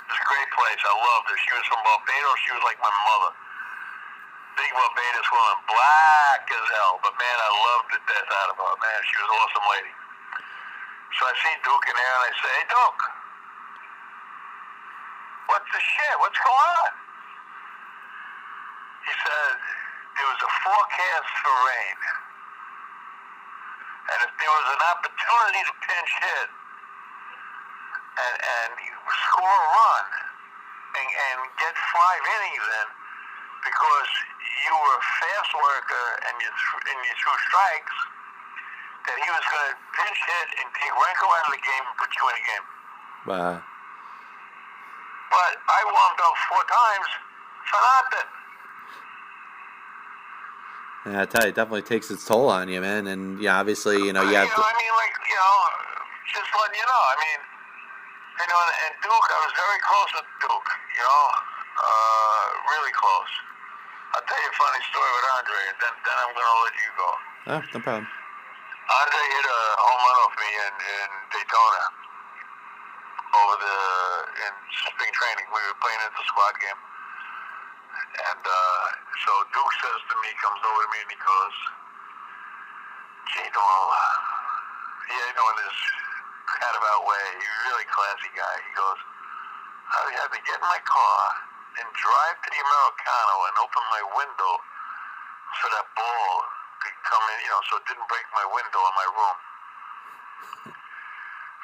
It's 0.09 0.17
a 0.17 0.25
great 0.25 0.49
place. 0.49 0.81
I 0.81 0.97
loved 0.97 1.29
her. 1.29 1.37
She 1.37 1.53
was 1.53 1.65
from 1.69 1.81
Barbados. 1.85 2.37
She 2.41 2.51
was 2.57 2.63
like 2.65 2.81
my 2.81 2.89
mother. 2.89 3.44
Big 4.55 4.71
Barbados 4.71 5.29
woman, 5.31 5.59
black 5.67 6.43
as 6.47 6.65
hell, 6.79 6.99
but 7.03 7.13
man, 7.19 7.37
I 7.43 7.51
loved 7.51 7.89
the 7.91 8.01
death 8.07 8.29
out 8.39 8.49
of 8.51 8.57
her. 8.59 8.73
Man, 8.79 8.99
she 9.03 9.15
was 9.19 9.27
an 9.27 9.37
awesome 9.43 9.67
lady. 9.75 9.93
So 11.19 11.21
I 11.27 11.33
see 11.43 11.55
Duke 11.63 11.85
in 11.91 11.95
there, 11.95 12.13
and 12.15 12.23
I 12.27 12.31
say, 12.39 12.51
"Hey, 12.55 12.65
Duke, 12.71 13.03
what's 15.51 15.69
the 15.71 15.81
shit? 15.83 16.15
What's 16.19 16.39
going 16.39 16.71
on?" 16.79 16.91
He 19.07 19.13
said, 19.23 19.53
"There 20.19 20.27
was 20.31 20.41
a 20.43 20.51
forecast 20.63 21.31
for 21.43 21.55
rain, 21.67 21.97
and 24.11 24.19
if 24.23 24.31
there 24.39 24.53
was 24.55 24.67
an 24.71 24.83
opportunity 24.91 25.61
to 25.67 25.73
pinch 25.83 26.11
hit 26.19 26.49
and 28.19 28.35
and 28.39 28.71
score 29.29 29.43
a 29.51 29.67
run 29.75 30.07
and, 30.99 31.07
and 31.11 31.39
get 31.59 31.75
five 31.91 32.21
innings 32.39 32.67
in, 32.67 32.87
because 33.65 34.11
you 34.69 34.73
were 34.77 34.95
a 34.95 35.05
fast 35.19 35.51
worker 35.57 36.05
and 36.29 36.33
you 36.39 36.49
th- 36.49 36.85
and 36.93 36.99
you 37.03 37.13
threw 37.19 37.35
strikes." 37.49 37.97
That 39.05 39.21
he 39.21 39.29
was 39.29 39.45
going 39.53 39.69
to 39.69 39.77
pinch 40.01 40.17
hit 40.17 40.47
and 40.57 40.67
take 40.81 40.89
Renko 40.89 41.29
out 41.29 41.45
of 41.45 41.53
the 41.53 41.61
game 41.61 41.83
and 41.85 41.93
put 41.93 42.09
you 42.09 42.25
in 42.25 42.35
the 42.41 42.45
game. 42.49 42.65
Wow. 43.29 43.61
But 45.29 45.53
I 45.61 45.79
warmed 45.85 46.21
up 46.25 46.35
four 46.49 46.63
times 46.65 47.09
for 47.69 47.79
nothing. 47.85 48.29
Yeah, 51.05 51.21
I 51.21 51.25
tell 51.29 51.45
you, 51.45 51.53
it 51.53 51.57
definitely 51.57 51.85
takes 51.85 52.09
its 52.09 52.25
toll 52.25 52.49
on 52.49 52.65
you, 52.65 52.81
man. 52.81 53.05
And 53.05 53.37
yeah, 53.37 53.61
obviously, 53.61 54.01
you 54.01 54.09
know, 54.09 54.25
you 54.25 54.33
have 54.33 54.49
you 54.49 54.57
to. 54.57 54.57
know, 54.57 54.65
I 54.65 54.73
mean, 54.73 54.93
like, 54.97 55.13
you 55.29 55.37
know, 55.37 55.57
just 56.33 56.49
letting 56.49 56.81
you 56.81 56.87
know. 56.89 57.03
I 57.05 57.15
mean, 57.21 57.39
you 58.41 58.47
know, 58.49 58.57
and 58.89 58.93
Duke, 59.05 59.27
I 59.29 59.37
was 59.45 59.53
very 59.53 59.79
close 59.85 60.09
with 60.17 60.29
Duke, 60.41 60.69
you 60.97 61.03
know, 61.05 61.25
uh, 61.77 62.45
really 62.73 62.93
close. 62.97 63.33
I'll 64.15 64.23
tell 64.23 64.39
you 64.39 64.47
a 64.47 64.55
funny 64.55 64.79
story 64.87 65.11
with 65.11 65.27
Andre, 65.27 65.59
and 65.75 65.79
then, 65.83 65.95
then 66.07 66.15
I'm 66.23 66.31
going 66.31 66.47
to 66.47 66.59
let 66.63 66.75
you 66.79 66.91
go. 66.95 67.09
Oh, 67.51 67.61
no 67.67 67.79
problem. 67.83 68.07
Andre 68.07 69.23
hit 69.27 69.43
a 69.43 69.61
home 69.75 70.01
run 70.07 70.17
off 70.23 70.35
me 70.39 70.49
in, 70.55 70.73
in 70.87 71.09
Daytona 71.35 71.83
over 73.35 73.55
the 73.59 73.79
in 74.39 74.53
spring 74.87 75.11
training. 75.19 75.51
We 75.51 75.59
were 75.67 75.75
playing 75.83 75.99
at 75.99 76.15
the 76.15 76.23
squad 76.31 76.55
game, 76.63 76.79
and 78.31 78.39
uh, 78.39 78.83
so 79.19 79.31
Duke 79.51 79.73
says 79.83 79.99
to 79.99 80.15
me, 80.23 80.31
comes 80.39 80.63
over 80.63 80.79
to 80.79 80.89
me, 80.95 80.99
and 81.03 81.11
he 81.11 81.19
goes, 81.19 81.55
"Gee, 83.35 83.51
Noel, 83.51 83.85
yeah, 85.11 85.27
you 85.27 85.35
know, 85.35 85.47
in 85.49 85.57
this 85.59 85.79
roundabout 86.55 87.03
way, 87.03 87.23
he's 87.35 87.51
a 87.51 87.61
really 87.67 87.87
classy 87.91 88.31
guy." 88.31 88.55
He 88.63 88.71
goes, 88.79 88.99
"I 89.91 90.23
had 90.23 90.29
to 90.31 90.39
get 90.39 90.55
in 90.55 90.67
my 90.71 90.79
car 90.87 91.19
and 91.81 91.87
drive 91.91 92.37
to 92.43 92.49
the 92.51 92.61
Americano 92.61 93.35
and 93.51 93.55
open 93.59 93.83
my 93.91 94.03
window 94.15 94.53
so 95.61 95.65
that 95.71 95.85
ball 95.95 96.33
could 96.83 96.97
come 97.07 97.23
in, 97.35 97.37
you 97.43 97.51
know, 97.51 97.61
so 97.71 97.77
it 97.79 97.85
didn't 97.87 98.07
break 98.07 98.27
my 98.35 98.45
window 98.49 98.81
in 98.85 98.93
my 98.95 99.07
room." 99.15 99.37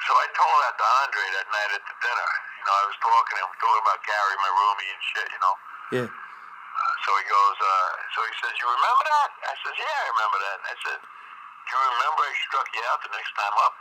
So 0.02 0.12
I 0.18 0.26
told 0.34 0.56
that 0.66 0.74
to 0.82 0.86
Andre 1.06 1.24
that 1.38 1.46
night 1.46 1.70
at 1.78 1.84
the 1.86 1.94
dinner. 2.02 2.30
You 2.58 2.64
know, 2.66 2.74
I 2.74 2.84
was 2.90 2.98
talking 2.98 3.38
to 3.38 3.42
him, 3.46 3.50
talking 3.54 3.84
about 3.86 4.00
Gary, 4.02 4.34
my 4.42 4.50
roomie 4.50 4.90
and 4.90 5.02
shit, 5.14 5.28
you 5.30 5.40
know. 5.42 5.54
Yeah. 5.94 6.08
Uh, 6.10 6.94
so 7.06 7.10
he 7.14 7.24
goes, 7.30 7.56
uh, 7.62 7.90
so 8.10 8.18
he 8.26 8.34
says, 8.42 8.52
you 8.58 8.66
remember 8.66 9.04
that? 9.06 9.30
I 9.46 9.54
says, 9.62 9.76
yeah, 9.78 9.98
I 10.02 10.06
remember 10.10 10.38
that. 10.42 10.56
And 10.58 10.66
I 10.74 10.76
said, 10.82 10.98
do 10.98 11.70
you 11.70 11.80
remember 11.94 12.20
I 12.26 12.34
struck 12.50 12.68
you 12.74 12.82
out 12.90 12.98
the 13.06 13.12
next 13.14 13.32
time 13.38 13.56
up? 13.62 13.74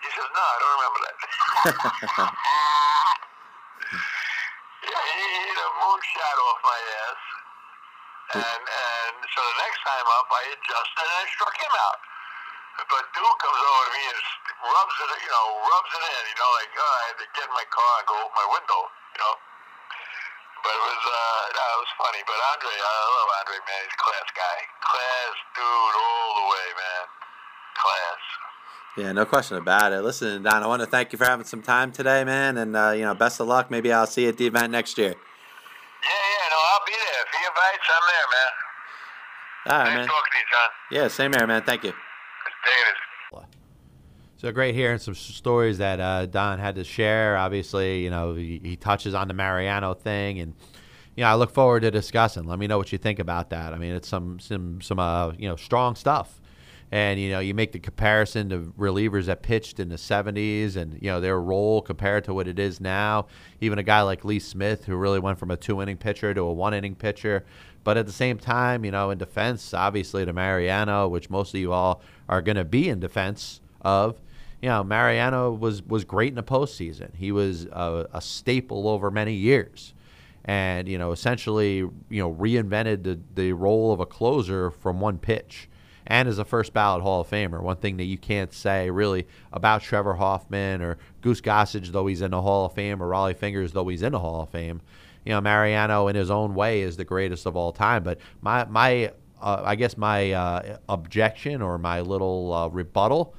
He 0.00 0.08
says, 0.16 0.28
no, 0.32 0.40
I 0.40 0.56
don't 0.56 0.74
remember 0.80 1.00
that. 1.04 1.16
yeah, 4.92 5.04
he 5.16 5.24
hit 5.48 5.56
a 5.56 5.70
moonshot 5.80 6.36
off 6.44 6.60
my 6.60 6.80
ass. 7.08 7.22
And, 8.32 8.62
and 8.64 9.14
so 9.28 9.40
the 9.40 9.56
next 9.60 9.80
time 9.84 10.06
up, 10.20 10.28
I 10.28 10.42
adjusted 10.52 11.04
and 11.04 11.16
I 11.20 11.24
struck 11.32 11.56
him 11.56 11.74
out. 11.84 12.00
But 12.88 13.04
Duke 13.12 13.38
comes 13.40 13.60
over 13.60 13.82
to 13.88 13.92
me 13.92 14.04
and 14.08 14.20
rubs 14.64 14.96
it, 14.96 15.10
you 15.20 15.32
know, 15.32 15.46
rubs 15.68 15.92
it 15.92 16.04
in, 16.04 16.22
you 16.32 16.36
know, 16.40 16.50
like, 16.56 16.72
oh, 16.72 16.92
I 16.92 17.02
had 17.12 17.16
to 17.20 17.26
get 17.36 17.44
in 17.44 17.54
my 17.56 17.68
car 17.68 17.92
and 18.00 18.06
go 18.08 18.16
open 18.16 18.32
my 18.32 18.48
window, 18.48 18.80
you 19.12 19.20
know. 19.20 19.34
But 20.64 20.72
it 20.72 20.84
was, 20.88 21.02
uh, 21.04 21.42
no, 21.52 21.64
it 21.68 21.80
was 21.84 21.92
funny. 22.00 22.22
But 22.24 22.38
Andre, 22.56 22.72
I 22.72 22.92
love 23.12 23.30
Andre, 23.44 23.58
man. 23.68 23.80
He's 23.84 23.96
a 23.96 24.00
class 24.00 24.28
guy. 24.32 24.58
Class 24.80 25.34
dude 25.52 25.96
all 26.00 26.30
the 26.38 26.46
way, 26.48 26.66
man. 26.72 27.04
Class. 27.76 28.22
Yeah, 28.96 29.12
no 29.12 29.24
question 29.24 29.56
about 29.56 29.92
it. 29.92 30.02
Listen, 30.02 30.42
Don, 30.42 30.62
I 30.62 30.66
want 30.66 30.80
to 30.80 30.86
thank 30.86 31.12
you 31.12 31.18
for 31.18 31.24
having 31.24 31.46
some 31.46 31.62
time 31.62 31.92
today, 31.92 32.24
man, 32.24 32.58
and 32.58 32.76
uh, 32.76 32.90
you 32.90 33.02
know, 33.02 33.14
best 33.14 33.40
of 33.40 33.48
luck. 33.48 33.70
Maybe 33.70 33.92
I'll 33.92 34.06
see 34.06 34.24
you 34.24 34.28
at 34.28 34.36
the 34.36 34.46
event 34.46 34.70
next 34.70 34.98
year. 34.98 35.08
Yeah, 35.08 35.14
yeah, 35.14 36.48
no, 36.50 36.56
I'll 36.72 36.86
be 36.86 36.92
there. 36.92 37.22
If 37.22 37.32
he 37.32 37.46
invites, 37.46 37.88
I'm 37.88 38.06
there, 38.08 38.28
man. 38.32 38.52
All 39.64 39.78
right, 39.78 39.84
nice 39.84 39.96
man. 39.96 40.08
talking 40.08 40.32
to 40.32 40.38
you, 40.38 40.44
John. 40.50 41.02
Yeah, 41.02 41.08
same 41.08 41.32
here, 41.32 41.46
man. 41.46 41.62
Thank 41.62 41.84
you. 41.84 41.92
So 44.42 44.50
great 44.50 44.74
hearing 44.74 44.98
some 44.98 45.14
stories 45.14 45.78
that 45.78 46.00
uh, 46.00 46.26
Don 46.26 46.58
had 46.58 46.74
to 46.74 46.82
share. 46.82 47.36
Obviously, 47.36 48.02
you 48.02 48.10
know, 48.10 48.34
he, 48.34 48.60
he 48.60 48.74
touches 48.74 49.14
on 49.14 49.28
the 49.28 49.34
Mariano 49.34 49.94
thing, 49.94 50.40
and 50.40 50.54
you 51.14 51.22
know, 51.22 51.28
I 51.28 51.36
look 51.36 51.52
forward 51.54 51.82
to 51.82 51.92
discussing. 51.92 52.42
Let 52.46 52.58
me 52.58 52.66
know 52.66 52.76
what 52.76 52.90
you 52.90 52.98
think 52.98 53.20
about 53.20 53.50
that. 53.50 53.72
I 53.72 53.78
mean, 53.78 53.94
it's 53.94 54.08
some 54.08 54.40
some 54.40 54.80
some 54.80 54.98
uh, 54.98 55.30
you 55.38 55.48
know 55.48 55.54
strong 55.54 55.94
stuff. 55.94 56.40
And 56.92 57.18
you 57.18 57.30
know, 57.30 57.40
you 57.40 57.54
make 57.54 57.72
the 57.72 57.78
comparison 57.78 58.50
to 58.50 58.72
relievers 58.78 59.24
that 59.24 59.42
pitched 59.42 59.80
in 59.80 59.88
the 59.88 59.96
'70s, 59.96 60.76
and 60.76 60.98
you 61.00 61.08
know 61.08 61.20
their 61.20 61.40
role 61.40 61.80
compared 61.80 62.22
to 62.24 62.34
what 62.34 62.46
it 62.46 62.58
is 62.58 62.82
now. 62.82 63.26
Even 63.62 63.78
a 63.78 63.82
guy 63.82 64.02
like 64.02 64.26
Lee 64.26 64.38
Smith, 64.38 64.84
who 64.84 64.94
really 64.94 65.18
went 65.18 65.38
from 65.38 65.50
a 65.50 65.56
two-inning 65.56 65.96
pitcher 65.96 66.34
to 66.34 66.42
a 66.42 66.52
one-inning 66.52 66.94
pitcher, 66.94 67.46
but 67.82 67.96
at 67.96 68.04
the 68.04 68.12
same 68.12 68.38
time, 68.38 68.84
you 68.84 68.90
know, 68.90 69.10
in 69.10 69.16
defense, 69.16 69.72
obviously 69.74 70.24
to 70.24 70.34
Mariano, 70.34 71.08
which 71.08 71.30
most 71.30 71.54
of 71.54 71.60
you 71.60 71.72
all 71.72 72.02
are 72.28 72.42
going 72.42 72.56
to 72.56 72.64
be 72.64 72.88
in 72.88 73.00
defense 73.00 73.60
of, 73.80 74.20
you 74.60 74.68
know, 74.68 74.84
Mariano 74.84 75.50
was 75.50 75.82
was 75.82 76.04
great 76.04 76.28
in 76.28 76.34
the 76.36 76.42
postseason. 76.42 77.14
He 77.16 77.32
was 77.32 77.64
a, 77.72 78.06
a 78.12 78.20
staple 78.20 78.86
over 78.86 79.10
many 79.10 79.32
years, 79.32 79.94
and 80.44 80.86
you 80.86 80.98
know, 80.98 81.10
essentially, 81.10 81.76
you 81.76 81.92
know, 82.10 82.32
reinvented 82.32 83.02
the 83.02 83.18
the 83.34 83.52
role 83.54 83.92
of 83.92 83.98
a 83.98 84.06
closer 84.06 84.70
from 84.70 85.00
one 85.00 85.18
pitch, 85.18 85.68
and 86.06 86.28
as 86.28 86.38
a 86.38 86.44
first 86.44 86.72
ballot 86.72 87.02
Hall 87.02 87.20
of 87.20 87.30
Famer. 87.30 87.62
One 87.62 87.76
thing 87.76 87.96
that 87.98 88.04
you 88.04 88.18
can't 88.18 88.52
say 88.52 88.90
really 88.90 89.26
about 89.52 89.82
Trevor 89.82 90.14
Hoffman 90.14 90.82
or 90.82 90.98
Goose 91.20 91.40
Gossage, 91.40 91.88
though 91.88 92.06
he's 92.06 92.22
in 92.22 92.32
the 92.32 92.42
Hall 92.42 92.66
of 92.66 92.74
Fame, 92.74 93.02
or 93.02 93.08
Rollie 93.08 93.36
Fingers, 93.36 93.72
though 93.72 93.88
he's 93.88 94.02
in 94.02 94.12
the 94.12 94.18
Hall 94.18 94.42
of 94.42 94.50
Fame. 94.50 94.80
You 95.24 95.32
know, 95.32 95.40
Mariano 95.40 96.08
in 96.08 96.16
his 96.16 96.30
own 96.30 96.54
way 96.54 96.82
is 96.82 96.96
the 96.96 97.04
greatest 97.04 97.46
of 97.46 97.56
all 97.56 97.72
time. 97.72 98.02
But 98.02 98.18
my 98.40 98.64
my 98.64 99.12
uh, 99.40 99.62
I 99.64 99.74
guess 99.74 99.96
my 99.96 100.32
uh, 100.32 100.78
objection 100.88 101.62
or 101.62 101.78
my 101.78 102.00
little 102.00 102.52
uh, 102.52 102.68
rebuttal 102.68 103.34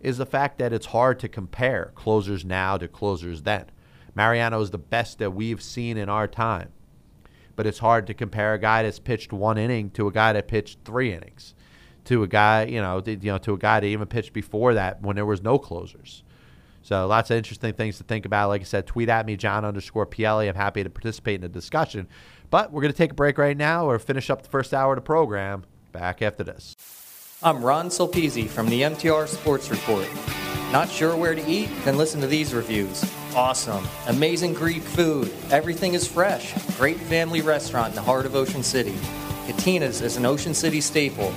is 0.00 0.18
the 0.18 0.26
fact 0.26 0.58
that 0.58 0.72
it's 0.72 0.86
hard 0.86 1.20
to 1.20 1.28
compare 1.28 1.92
closers 1.94 2.44
now 2.44 2.76
to 2.76 2.88
closers 2.88 3.42
then. 3.42 3.66
Mariano 4.14 4.60
is 4.60 4.70
the 4.70 4.78
best 4.78 5.18
that 5.18 5.30
we've 5.30 5.62
seen 5.62 5.96
in 5.96 6.08
our 6.08 6.26
time, 6.26 6.70
but 7.56 7.66
it's 7.66 7.78
hard 7.78 8.06
to 8.06 8.14
compare 8.14 8.54
a 8.54 8.58
guy 8.58 8.82
that's 8.82 8.98
pitched 8.98 9.32
one 9.32 9.56
inning 9.56 9.90
to 9.90 10.06
a 10.06 10.12
guy 10.12 10.32
that 10.32 10.48
pitched 10.48 10.80
three 10.84 11.12
innings, 11.12 11.54
to 12.04 12.22
a 12.22 12.28
guy 12.28 12.64
you 12.64 12.80
know, 12.80 13.00
th- 13.00 13.22
you 13.22 13.30
know, 13.30 13.38
to 13.38 13.52
a 13.52 13.58
guy 13.58 13.80
that 13.80 13.86
even 13.86 14.06
pitched 14.06 14.32
before 14.32 14.74
that 14.74 15.02
when 15.02 15.16
there 15.16 15.26
was 15.26 15.42
no 15.42 15.58
closers. 15.58 16.22
So 16.82 17.06
lots 17.06 17.30
of 17.30 17.36
interesting 17.36 17.74
things 17.74 17.98
to 17.98 18.04
think 18.04 18.26
about. 18.26 18.48
Like 18.48 18.60
I 18.60 18.64
said, 18.64 18.86
tweet 18.86 19.08
at 19.08 19.24
me, 19.24 19.36
John 19.36 19.64
underscore 19.64 20.06
PLE. 20.06 20.40
I'm 20.40 20.54
happy 20.54 20.82
to 20.82 20.90
participate 20.90 21.36
in 21.36 21.40
the 21.42 21.48
discussion. 21.48 22.08
But 22.50 22.72
we're 22.72 22.82
going 22.82 22.92
to 22.92 22.98
take 22.98 23.12
a 23.12 23.14
break 23.14 23.38
right 23.38 23.56
now 23.56 23.88
or 23.88 23.98
finish 23.98 24.28
up 24.28 24.42
the 24.42 24.48
first 24.48 24.74
hour 24.74 24.92
of 24.92 24.96
the 24.96 25.02
program. 25.02 25.64
Back 25.92 26.22
after 26.22 26.42
this. 26.42 26.74
I'm 27.42 27.64
Ron 27.64 27.88
Sulpizi 27.88 28.48
from 28.48 28.68
the 28.68 28.82
MTR 28.82 29.26
Sports 29.26 29.70
Report. 29.70 30.08
Not 30.72 30.88
sure 30.88 31.16
where 31.16 31.34
to 31.34 31.46
eat? 31.50 31.68
Then 31.84 31.96
listen 31.96 32.20
to 32.20 32.26
these 32.26 32.54
reviews. 32.54 33.04
Awesome. 33.34 33.86
Amazing 34.06 34.54
Greek 34.54 34.82
food. 34.82 35.32
Everything 35.50 35.94
is 35.94 36.06
fresh. 36.06 36.54
Great 36.76 36.98
family 36.98 37.40
restaurant 37.40 37.90
in 37.90 37.94
the 37.94 38.02
heart 38.02 38.26
of 38.26 38.34
Ocean 38.34 38.62
City. 38.62 38.94
Katina's 39.46 40.00
is 40.00 40.16
an 40.16 40.24
Ocean 40.26 40.54
City 40.54 40.80
staple. 40.80 41.32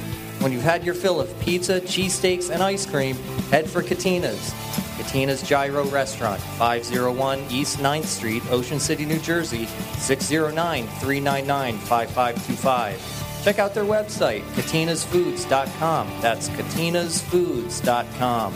When 0.46 0.54
you've 0.54 0.62
had 0.62 0.86
your 0.86 0.94
fill 0.94 1.20
of 1.20 1.40
pizza, 1.40 1.82
cheesesteaks, 1.82 2.52
and 2.52 2.62
ice 2.62 2.86
cream, 2.86 3.16
head 3.50 3.68
for 3.68 3.82
Katina's. 3.82 4.54
Katina's 4.96 5.42
Gyro 5.42 5.86
Restaurant, 5.86 6.40
501 6.40 7.48
East 7.50 7.80
9th 7.80 8.06
Street, 8.06 8.44
Ocean 8.52 8.80
City, 8.80 9.06
New 9.06 9.18
Jersey, 9.18 9.66
609 9.98 10.86
399 10.86 11.80
5525. 11.80 13.44
Check 13.44 13.58
out 13.58 13.74
their 13.74 13.86
website, 13.86 14.44
katinasfoods.com. 14.52 16.12
That's 16.22 16.50
katinasfoods.com. 16.50 18.54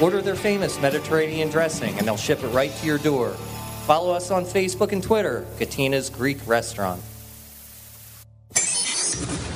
Order 0.00 0.22
their 0.22 0.36
famous 0.36 0.80
Mediterranean 0.80 1.50
dressing 1.50 1.98
and 1.98 2.06
they'll 2.06 2.16
ship 2.16 2.44
it 2.44 2.48
right 2.50 2.70
to 2.70 2.86
your 2.86 2.98
door. 2.98 3.30
Follow 3.88 4.14
us 4.14 4.30
on 4.30 4.44
Facebook 4.44 4.92
and 4.92 5.02
Twitter, 5.02 5.44
Katina's 5.58 6.10
Greek 6.10 6.46
Restaurant. 6.46 7.02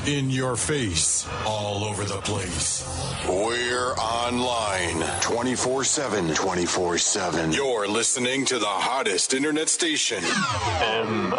In 0.08 0.30
your 0.30 0.56
face, 0.56 1.28
all 1.44 1.84
over 1.84 2.02
the 2.06 2.22
place. 2.22 2.82
We're 3.28 3.92
online 3.96 5.04
24 5.20 5.84
7. 5.84 6.32
24 6.34 6.96
7. 6.96 7.52
You're 7.52 7.86
listening 7.86 8.46
to 8.46 8.58
the 8.58 8.64
hottest 8.64 9.34
internet 9.34 9.68
station. 9.68 10.22
MTR. 10.22 11.36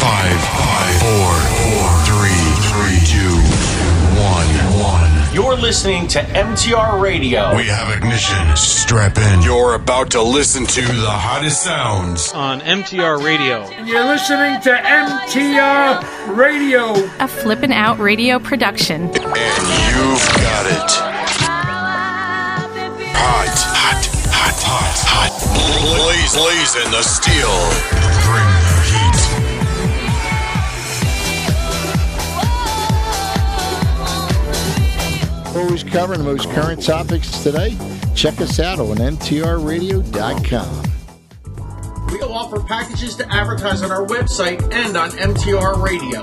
Five, 0.00 0.40
five, 0.40 0.94
four, 1.04 1.34
four, 1.60 1.86
three, 2.08 2.44
three, 2.64 2.98
two, 3.12 3.36
one, 4.16 4.48
one. 4.80 5.07
You're 5.32 5.56
listening 5.56 6.08
to 6.08 6.20
MTR 6.20 7.00
Radio. 7.00 7.54
We 7.54 7.66
have 7.66 7.94
ignition. 7.94 8.56
Strap 8.56 9.18
in. 9.18 9.42
You're 9.42 9.74
about 9.74 10.10
to 10.12 10.22
listen 10.22 10.64
to 10.66 10.80
the 10.80 11.10
hottest 11.10 11.62
sounds. 11.62 12.32
on 12.32 12.60
MTR 12.62 13.22
Radio. 13.22 13.68
You're 13.84 14.04
listening 14.04 14.60
to 14.62 14.70
MTR 14.70 16.34
Radio. 16.36 16.94
A 17.20 17.28
flippin' 17.28 17.72
out 17.72 17.98
radio 17.98 18.38
production. 18.38 19.02
And 19.02 19.12
you've 19.12 20.26
got 20.40 20.66
it. 20.66 20.90
Hot, 23.14 23.58
hot, 23.76 24.06
hot, 24.32 24.58
hot, 24.64 24.98
hot. 25.06 25.32
Blaze, 25.84 26.34
blazing 26.34 26.90
the 26.90 27.02
steel. 27.02 27.54
Bring 28.24 28.48
the 28.64 28.76
heat. 28.90 29.07
Always 35.58 35.82
covering 35.82 36.20
the 36.20 36.24
most 36.24 36.48
current 36.50 36.80
topics 36.80 37.42
today. 37.42 37.76
Check 38.14 38.40
us 38.40 38.60
out 38.60 38.78
on 38.78 38.96
mtrradio.com. 38.98 40.82
We 42.12 42.20
offer 42.20 42.60
packages 42.62 43.16
to 43.16 43.28
advertise 43.32 43.82
on 43.82 43.90
our 43.90 44.06
website 44.06 44.62
and 44.72 44.96
on 44.96 45.10
MTR 45.10 45.82
Radio. 45.82 46.22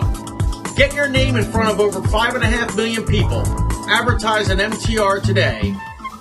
Get 0.75 0.93
your 0.93 1.09
name 1.09 1.35
in 1.35 1.43
front 1.43 1.67
of 1.69 1.81
over 1.81 1.99
5.5 1.99 2.77
million 2.77 3.03
people. 3.05 3.43
Advertise 3.89 4.49
on 4.49 4.57
MTR 4.57 5.21
today. 5.21 5.75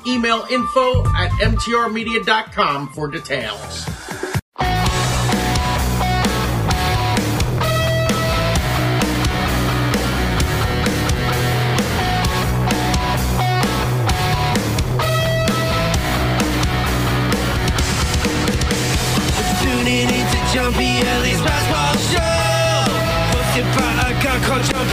Email 0.07 0.45
info 0.51 1.07
at 1.15 1.31
mtrmedia.com 1.41 2.89
for 2.89 3.07
details. 3.09 3.94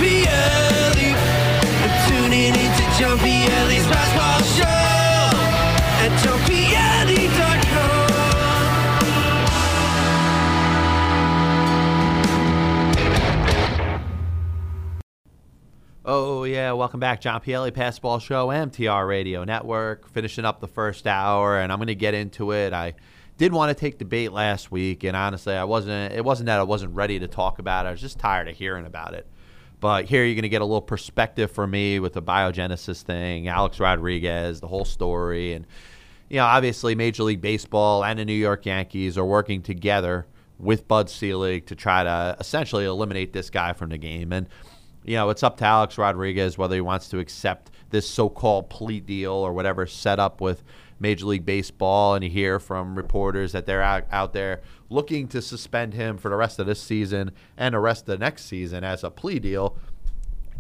I'm 0.04 1.94
tuning 2.10 2.56
into 2.56 2.84
Basketball 3.88 4.42
Show. 4.44 4.64
At. 4.66 6.42
Oh 16.04 16.44
yeah, 16.46 16.72
welcome 16.72 17.00
back, 17.00 17.22
John 17.22 17.40
Pielli, 17.40 17.70
Passball 17.72 18.20
Show, 18.20 18.48
MTR 18.48 19.08
Radio 19.08 19.44
Network. 19.44 20.10
Finishing 20.10 20.46
up 20.46 20.60
the 20.60 20.68
first 20.68 21.06
hour, 21.06 21.60
and 21.60 21.72
I'm 21.72 21.78
going 21.78 21.88
to 21.88 21.96
get 21.96 22.16
into 22.16 22.52
it. 22.52 22.74
I 22.74 22.96
did 23.38 23.54
want 23.54 23.70
to 23.70 23.80
take 23.80 24.00
debate 24.00 24.32
last 24.32 24.72
week, 24.72 25.04
and 25.04 25.16
honestly, 25.16 25.54
I 25.54 25.64
wasn't. 25.64 26.12
It 26.14 26.26
wasn't 26.26 26.48
that 26.48 26.60
I 26.60 26.64
wasn't 26.64 26.96
ready 26.96 27.20
to 27.20 27.28
talk 27.28 27.60
about 27.60 27.86
it. 27.86 27.90
I 27.90 27.92
was 27.92 28.02
just 28.02 28.18
tired 28.18 28.48
of 28.48 28.58
hearing 28.58 28.88
about 28.88 29.14
it. 29.14 29.28
But 29.82 30.06
here 30.06 30.24
you're 30.24 30.36
going 30.36 30.44
to 30.44 30.50
get 30.50 30.62
a 30.62 30.66
little 30.66 30.80
perspective 30.80 31.52
from 31.52 31.72
me 31.72 32.00
with 32.00 32.14
the 32.14 32.22
biogenesis 32.22 33.02
thing, 33.02 33.48
Alex 33.48 33.80
Rodriguez, 33.80 34.62
the 34.62 34.68
whole 34.68 34.86
story. 34.86 35.54
And, 35.54 35.66
you 36.30 36.38
know, 36.38 36.46
obviously 36.46 36.94
Major 36.94 37.24
League 37.24 37.42
Baseball 37.42 38.06
and 38.06 38.20
the 38.20 38.24
New 38.24 38.32
York 38.32 38.68
Yankees 38.68 39.18
are 39.18 39.26
working 39.26 39.64
together 39.64 40.28
with 40.60 40.88
Bud 40.88 41.10
Selig 41.10 41.66
to 41.66 41.76
try 41.76 42.04
to 42.04 42.38
essentially 42.40 42.86
eliminate 42.86 43.34
this 43.34 43.50
guy 43.50 43.74
from 43.74 43.90
the 43.90 43.98
game. 43.98 44.32
And, 44.32 44.48
you 45.04 45.16
know, 45.16 45.32
it's 45.32 45.42
up 45.42 45.58
to 45.58 45.66
Alex 45.66 45.98
Rodriguez 45.98 46.60
whether 46.60 46.76
he 46.76 46.82
wants 46.82 47.10
to 47.10 47.18
accept 47.18 47.72
this 47.92 48.10
so 48.10 48.30
called 48.30 48.70
plea 48.70 49.00
deal 49.00 49.34
or 49.34 49.54
whatever 49.54 49.86
set 49.86 50.20
up 50.20 50.42
with 50.42 50.64
Major 51.00 51.26
League 51.26 51.46
Baseball. 51.46 52.16
And 52.16 52.24
you 52.24 52.30
hear 52.30 52.60
from 52.60 52.96
reporters 52.96 53.52
that 53.52 53.66
they're 53.66 53.82
out, 53.82 54.06
out 54.12 54.34
there 54.34 54.62
looking 54.90 55.28
to 55.30 55.42
suspend 55.42 55.94
him 55.94 56.18
for 56.18 56.30
the 56.30 56.36
rest 56.36 56.60
of 56.60 56.66
this 56.66 56.82
season 56.82 57.32
and 57.58 57.74
the 57.74 57.80
rest 57.80 58.02
of 58.02 58.08
the 58.08 58.18
next 58.18 58.46
season 58.46 58.84
as 58.84 59.04
a 59.04 59.10
plea 59.10 59.40
deal 59.40 59.78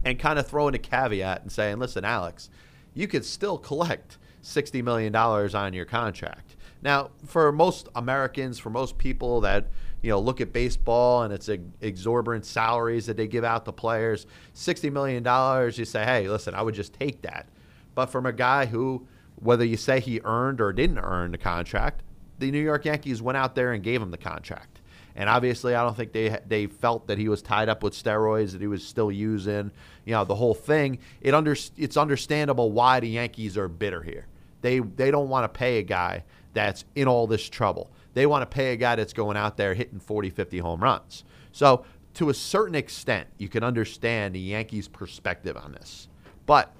and 0.03 0.17
kind 0.19 0.39
of 0.39 0.47
throwing 0.47 0.75
a 0.75 0.79
caveat 0.79 1.41
and 1.41 1.51
saying, 1.51 1.79
listen, 1.79 2.03
Alex, 2.03 2.49
you 2.93 3.07
could 3.07 3.25
still 3.25 3.57
collect 3.57 4.17
$60 4.43 4.83
million 4.83 5.15
on 5.15 5.73
your 5.73 5.85
contract. 5.85 6.55
Now, 6.81 7.11
for 7.25 7.51
most 7.51 7.87
Americans, 7.95 8.57
for 8.57 8.69
most 8.69 8.97
people 8.97 9.41
that 9.41 9.67
you 10.01 10.09
know 10.09 10.19
look 10.19 10.41
at 10.41 10.51
baseball 10.53 11.23
and 11.23 11.33
its 11.33 11.49
exorbitant 11.81 12.45
salaries 12.45 13.05
that 13.05 13.17
they 13.17 13.27
give 13.27 13.43
out 13.43 13.65
to 13.65 13.71
players, 13.71 14.25
sixty 14.53 14.89
million 14.89 15.23
dollars, 15.23 15.77
you 15.77 15.85
say, 15.85 16.03
hey, 16.03 16.27
listen, 16.27 16.53
I 16.53 16.61
would 16.61 16.75
just 16.75 16.93
take 16.93 17.21
that. 17.21 17.47
But 17.93 18.07
from 18.07 18.25
a 18.25 18.33
guy 18.33 18.65
who, 18.65 19.07
whether 19.35 19.65
you 19.65 19.77
say 19.77 19.99
he 19.99 20.21
earned 20.23 20.61
or 20.61 20.71
didn't 20.73 20.99
earn 20.99 21.31
the 21.31 21.37
contract, 21.37 22.03
the 22.39 22.51
New 22.51 22.61
York 22.61 22.85
Yankees 22.85 23.21
went 23.21 23.37
out 23.37 23.55
there 23.55 23.73
and 23.73 23.83
gave 23.83 24.01
him 24.01 24.11
the 24.11 24.17
contract. 24.17 24.81
And 25.15 25.29
obviously, 25.29 25.75
I 25.75 25.83
don't 25.83 25.95
think 25.95 26.13
they 26.13 26.37
they 26.47 26.67
felt 26.67 27.07
that 27.07 27.17
he 27.17 27.27
was 27.27 27.41
tied 27.41 27.69
up 27.69 27.83
with 27.83 27.93
steroids 27.93 28.53
that 28.53 28.61
he 28.61 28.67
was 28.67 28.85
still 28.85 29.11
using. 29.11 29.71
You 30.05 30.13
know, 30.13 30.25
the 30.25 30.35
whole 30.35 30.53
thing. 30.53 30.99
It 31.21 31.33
under 31.33 31.55
it's 31.77 31.97
understandable 31.97 32.71
why 32.71 32.99
the 32.99 33.09
Yankees 33.09 33.57
are 33.57 33.67
bitter 33.67 34.01
here. 34.01 34.27
They 34.61 34.79
they 34.79 35.11
don't 35.11 35.29
want 35.29 35.51
to 35.51 35.57
pay 35.57 35.79
a 35.79 35.83
guy 35.83 36.23
that's 36.53 36.85
in 36.95 37.07
all 37.07 37.27
this 37.27 37.47
trouble. 37.49 37.91
They 38.13 38.25
want 38.25 38.41
to 38.41 38.45
pay 38.45 38.73
a 38.73 38.75
guy 38.75 38.95
that's 38.95 39.13
going 39.13 39.37
out 39.37 39.57
there 39.57 39.73
hitting 39.73 39.99
40, 39.99 40.29
50 40.29 40.59
home 40.59 40.81
runs. 40.81 41.23
So, 41.51 41.85
to 42.15 42.29
a 42.29 42.33
certain 42.33 42.75
extent, 42.75 43.27
you 43.37 43.47
can 43.47 43.63
understand 43.63 44.35
the 44.35 44.39
Yankees' 44.39 44.87
perspective 44.87 45.55
on 45.55 45.71
this. 45.71 46.09
But 46.45 46.73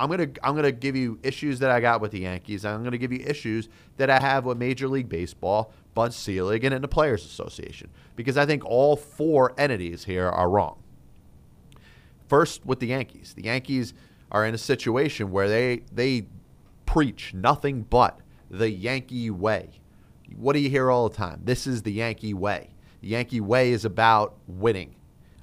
I'm 0.00 0.08
gonna 0.08 0.28
I'm 0.42 0.56
gonna 0.56 0.72
give 0.72 0.96
you 0.96 1.18
issues 1.22 1.58
that 1.58 1.70
I 1.70 1.80
got 1.80 2.00
with 2.00 2.12
the 2.12 2.20
Yankees. 2.20 2.64
I'm 2.64 2.82
gonna 2.82 2.98
give 2.98 3.12
you 3.12 3.22
issues 3.26 3.68
that 3.98 4.08
I 4.08 4.18
have 4.18 4.46
with 4.46 4.56
Major 4.56 4.88
League 4.88 5.08
Baseball, 5.08 5.72
Bud 5.94 6.14
Selig, 6.14 6.64
and 6.64 6.82
the 6.82 6.88
Players 6.88 7.24
Association 7.24 7.90
because 8.16 8.38
I 8.38 8.46
think 8.46 8.64
all 8.64 8.96
four 8.96 9.52
entities 9.58 10.04
here 10.04 10.28
are 10.28 10.48
wrong. 10.48 10.78
First, 12.28 12.64
with 12.64 12.80
the 12.80 12.88
Yankees, 12.88 13.34
the 13.34 13.44
Yankees 13.44 13.92
are 14.30 14.46
in 14.46 14.54
a 14.54 14.58
situation 14.58 15.30
where 15.30 15.48
they 15.48 15.82
they 15.92 16.26
preach 16.86 17.34
nothing 17.34 17.82
but 17.82 18.20
the 18.50 18.70
Yankee 18.70 19.30
way. 19.30 19.79
What 20.36 20.54
do 20.54 20.60
you 20.60 20.70
hear 20.70 20.90
all 20.90 21.08
the 21.08 21.16
time? 21.16 21.40
This 21.44 21.66
is 21.66 21.82
the 21.82 21.92
Yankee 21.92 22.34
way. 22.34 22.70
The 23.00 23.08
Yankee 23.08 23.40
way 23.40 23.72
is 23.72 23.84
about 23.84 24.36
winning. 24.46 24.94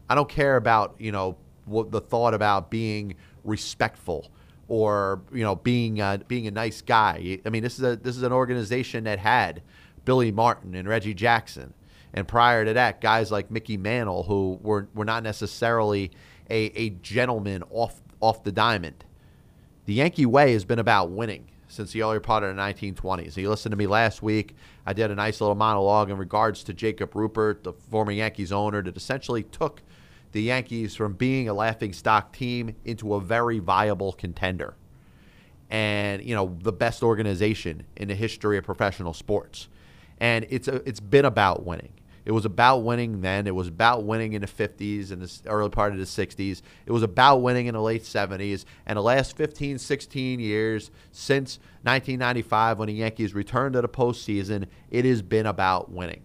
I 0.10 0.16
don't 0.16 0.30
care 0.30 0.56
about, 0.56 0.96
you 1.00 1.12
know, 1.12 1.38
what 1.66 1.92
the 1.92 2.02
thought 2.02 2.34
about 2.34 2.70
being 2.70 3.16
respectful 3.44 4.32
or, 4.68 5.22
you 5.34 5.44
know, 5.44 5.56
being 5.56 6.00
uh, 6.02 6.20
being 6.28 6.48
a 6.48 6.52
nice 6.52 6.82
guy. 6.82 7.40
I 7.46 7.50
mean, 7.50 7.64
this 7.64 7.78
is 7.78 7.84
a 7.84 7.96
this 7.96 8.16
is 8.16 8.24
an 8.24 8.32
organization 8.32 9.04
that 9.06 9.20
had 9.20 9.62
Billy 10.06 10.32
Martin 10.32 10.76
and 10.76 10.88
Reggie 10.88 11.14
Jackson. 11.14 11.74
And 12.14 12.28
prior 12.28 12.64
to 12.66 12.74
that, 12.74 13.02
guys 13.02 13.32
like 13.32 13.52
Mickey 13.52 13.78
Mantle, 13.78 14.24
who 14.24 14.60
were, 14.62 14.88
were 14.96 15.06
not 15.06 15.24
necessarily 15.24 16.12
a, 16.50 16.72
a 16.76 16.90
gentleman 16.90 17.64
off 17.70 18.02
off 18.22 18.44
the 18.44 18.52
diamond. 18.52 19.04
The 19.86 19.94
Yankee 19.96 20.26
way 20.26 20.54
has 20.54 20.66
been 20.66 20.80
about 20.80 21.12
winning 21.12 21.50
since 21.68 21.92
the 21.92 22.02
early 22.02 22.20
part 22.20 22.44
of 22.44 22.56
the 22.56 22.62
1920s. 22.62 23.38
You 23.38 23.50
listened 23.50 23.72
to 23.72 23.78
me 23.78 23.88
last 23.88 24.22
week. 24.22 24.56
I 24.86 24.94
did 24.94 25.12
a 25.12 25.16
nice 25.16 25.42
little 25.42 25.56
monologue 25.56 26.10
in 26.10 26.18
regards 26.18 26.64
to 26.66 26.74
Jacob 26.74 27.12
Ruppert, 27.14 27.64
the 27.64 27.74
former 27.74 28.12
Yankees 28.12 28.52
owner, 28.52 28.82
that 28.82 28.96
essentially 28.96 29.44
took 29.44 29.82
the 30.32 30.42
Yankees 30.42 30.96
from 30.96 31.14
being 31.14 31.50
a 31.50 31.54
laughing 31.54 31.94
stock 31.94 32.34
team 32.34 32.76
into 32.86 33.14
a 33.14 33.22
very 33.22 33.60
viable 33.60 34.14
contender. 34.14 34.76
And, 35.70 36.24
you 36.24 36.34
know, 36.34 36.58
the 36.62 36.72
best 36.72 37.04
organization 37.04 37.84
in 37.96 38.08
the 38.08 38.16
history 38.16 38.58
of 38.58 38.64
professional 38.64 39.14
sports. 39.14 39.68
And 40.20 40.46
it's 40.50 40.68
a, 40.68 40.76
it's 40.88 41.00
been 41.00 41.26
about 41.26 41.66
winning. 41.66 41.92
It 42.28 42.34
was 42.34 42.44
about 42.44 42.80
winning 42.80 43.22
then. 43.22 43.48
It 43.48 43.56
was 43.56 43.70
about 43.70 44.04
winning 44.04 44.34
in 44.34 44.42
the 44.42 44.48
50s 44.48 45.12
and 45.12 45.22
the 45.22 45.50
early 45.50 45.70
part 45.70 45.94
of 45.94 45.98
the 45.98 46.04
60s. 46.04 46.62
It 46.86 46.92
was 46.92 47.02
about 47.02 47.38
winning 47.38 47.68
in 47.68 47.74
the 47.74 47.82
late 47.82 48.04
70s. 48.04 48.66
And 48.86 48.98
the 48.98 49.02
last 49.02 49.38
15, 49.38 49.78
16 49.78 50.42
years 50.42 50.92
since 51.14 51.58
1995, 51.84 52.80
when 52.80 52.88
the 52.88 52.96
Yankees 52.96 53.34
returned 53.34 53.76
to 53.76 53.82
the 53.82 53.88
postseason, 53.88 54.66
it 54.92 55.06
has 55.06 55.22
been 55.22 55.46
about 55.46 55.90
winning. 55.90 56.24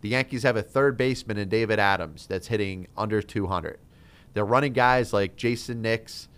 The 0.00 0.08
Yankees 0.08 0.44
have 0.44 0.56
a 0.56 0.62
third 0.62 0.96
baseman 0.96 1.36
in 1.36 1.50
David 1.50 1.78
Adams 1.78 2.26
that's 2.26 2.46
hitting 2.46 2.86
under 2.96 3.20
200. 3.20 3.78
They're 4.32 4.46
running 4.46 4.72
guys 4.72 5.12
like 5.12 5.36
Jayson 5.36 5.82
Nix 5.82 6.28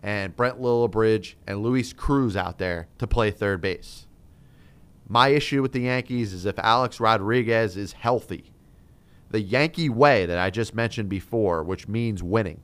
and 0.00 0.36
Brent 0.36 0.60
Lillibridge 0.60 1.34
and 1.44 1.60
Luis 1.60 1.92
Cruz 1.92 2.36
out 2.36 2.58
there 2.58 2.86
to 2.98 3.08
play 3.08 3.32
third 3.32 3.60
base. 3.60 4.03
My 5.06 5.28
issue 5.28 5.60
with 5.60 5.72
the 5.72 5.80
Yankees 5.80 6.32
is 6.32 6.46
if 6.46 6.58
Alex 6.58 6.98
Rodriguez 6.98 7.76
is 7.76 7.92
healthy, 7.92 8.52
the 9.30 9.40
Yankee 9.40 9.88
way 9.88 10.24
that 10.26 10.38
I 10.38 10.50
just 10.50 10.74
mentioned 10.74 11.08
before, 11.08 11.62
which 11.62 11.88
means 11.88 12.22
winning, 12.22 12.62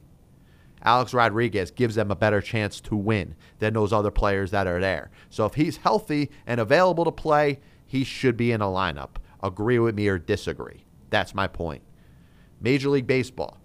Alex 0.83 1.13
Rodriguez 1.13 1.71
gives 1.71 1.95
them 1.95 2.11
a 2.11 2.17
better 2.17 2.41
chance 2.41 2.81
to 2.81 2.97
win 2.97 3.35
than 3.59 3.75
those 3.75 3.93
other 3.93 4.11
players 4.11 4.51
that 4.53 4.67
are 4.67 4.81
there. 4.81 5.11
So 5.29 5.45
if 5.45 5.55
he's 5.55 5.77
healthy 5.79 6.31
and 6.47 6.59
available 6.59 7.05
to 7.05 7.13
play, 7.13 7.61
he 7.85 8.05
should 8.05 8.37
be 8.37 8.53
in 8.53 8.63
a 8.63 8.67
lineup. 8.67 9.17
Agree 9.43 9.79
with 9.79 9.95
me 9.95 10.09
or 10.09 10.19
disagree. 10.19 10.85
That's 11.11 11.35
my 11.35 11.47
point. 11.47 11.83
Major 12.61 12.89
League 12.89 13.07
Baseball, 13.07 13.59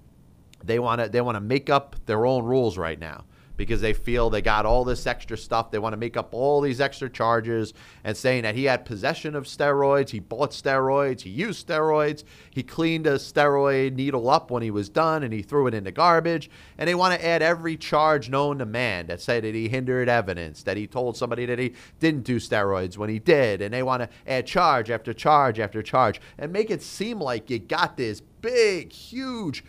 they 0.64 0.80
want 0.80 1.02
to 1.02 1.10
they 1.10 1.22
want 1.22 1.36
to 1.36 1.42
make 1.42 1.70
up 1.70 1.96
their 2.06 2.26
own 2.26 2.44
rules 2.44 2.78
right 2.78 3.00
now 3.00 3.26
because 3.58 3.82
they 3.82 3.94
feel 3.94 4.30
they 4.30 4.42
got 4.42 4.66
all 4.66 4.84
this 4.84 5.08
extra 5.08 5.38
stuff. 5.38 5.72
They 5.72 5.80
want 5.80 5.94
to 5.94 5.98
make 5.98 6.18
up 6.18 6.34
all 6.34 6.62
these 6.62 6.82
extra 6.82 7.10
charges 7.10 7.74
and 8.04 8.16
saying 8.16 8.44
that 8.44 8.56
he 8.56 8.66
had 8.66 8.86
possession 8.86 9.36
of 9.36 9.46
steroids, 9.46 10.10
he 10.10 10.20
bought 10.20 10.52
steroids, 10.52 11.22
he 11.22 11.30
used 11.30 11.68
steroids, 11.68 12.24
he 12.50 12.64
cleaned 12.64 13.08
a 13.08 13.16
steroid 13.16 13.96
needle 13.96 14.30
up 14.30 14.52
when 14.52 14.64
he 14.64 14.72
was 14.72 14.90
done 14.90 15.24
and 15.24 15.34
he 15.34 15.42
threw 15.42 15.68
it 15.68 15.74
in 15.74 15.84
the 15.84 15.92
garbage. 15.92 16.50
And 16.78 16.88
they 16.88 16.96
want 16.96 17.20
to 17.20 17.26
add 17.26 17.42
every 17.42 17.78
charge 17.78 18.30
known 18.30 18.60
to 18.60 18.66
man 18.66 19.08
that 19.08 19.22
said 19.22 19.44
that 19.44 19.56
he 19.56 19.70
hindered 19.70 20.10
evidence, 20.10 20.64
that 20.64 20.78
he 20.78 20.88
told 20.88 21.18
somebody 21.18 21.46
that 21.46 21.60
he 21.60 21.74
didn't 22.00 22.24
do 22.24 22.38
steroids 22.38 22.98
when 22.98 23.10
he 23.10 23.20
did. 23.20 23.62
And 23.62 23.74
they 23.74 23.84
want 23.84 24.04
to 24.04 24.10
add 24.28 24.46
charge 24.46 24.90
after 24.90 25.14
charge 25.14 25.60
after 25.60 25.82
charge 25.82 26.20
and 26.38 26.52
make 26.52 26.70
it 26.70 26.82
seem 26.82 27.20
like 27.20 27.50
you 27.50 27.60
got 27.60 27.98
this 27.98 28.22
big, 28.42 28.92
huge, 28.92 29.64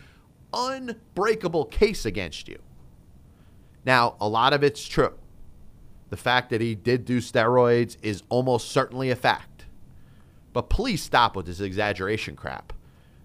unbreakable 0.53 1.65
case 1.65 2.05
against 2.05 2.47
you. 2.47 2.59
Now, 3.87 4.17
a 4.19 4.27
lot 4.27 4.51
of 4.51 4.65
it's 4.65 4.85
true. 4.85 5.13
The 6.09 6.17
fact 6.17 6.49
that 6.49 6.59
he 6.59 6.75
did 6.75 7.05
do 7.05 7.19
steroids 7.19 7.95
is 8.01 8.21
almost 8.27 8.69
certainly 8.69 9.11
a 9.11 9.15
fact. 9.15 9.65
But 10.51 10.69
please 10.69 11.01
stop 11.01 11.37
with 11.37 11.45
this 11.45 11.61
exaggeration 11.61 12.35
crap. 12.35 12.73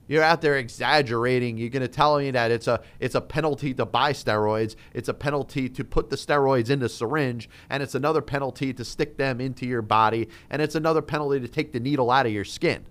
You're 0.06 0.22
out 0.22 0.40
there 0.40 0.56
exaggerating. 0.56 1.58
You're 1.58 1.68
going 1.68 1.82
to 1.82 1.88
tell 1.88 2.16
me 2.16 2.30
that 2.30 2.52
it's 2.52 2.68
a 2.68 2.80
it's 3.00 3.16
a 3.16 3.20
penalty 3.20 3.74
to 3.74 3.84
buy 3.84 4.12
steroids. 4.12 4.76
It's 4.94 5.08
a 5.08 5.14
penalty 5.14 5.68
to 5.68 5.82
put 5.82 6.10
the 6.10 6.16
steroids 6.16 6.70
in 6.70 6.78
the 6.78 6.88
syringe, 6.88 7.50
and 7.68 7.82
it's 7.82 7.96
another 7.96 8.22
penalty 8.22 8.72
to 8.72 8.84
stick 8.84 9.16
them 9.16 9.40
into 9.40 9.66
your 9.66 9.82
body, 9.82 10.28
and 10.48 10.62
it's 10.62 10.76
another 10.76 11.02
penalty 11.02 11.40
to 11.40 11.48
take 11.48 11.72
the 11.72 11.80
needle 11.80 12.08
out 12.08 12.26
of 12.26 12.32
your 12.32 12.44
skin. 12.44 12.84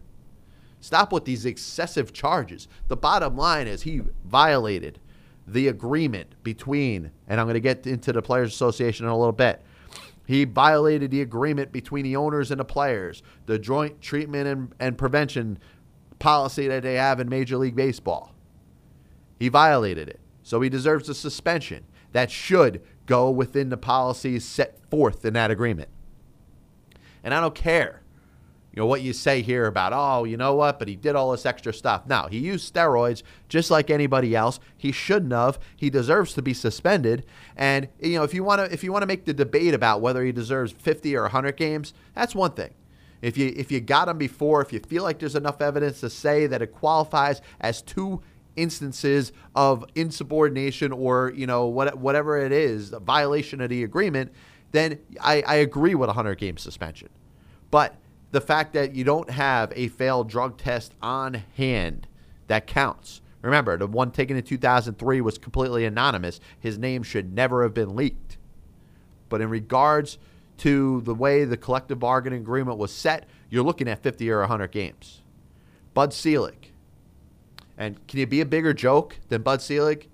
Stop 0.82 1.14
with 1.14 1.24
these 1.24 1.46
excessive 1.46 2.12
charges. 2.12 2.68
The 2.90 2.98
bottom 2.98 3.38
line 3.38 3.68
is 3.68 3.84
he 3.84 4.02
violated 4.26 5.00
the 5.52 5.68
agreement 5.68 6.36
between, 6.44 7.12
and 7.28 7.40
I'm 7.40 7.46
going 7.46 7.56
to 7.56 7.60
get 7.60 7.86
into 7.86 8.14
the 8.14 8.22
Players 8.22 8.54
Association 8.54 9.06
in 9.06 9.12
a 9.12 9.18
little 9.18 9.32
bit. 9.32 9.62
He 10.26 10.46
violated 10.46 11.12
the 11.12 11.22
agreement 11.22 11.72
between 11.72 12.04
the 12.04 12.16
owners 12.16 12.52
and 12.52 12.60
the 12.60 12.66
players, 12.66 13.22
the 13.48 13.60
joint 13.60 14.02
treatment 14.02 14.48
and, 14.48 14.74
and 14.80 14.98
prevention 14.98 15.60
policy 16.20 16.68
that 16.68 16.84
they 16.84 16.96
have 16.96 17.20
in 17.20 17.28
Major 17.28 17.58
League 17.58 17.76
Baseball. 17.76 18.34
He 19.40 19.50
violated 19.50 20.08
it. 20.08 20.20
So 20.44 20.62
he 20.62 20.70
deserves 20.70 21.10
a 21.10 21.16
suspension 21.16 21.84
that 22.14 22.32
should 22.32 22.82
go 23.06 23.30
within 23.30 23.70
the 23.70 23.78
policies 23.78 24.46
set 24.46 24.80
forth 24.90 25.26
in 25.26 25.34
that 25.34 25.52
agreement. 25.52 25.90
And 27.24 27.34
I 27.34 27.42
don't 27.42 27.56
care 27.56 28.02
you 28.74 28.80
know 28.80 28.86
what 28.86 29.02
you 29.02 29.12
say 29.12 29.42
here 29.42 29.66
about 29.66 29.92
oh 29.94 30.24
you 30.24 30.38
know 30.38 30.56
what 30.56 30.80
but 30.80 30.88
he 30.88 30.96
did 30.96 31.16
all 31.16 31.32
this 31.32 31.46
extra 31.46 31.74
stuff. 31.74 32.06
Now 32.08 32.28
he 32.28 32.38
used 32.38 32.74
steroids 32.74 33.24
just 33.50 33.70
like 33.70 33.90
anybody 33.90 34.36
else. 34.36 34.60
He 34.78 34.92
shouldn't 34.92 35.34
have. 35.34 35.60
He 35.76 35.90
deserves 35.90 36.34
to 36.36 36.42
be 36.42 36.54
suspended. 36.54 37.26
And 37.56 37.90
you 38.00 38.18
know 38.18 38.24
if 38.24 38.34
you 38.34 38.44
want 38.44 38.60
to 38.60 38.74
if 38.74 38.84
you 38.84 38.92
want 38.92 39.04
to 39.04 39.08
make 39.08 39.26
the 39.26 39.34
debate 39.34 39.74
about 39.74 40.02
whether 40.02 40.24
he 40.24 40.32
deserves 40.32 40.72
50 40.72 41.16
or 41.16 41.24
100 41.24 41.58
games 41.58 41.94
that's 42.14 42.34
one 42.34 42.52
thing. 42.52 42.74
If 43.22 43.38
you 43.38 43.54
if 43.56 43.72
you 43.72 43.82
got 43.82 44.08
him 44.08 44.18
before 44.18 44.62
if 44.62 44.72
you 44.72 44.80
feel 44.80 45.04
like 45.04 45.20
there's 45.20 45.36
enough 45.36 45.62
evidence 45.62 46.00
to 46.02 46.10
say 46.10 46.48
that 46.48 46.62
it 46.62 46.72
qualifies 46.72 47.42
as 47.60 47.82
two 47.82 48.22
instances 48.56 49.32
of 49.56 49.86
insubordination 49.96 50.92
or 50.92 51.32
you 51.36 51.48
know 51.48 51.66
what, 51.66 51.98
whatever 51.98 52.38
it 52.38 52.52
is, 52.52 52.94
a 52.94 53.00
violation 53.00 53.62
of 53.62 53.70
the 53.70 53.84
agreement, 53.84 54.32
then 54.72 55.00
I, 55.20 55.42
I 55.46 55.56
agree 55.56 55.96
with 55.96 56.08
a 56.08 56.14
100 56.14 56.36
game 56.36 56.58
suspension. 56.58 57.10
But 57.70 57.96
the 58.32 58.42
fact 58.42 58.74
that 58.74 58.96
you 58.96 59.04
don't 59.04 59.30
have 59.30 59.72
a 59.76 59.90
failed 59.90 60.30
drug 60.30 60.58
test 60.58 60.94
on 61.02 61.44
hand 61.56 62.08
that 62.48 62.68
counts. 62.68 63.22
Remember, 63.42 63.78
the 63.78 63.88
one 63.88 64.12
taken 64.12 64.38
in 64.38 64.44
2003 64.44 65.22
was 65.22 65.38
completely 65.38 65.86
anonymous. 65.86 66.40
His 66.60 66.78
name 66.78 67.04
should 67.04 67.34
never 67.34 67.64
have 67.64 67.74
been 67.74 67.96
leaked. 67.96 68.38
But 69.30 69.42
in 69.42 69.50
regards 69.50 70.18
to 70.58 71.02
the 71.02 71.16
way 71.16 71.44
the 71.44 71.58
collective 71.58 72.00
bargaining 72.00 72.42
agreement 72.42 72.78
was 72.78 72.94
set, 72.94 73.28
you're 73.50 73.64
looking 73.64 73.88
at 73.88 74.04
50 74.04 74.30
or 74.30 74.40
100 74.42 74.72
games. 74.72 75.22
Bud 75.94 76.14
Selig. 76.14 76.72
And 77.78 78.06
can 78.08 78.20
you 78.20 78.28
be 78.28 78.42
a 78.42 78.46
bigger 78.46 78.74
joke 78.74 79.18
than 79.30 79.42
Bud 79.42 79.62
Selig? 79.62 80.08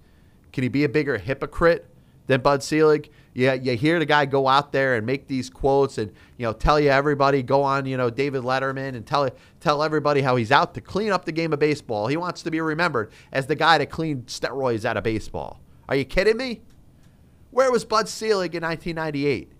Can 0.53 0.63
he 0.63 0.69
be 0.69 0.85
a 0.85 0.89
bigger 0.89 1.17
hypocrite 1.17 1.85
than 2.27 2.41
Bud 2.41 2.63
Selig? 2.63 3.09
Yeah, 3.33 3.53
you 3.53 3.75
hear 3.75 3.99
the 3.99 4.05
guy 4.05 4.25
go 4.25 4.47
out 4.47 4.71
there 4.71 4.95
and 4.95 5.05
make 5.05 5.27
these 5.27 5.49
quotes 5.49 5.97
and 5.97 6.11
you 6.37 6.45
know 6.45 6.53
tell 6.53 6.79
you 6.79 6.89
everybody 6.89 7.43
go 7.43 7.61
on 7.61 7.85
you 7.85 7.95
know 7.95 8.09
David 8.09 8.43
Letterman 8.43 8.95
and 8.95 9.05
tell 9.05 9.29
tell 9.59 9.83
everybody 9.83 10.21
how 10.21 10.35
he's 10.35 10.51
out 10.51 10.73
to 10.73 10.81
clean 10.81 11.11
up 11.11 11.25
the 11.25 11.31
game 11.31 11.53
of 11.53 11.59
baseball. 11.59 12.07
He 12.07 12.17
wants 12.17 12.41
to 12.43 12.51
be 12.51 12.61
remembered 12.61 13.11
as 13.31 13.45
the 13.45 13.55
guy 13.55 13.77
that 13.77 13.91
cleaned 13.91 14.25
steroids 14.25 14.85
out 14.85 14.97
of 14.97 15.03
baseball. 15.03 15.61
Are 15.87 15.95
you 15.95 16.03
kidding 16.03 16.37
me? 16.37 16.61
Where 17.51 17.71
was 17.71 17.85
Bud 17.85 18.09
Selig 18.09 18.55
in 18.55 18.63
1998? 18.63 19.51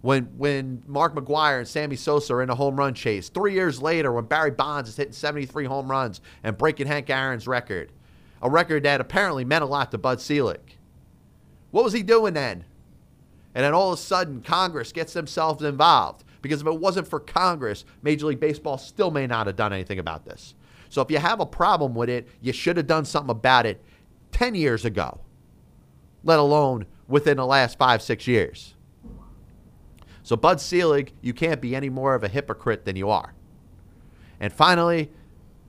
When 0.00 0.24
when 0.38 0.82
Mark 0.86 1.14
McGwire 1.14 1.58
and 1.58 1.68
Sammy 1.68 1.96
Sosa 1.96 2.34
are 2.34 2.42
in 2.42 2.48
a 2.48 2.54
home 2.54 2.76
run 2.76 2.94
chase. 2.94 3.28
Three 3.28 3.52
years 3.52 3.82
later, 3.82 4.12
when 4.12 4.24
Barry 4.24 4.50
Bonds 4.50 4.88
is 4.88 4.96
hitting 4.96 5.12
73 5.12 5.66
home 5.66 5.90
runs 5.90 6.22
and 6.42 6.56
breaking 6.56 6.86
Hank 6.86 7.10
Aaron's 7.10 7.46
record, 7.46 7.92
a 8.40 8.48
record 8.48 8.84
that 8.84 9.02
apparently 9.02 9.44
meant 9.44 9.64
a 9.64 9.66
lot 9.66 9.90
to 9.90 9.98
Bud 9.98 10.22
Selig. 10.22 10.77
What 11.70 11.84
was 11.84 11.92
he 11.92 12.02
doing 12.02 12.34
then? 12.34 12.64
And 13.54 13.64
then 13.64 13.74
all 13.74 13.92
of 13.92 13.98
a 13.98 14.02
sudden, 14.02 14.42
Congress 14.42 14.92
gets 14.92 15.12
themselves 15.12 15.62
involved. 15.62 16.24
Because 16.42 16.60
if 16.60 16.66
it 16.66 16.78
wasn't 16.78 17.08
for 17.08 17.20
Congress, 17.20 17.84
Major 18.02 18.26
League 18.26 18.40
Baseball 18.40 18.78
still 18.78 19.10
may 19.10 19.26
not 19.26 19.46
have 19.46 19.56
done 19.56 19.72
anything 19.72 19.98
about 19.98 20.24
this. 20.24 20.54
So 20.88 21.02
if 21.02 21.10
you 21.10 21.18
have 21.18 21.40
a 21.40 21.46
problem 21.46 21.94
with 21.94 22.08
it, 22.08 22.28
you 22.40 22.52
should 22.52 22.76
have 22.76 22.86
done 22.86 23.04
something 23.04 23.30
about 23.30 23.66
it 23.66 23.82
10 24.32 24.54
years 24.54 24.84
ago, 24.84 25.20
let 26.24 26.38
alone 26.38 26.86
within 27.08 27.36
the 27.36 27.46
last 27.46 27.78
five, 27.78 28.00
six 28.02 28.26
years. 28.26 28.74
So, 30.22 30.36
Bud 30.36 30.60
Selig, 30.60 31.14
you 31.22 31.32
can't 31.32 31.60
be 31.60 31.74
any 31.74 31.88
more 31.88 32.14
of 32.14 32.22
a 32.22 32.28
hypocrite 32.28 32.84
than 32.84 32.96
you 32.96 33.08
are. 33.08 33.32
And 34.40 34.52
finally, 34.52 35.10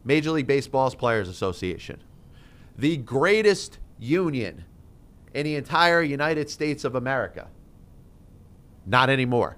Major 0.04 0.32
League 0.32 0.48
Baseball's 0.48 0.96
Players 0.96 1.30
Association, 1.30 2.04
the 2.78 2.98
greatest 2.98 3.80
union 3.98 4.66
in 5.34 5.46
the 5.46 5.56
entire 5.56 6.02
United 6.02 6.50
States 6.50 6.84
of 6.84 6.96
America. 6.96 7.48
Not 8.86 9.10
anymore. 9.10 9.58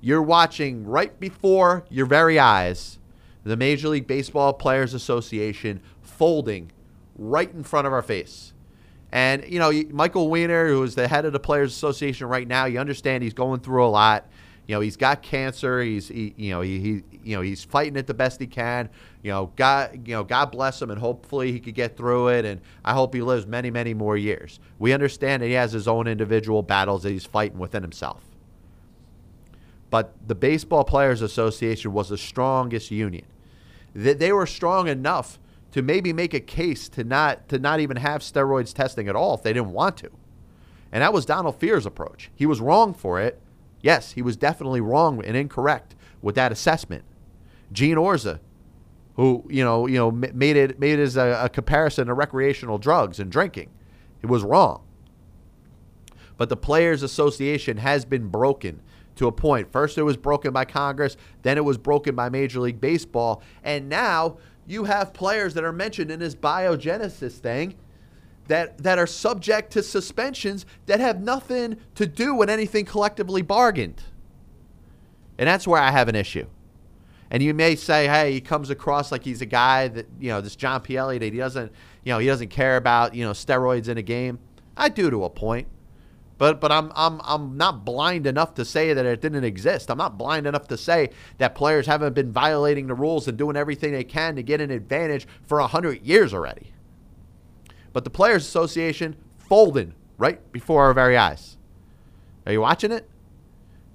You're 0.00 0.22
watching 0.22 0.86
right 0.86 1.18
before 1.18 1.84
your 1.90 2.06
very 2.06 2.38
eyes 2.38 2.98
the 3.44 3.56
Major 3.56 3.88
League 3.88 4.06
Baseball 4.06 4.52
Players 4.52 4.94
Association 4.94 5.80
folding 6.02 6.70
right 7.16 7.52
in 7.52 7.64
front 7.64 7.86
of 7.86 7.92
our 7.92 8.02
face. 8.02 8.52
And, 9.10 9.44
you 9.48 9.58
know, 9.58 9.72
Michael 9.90 10.28
Weiner, 10.28 10.68
who 10.68 10.82
is 10.82 10.94
the 10.94 11.08
head 11.08 11.24
of 11.24 11.32
the 11.32 11.40
Players 11.40 11.72
Association 11.72 12.26
right 12.26 12.46
now, 12.46 12.66
you 12.66 12.78
understand 12.78 13.22
he's 13.22 13.32
going 13.32 13.60
through 13.60 13.86
a 13.86 13.88
lot. 13.88 14.28
You 14.68 14.74
know, 14.74 14.80
he's 14.80 14.98
got 14.98 15.22
cancer. 15.22 15.80
He's, 15.80 16.08
he, 16.08 16.34
you 16.36 16.50
know, 16.50 16.60
he, 16.60 16.78
he, 16.78 17.02
you 17.24 17.34
know, 17.34 17.40
he's 17.40 17.64
fighting 17.64 17.96
it 17.96 18.06
the 18.06 18.12
best 18.12 18.38
he 18.38 18.46
can. 18.46 18.90
You 19.22 19.32
know, 19.32 19.50
God, 19.56 20.06
you 20.06 20.14
know, 20.14 20.22
God 20.22 20.52
bless 20.52 20.80
him, 20.80 20.90
and 20.90 21.00
hopefully 21.00 21.52
he 21.52 21.58
could 21.58 21.74
get 21.74 21.96
through 21.96 22.28
it. 22.28 22.44
And 22.44 22.60
I 22.84 22.92
hope 22.92 23.14
he 23.14 23.22
lives 23.22 23.46
many, 23.46 23.70
many 23.70 23.94
more 23.94 24.18
years. 24.18 24.60
We 24.78 24.92
understand 24.92 25.42
that 25.42 25.46
he 25.46 25.54
has 25.54 25.72
his 25.72 25.88
own 25.88 26.06
individual 26.06 26.62
battles 26.62 27.02
that 27.04 27.10
he's 27.10 27.24
fighting 27.24 27.58
within 27.58 27.82
himself. 27.82 28.22
But 29.88 30.12
the 30.26 30.34
Baseball 30.34 30.84
Players 30.84 31.22
Association 31.22 31.94
was 31.94 32.10
the 32.10 32.18
strongest 32.18 32.90
union. 32.90 33.24
That 33.94 34.18
they 34.18 34.32
were 34.32 34.46
strong 34.46 34.86
enough 34.86 35.38
to 35.72 35.80
maybe 35.80 36.12
make 36.12 36.34
a 36.34 36.40
case 36.40 36.90
to 36.90 37.04
not 37.04 37.48
to 37.48 37.58
not 37.58 37.80
even 37.80 37.96
have 37.96 38.20
steroids 38.20 38.74
testing 38.74 39.08
at 39.08 39.16
all 39.16 39.34
if 39.34 39.42
they 39.42 39.54
didn't 39.54 39.72
want 39.72 39.96
to. 39.98 40.10
And 40.92 41.02
that 41.02 41.14
was 41.14 41.24
Donald 41.24 41.58
Fehr's 41.58 41.86
approach. 41.86 42.30
He 42.34 42.44
was 42.44 42.60
wrong 42.60 42.92
for 42.92 43.18
it. 43.18 43.40
Yes, 43.80 44.12
he 44.12 44.22
was 44.22 44.36
definitely 44.36 44.80
wrong 44.80 45.24
and 45.24 45.36
incorrect 45.36 45.94
with 46.20 46.34
that 46.34 46.52
assessment. 46.52 47.04
Gene 47.72 47.96
Orza, 47.96 48.40
who 49.16 49.44
you 49.48 49.64
know 49.64 49.86
you 49.86 49.96
know 49.96 50.10
made 50.10 50.56
it 50.56 50.78
made 50.78 50.98
it 50.98 51.02
as 51.02 51.16
a, 51.16 51.44
a 51.44 51.48
comparison 51.48 52.06
to 52.06 52.14
recreational 52.14 52.78
drugs 52.78 53.20
and 53.20 53.30
drinking, 53.30 53.70
it 54.22 54.26
was 54.26 54.42
wrong. 54.42 54.82
But 56.36 56.48
the 56.48 56.56
Players 56.56 57.02
Association 57.02 57.78
has 57.78 58.04
been 58.04 58.28
broken 58.28 58.80
to 59.16 59.26
a 59.26 59.32
point. 59.32 59.72
First, 59.72 59.98
it 59.98 60.04
was 60.04 60.16
broken 60.16 60.52
by 60.52 60.64
Congress, 60.64 61.16
then 61.42 61.58
it 61.58 61.64
was 61.64 61.76
broken 61.76 62.14
by 62.14 62.28
Major 62.28 62.60
League 62.60 62.80
Baseball, 62.80 63.42
and 63.64 63.88
now 63.88 64.38
you 64.66 64.84
have 64.84 65.12
players 65.12 65.54
that 65.54 65.64
are 65.64 65.72
mentioned 65.72 66.10
in 66.10 66.20
this 66.20 66.34
biogenesis 66.34 67.32
thing 67.38 67.74
that 68.48 68.78
that 68.78 68.98
are 68.98 69.06
subject 69.06 69.72
to 69.72 69.82
suspensions 69.82 70.66
that 70.86 71.00
have 71.00 71.20
nothing 71.20 71.76
to 71.94 72.06
do 72.06 72.34
with 72.34 72.50
anything 72.50 72.84
collectively 72.84 73.42
bargained. 73.42 74.02
And 75.38 75.46
that's 75.46 75.66
where 75.66 75.80
I 75.80 75.90
have 75.90 76.08
an 76.08 76.16
issue. 76.16 76.46
And 77.30 77.42
you 77.42 77.54
may 77.54 77.76
say, 77.76 78.08
hey, 78.08 78.32
he 78.32 78.40
comes 78.40 78.70
across 78.70 79.12
like 79.12 79.22
he's 79.22 79.42
a 79.42 79.46
guy 79.46 79.88
that, 79.88 80.06
you 80.18 80.30
know, 80.30 80.40
this 80.40 80.56
John 80.56 80.80
Pielli 80.80 81.20
that 81.20 81.32
he 81.32 81.38
doesn't, 81.38 81.70
you 82.02 82.12
know, 82.12 82.18
he 82.18 82.26
doesn't 82.26 82.48
care 82.48 82.76
about, 82.76 83.14
you 83.14 83.24
know, 83.24 83.32
steroids 83.32 83.88
in 83.88 83.98
a 83.98 84.02
game. 84.02 84.38
I 84.76 84.88
do 84.88 85.10
to 85.10 85.24
a 85.24 85.30
point. 85.30 85.68
But 86.38 86.60
but 86.60 86.70
I'm 86.70 86.92
I'm 86.94 87.20
I'm 87.24 87.56
not 87.56 87.84
blind 87.84 88.26
enough 88.26 88.54
to 88.54 88.64
say 88.64 88.94
that 88.94 89.04
it 89.04 89.20
didn't 89.20 89.42
exist. 89.42 89.90
I'm 89.90 89.98
not 89.98 90.16
blind 90.16 90.46
enough 90.46 90.68
to 90.68 90.76
say 90.76 91.10
that 91.38 91.56
players 91.56 91.86
haven't 91.86 92.14
been 92.14 92.32
violating 92.32 92.86
the 92.86 92.94
rules 92.94 93.26
and 93.26 93.36
doing 93.36 93.56
everything 93.56 93.92
they 93.92 94.04
can 94.04 94.36
to 94.36 94.42
get 94.42 94.60
an 94.60 94.70
advantage 94.70 95.26
for 95.46 95.60
hundred 95.60 96.02
years 96.02 96.32
already. 96.32 96.72
But 97.98 98.04
the 98.04 98.10
Players 98.10 98.46
Association 98.46 99.16
folded 99.38 99.92
right 100.18 100.52
before 100.52 100.84
our 100.84 100.94
very 100.94 101.16
eyes. 101.16 101.56
Are 102.46 102.52
you 102.52 102.60
watching 102.60 102.92
it? 102.92 103.10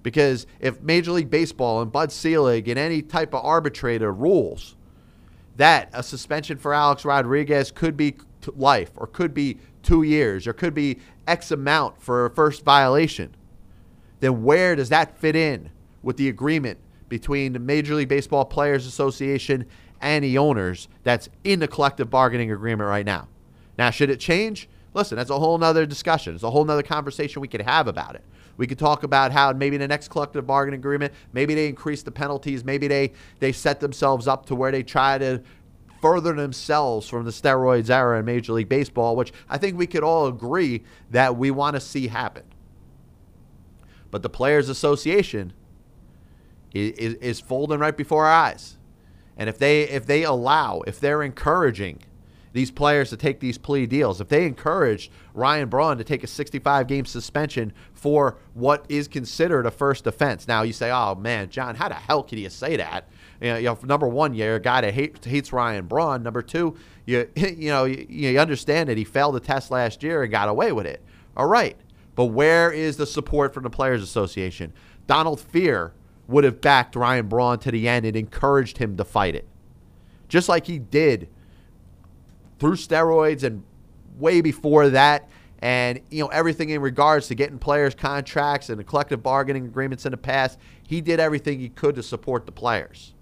Because 0.01 0.45
if 0.59 0.81
Major 0.81 1.13
League 1.13 1.29
Baseball 1.29 1.81
and 1.81 1.89
Bud 1.89 2.11
Selig 2.11 2.67
and 2.67 2.77
any 2.77 3.01
type 3.01 3.33
of 3.33 3.45
arbitrator 3.45 4.11
rules 4.11 4.75
that 5.55 5.89
a 5.93 6.03
suspension 6.03 6.57
for 6.57 6.73
Alex 6.73 7.05
Rodriguez 7.05 7.71
could 7.71 7.95
be 7.95 8.15
life 8.57 8.91
or 8.97 9.07
could 9.07 9.33
be 9.33 9.57
two 9.83 10.03
years 10.03 10.47
or 10.47 10.51
could 10.51 10.73
be 10.73 10.99
X 11.25 11.51
amount 11.51 12.01
for 12.01 12.25
a 12.25 12.29
first 12.29 12.65
violation, 12.65 13.33
then 14.19 14.43
where 14.43 14.75
does 14.75 14.89
that 14.89 15.17
fit 15.17 15.37
in 15.37 15.69
with 16.01 16.17
the 16.17 16.27
agreement 16.27 16.77
between 17.07 17.53
the 17.53 17.59
Major 17.59 17.95
League 17.95 18.09
Baseball 18.09 18.43
Players 18.43 18.85
Association 18.85 19.65
and 20.01 20.25
the 20.25 20.37
owners 20.37 20.89
that's 21.03 21.29
in 21.45 21.61
the 21.61 21.69
collective 21.69 22.09
bargaining 22.09 22.51
agreement 22.51 22.89
right 22.89 23.05
now? 23.05 23.29
Now, 23.77 23.89
should 23.89 24.09
it 24.09 24.19
change? 24.19 24.69
Listen, 24.93 25.17
that's 25.17 25.29
a 25.29 25.39
whole 25.39 25.57
nother 25.57 25.85
discussion. 25.85 26.35
It's 26.35 26.43
a 26.43 26.51
whole 26.51 26.65
nother 26.65 26.83
conversation 26.83 27.41
we 27.41 27.47
could 27.47 27.61
have 27.61 27.87
about 27.87 28.15
it. 28.15 28.23
We 28.57 28.67
could 28.67 28.77
talk 28.77 29.03
about 29.03 29.31
how 29.31 29.51
maybe 29.53 29.77
the 29.77 29.87
next 29.87 30.09
collective 30.09 30.45
bargaining 30.45 30.79
agreement, 30.79 31.13
maybe 31.31 31.55
they 31.55 31.67
increase 31.67 32.03
the 32.03 32.11
penalties, 32.11 32.63
maybe 32.63 32.87
they 32.87 33.13
they 33.39 33.51
set 33.51 33.79
themselves 33.79 34.27
up 34.27 34.45
to 34.47 34.55
where 34.55 34.71
they 34.71 34.83
try 34.83 35.17
to 35.17 35.41
further 36.01 36.33
themselves 36.33 37.07
from 37.07 37.25
the 37.25 37.31
steroids 37.31 37.89
era 37.89 38.19
in 38.19 38.25
Major 38.25 38.53
League 38.53 38.69
Baseball, 38.69 39.15
which 39.15 39.33
I 39.49 39.57
think 39.57 39.77
we 39.77 39.87
could 39.87 40.03
all 40.03 40.27
agree 40.27 40.83
that 41.09 41.37
we 41.37 41.49
want 41.49 41.75
to 41.75 41.79
see 41.79 42.07
happen. 42.07 42.43
But 44.11 44.21
the 44.21 44.29
Players 44.29 44.69
Association 44.69 45.53
is, 46.73 47.15
is 47.15 47.39
folding 47.39 47.79
right 47.79 47.95
before 47.95 48.25
our 48.25 48.33
eyes. 48.33 48.77
And 49.35 49.49
if 49.49 49.57
they 49.57 49.83
if 49.83 50.05
they 50.05 50.23
allow, 50.23 50.81
if 50.85 50.99
they're 50.99 51.23
encouraging 51.23 52.03
these 52.53 52.71
players 52.71 53.09
to 53.09 53.17
take 53.17 53.39
these 53.39 53.57
plea 53.57 53.85
deals, 53.85 54.21
if 54.21 54.29
they 54.29 54.45
encouraged 54.45 55.11
Ryan 55.33 55.69
Braun 55.69 55.97
to 55.97 56.03
take 56.03 56.23
a 56.23 56.27
65 56.27 56.87
game 56.87 57.05
suspension 57.05 57.73
for 57.93 58.37
what 58.53 58.85
is 58.87 59.07
considered 59.07 59.65
a 59.65 59.71
first 59.71 60.07
offense. 60.07 60.47
Now 60.47 60.61
you 60.61 60.71
say, 60.71 60.91
oh 60.91 61.15
man, 61.15 61.49
John, 61.49 61.75
how 61.75 61.89
the 61.89 61.95
hell 61.95 62.23
can 62.23 62.37
you 62.37 62.49
say 62.49 62.77
that? 62.77 63.09
you 63.43 63.61
know, 63.61 63.77
number 63.83 64.07
one, 64.07 64.33
you're 64.33 64.55
a 64.55 64.59
guy 64.59 64.81
that 64.81 64.93
hate, 64.93 65.23
hates 65.23 65.51
Ryan 65.51 65.85
Braun. 65.85 66.23
Number 66.23 66.41
two, 66.41 66.77
you 67.05 67.29
you 67.35 67.69
know 67.69 67.85
you, 67.85 68.05
you 68.07 68.39
understand 68.39 68.89
that 68.89 68.97
he 68.97 69.03
failed 69.03 69.35
the 69.35 69.39
test 69.39 69.69
last 69.69 70.01
year 70.01 70.23
and 70.23 70.31
got 70.31 70.47
away 70.47 70.71
with 70.71 70.85
it. 70.85 71.01
All 71.35 71.47
right, 71.47 71.75
but 72.15 72.25
where 72.25 72.71
is 72.71 72.97
the 72.97 73.05
support 73.05 73.53
from 73.53 73.63
the 73.63 73.69
Players 73.69 74.01
Association? 74.01 74.71
Donald 75.07 75.41
Fehr 75.41 75.91
would 76.27 76.45
have 76.45 76.61
backed 76.61 76.95
Ryan 76.95 77.27
Braun 77.27 77.59
to 77.59 77.71
the 77.71 77.87
end 77.87 78.05
and 78.05 78.15
encouraged 78.15 78.77
him 78.77 78.95
to 78.95 79.03
fight 79.03 79.35
it, 79.35 79.47
just 80.29 80.47
like 80.47 80.67
he 80.67 80.79
did 80.79 81.27
through 82.63 82.75
steroids 82.75 83.43
and 83.43 83.63
way 84.17 84.41
before 84.41 84.89
that 84.89 85.29
and 85.59 85.99
you 86.09 86.23
know 86.23 86.29
everything 86.29 86.69
in 86.69 86.81
regards 86.81 87.27
to 87.27 87.35
getting 87.35 87.59
players 87.59 87.93
contracts 87.95 88.69
and 88.69 88.79
the 88.79 88.83
collective 88.83 89.21
bargaining 89.21 89.65
agreements 89.65 90.05
in 90.05 90.11
the 90.11 90.17
past 90.17 90.57
he 90.87 91.01
did 91.01 91.19
everything 91.19 91.59
he 91.59 91.69
could 91.69 91.95
to 91.95 92.03
support 92.03 92.45
the 92.45 92.51
players 92.51 93.13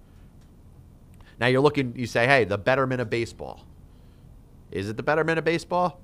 now 1.41 1.47
you're 1.47 1.61
looking, 1.61 1.93
you 1.97 2.05
say, 2.05 2.27
hey, 2.27 2.43
the 2.43 2.57
betterment 2.59 3.01
of 3.01 3.09
baseball. 3.09 3.65
Is 4.69 4.87
it 4.89 4.95
the 4.95 5.01
betterment 5.01 5.39
of 5.39 5.43
baseball? 5.43 5.99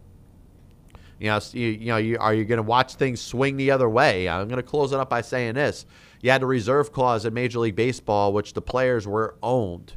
You 1.20 1.28
know, 1.28 1.40
you, 1.52 1.68
you 1.68 1.88
know, 1.88 1.98
you, 1.98 2.18
are 2.18 2.34
you 2.34 2.44
going 2.44 2.58
to 2.58 2.64
watch 2.64 2.96
things 2.96 3.22
swing 3.22 3.56
the 3.56 3.70
other 3.70 3.88
way? 3.88 4.28
I'm 4.28 4.48
going 4.48 4.58
to 4.58 4.68
close 4.68 4.94
it 4.94 5.00
up 5.00 5.12
by 5.12 5.22
saying 5.22 5.54
this: 5.54 5.86
you 6.22 6.32
had 6.32 6.42
a 6.42 6.48
reserve 6.48 6.92
clause 6.92 7.24
in 7.24 7.36
Major 7.36 7.60
League 7.60 7.76
Baseball, 7.76 8.34
which 8.34 8.54
the 8.54 8.64
players 8.64 9.08
were 9.08 9.36
owned, 9.44 9.94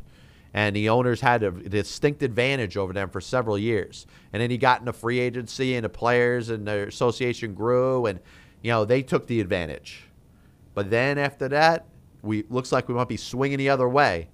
and 0.53 0.74
the 0.74 0.88
owners 0.88 1.20
had 1.20 1.42
a 1.42 1.51
distinct 1.51 2.22
advantage 2.22 2.76
over 2.76 2.92
them 2.92 3.09
for 3.09 3.20
several 3.20 3.57
years. 3.57 4.07
And 4.32 4.42
then 4.42 4.51
he 4.51 4.59
got 4.59 4.80
into 4.80 4.92
free 4.92 5.20
agency, 5.20 5.76
and 5.76 5.84
the 5.84 5.88
players 5.88 6.51
and 6.51 6.66
the 6.66 6.88
association 6.88 7.55
grew, 7.55 8.07
and 8.07 8.20
you 8.62 8.70
know 8.70 8.84
they 8.84 9.03
took 9.03 9.26
the 9.26 9.40
advantage. 9.40 10.05
But 10.74 10.90
then 10.90 11.18
after 11.18 11.48
that, 11.48 11.86
we 12.22 12.44
looks 12.48 12.72
like 12.72 12.88
we 12.88 12.94
might 12.94 13.09
be 13.09 13.16
swinging 13.16 13.59
the 13.59 13.68
other 13.68 13.88
way 13.88 14.28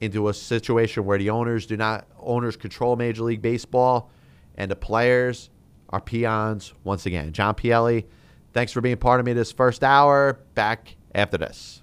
into 0.00 0.28
a 0.28 0.34
situation 0.34 1.04
where 1.04 1.18
the 1.18 1.30
owners 1.30 1.66
do 1.66 1.76
not 1.76 2.06
owners 2.20 2.56
control 2.56 2.96
Major 2.96 3.24
League 3.24 3.42
Baseball, 3.42 4.10
and 4.56 4.70
the 4.70 4.76
players 4.76 5.50
are 5.90 6.00
peons 6.00 6.74
once 6.84 7.06
again. 7.06 7.32
John 7.32 7.54
Pielli, 7.54 8.04
thanks 8.52 8.72
for 8.72 8.80
being 8.80 8.98
part 8.98 9.20
of 9.20 9.26
me 9.26 9.32
this 9.32 9.52
first 9.52 9.82
hour. 9.82 10.38
Back 10.54 10.96
after 11.14 11.38
this. 11.38 11.76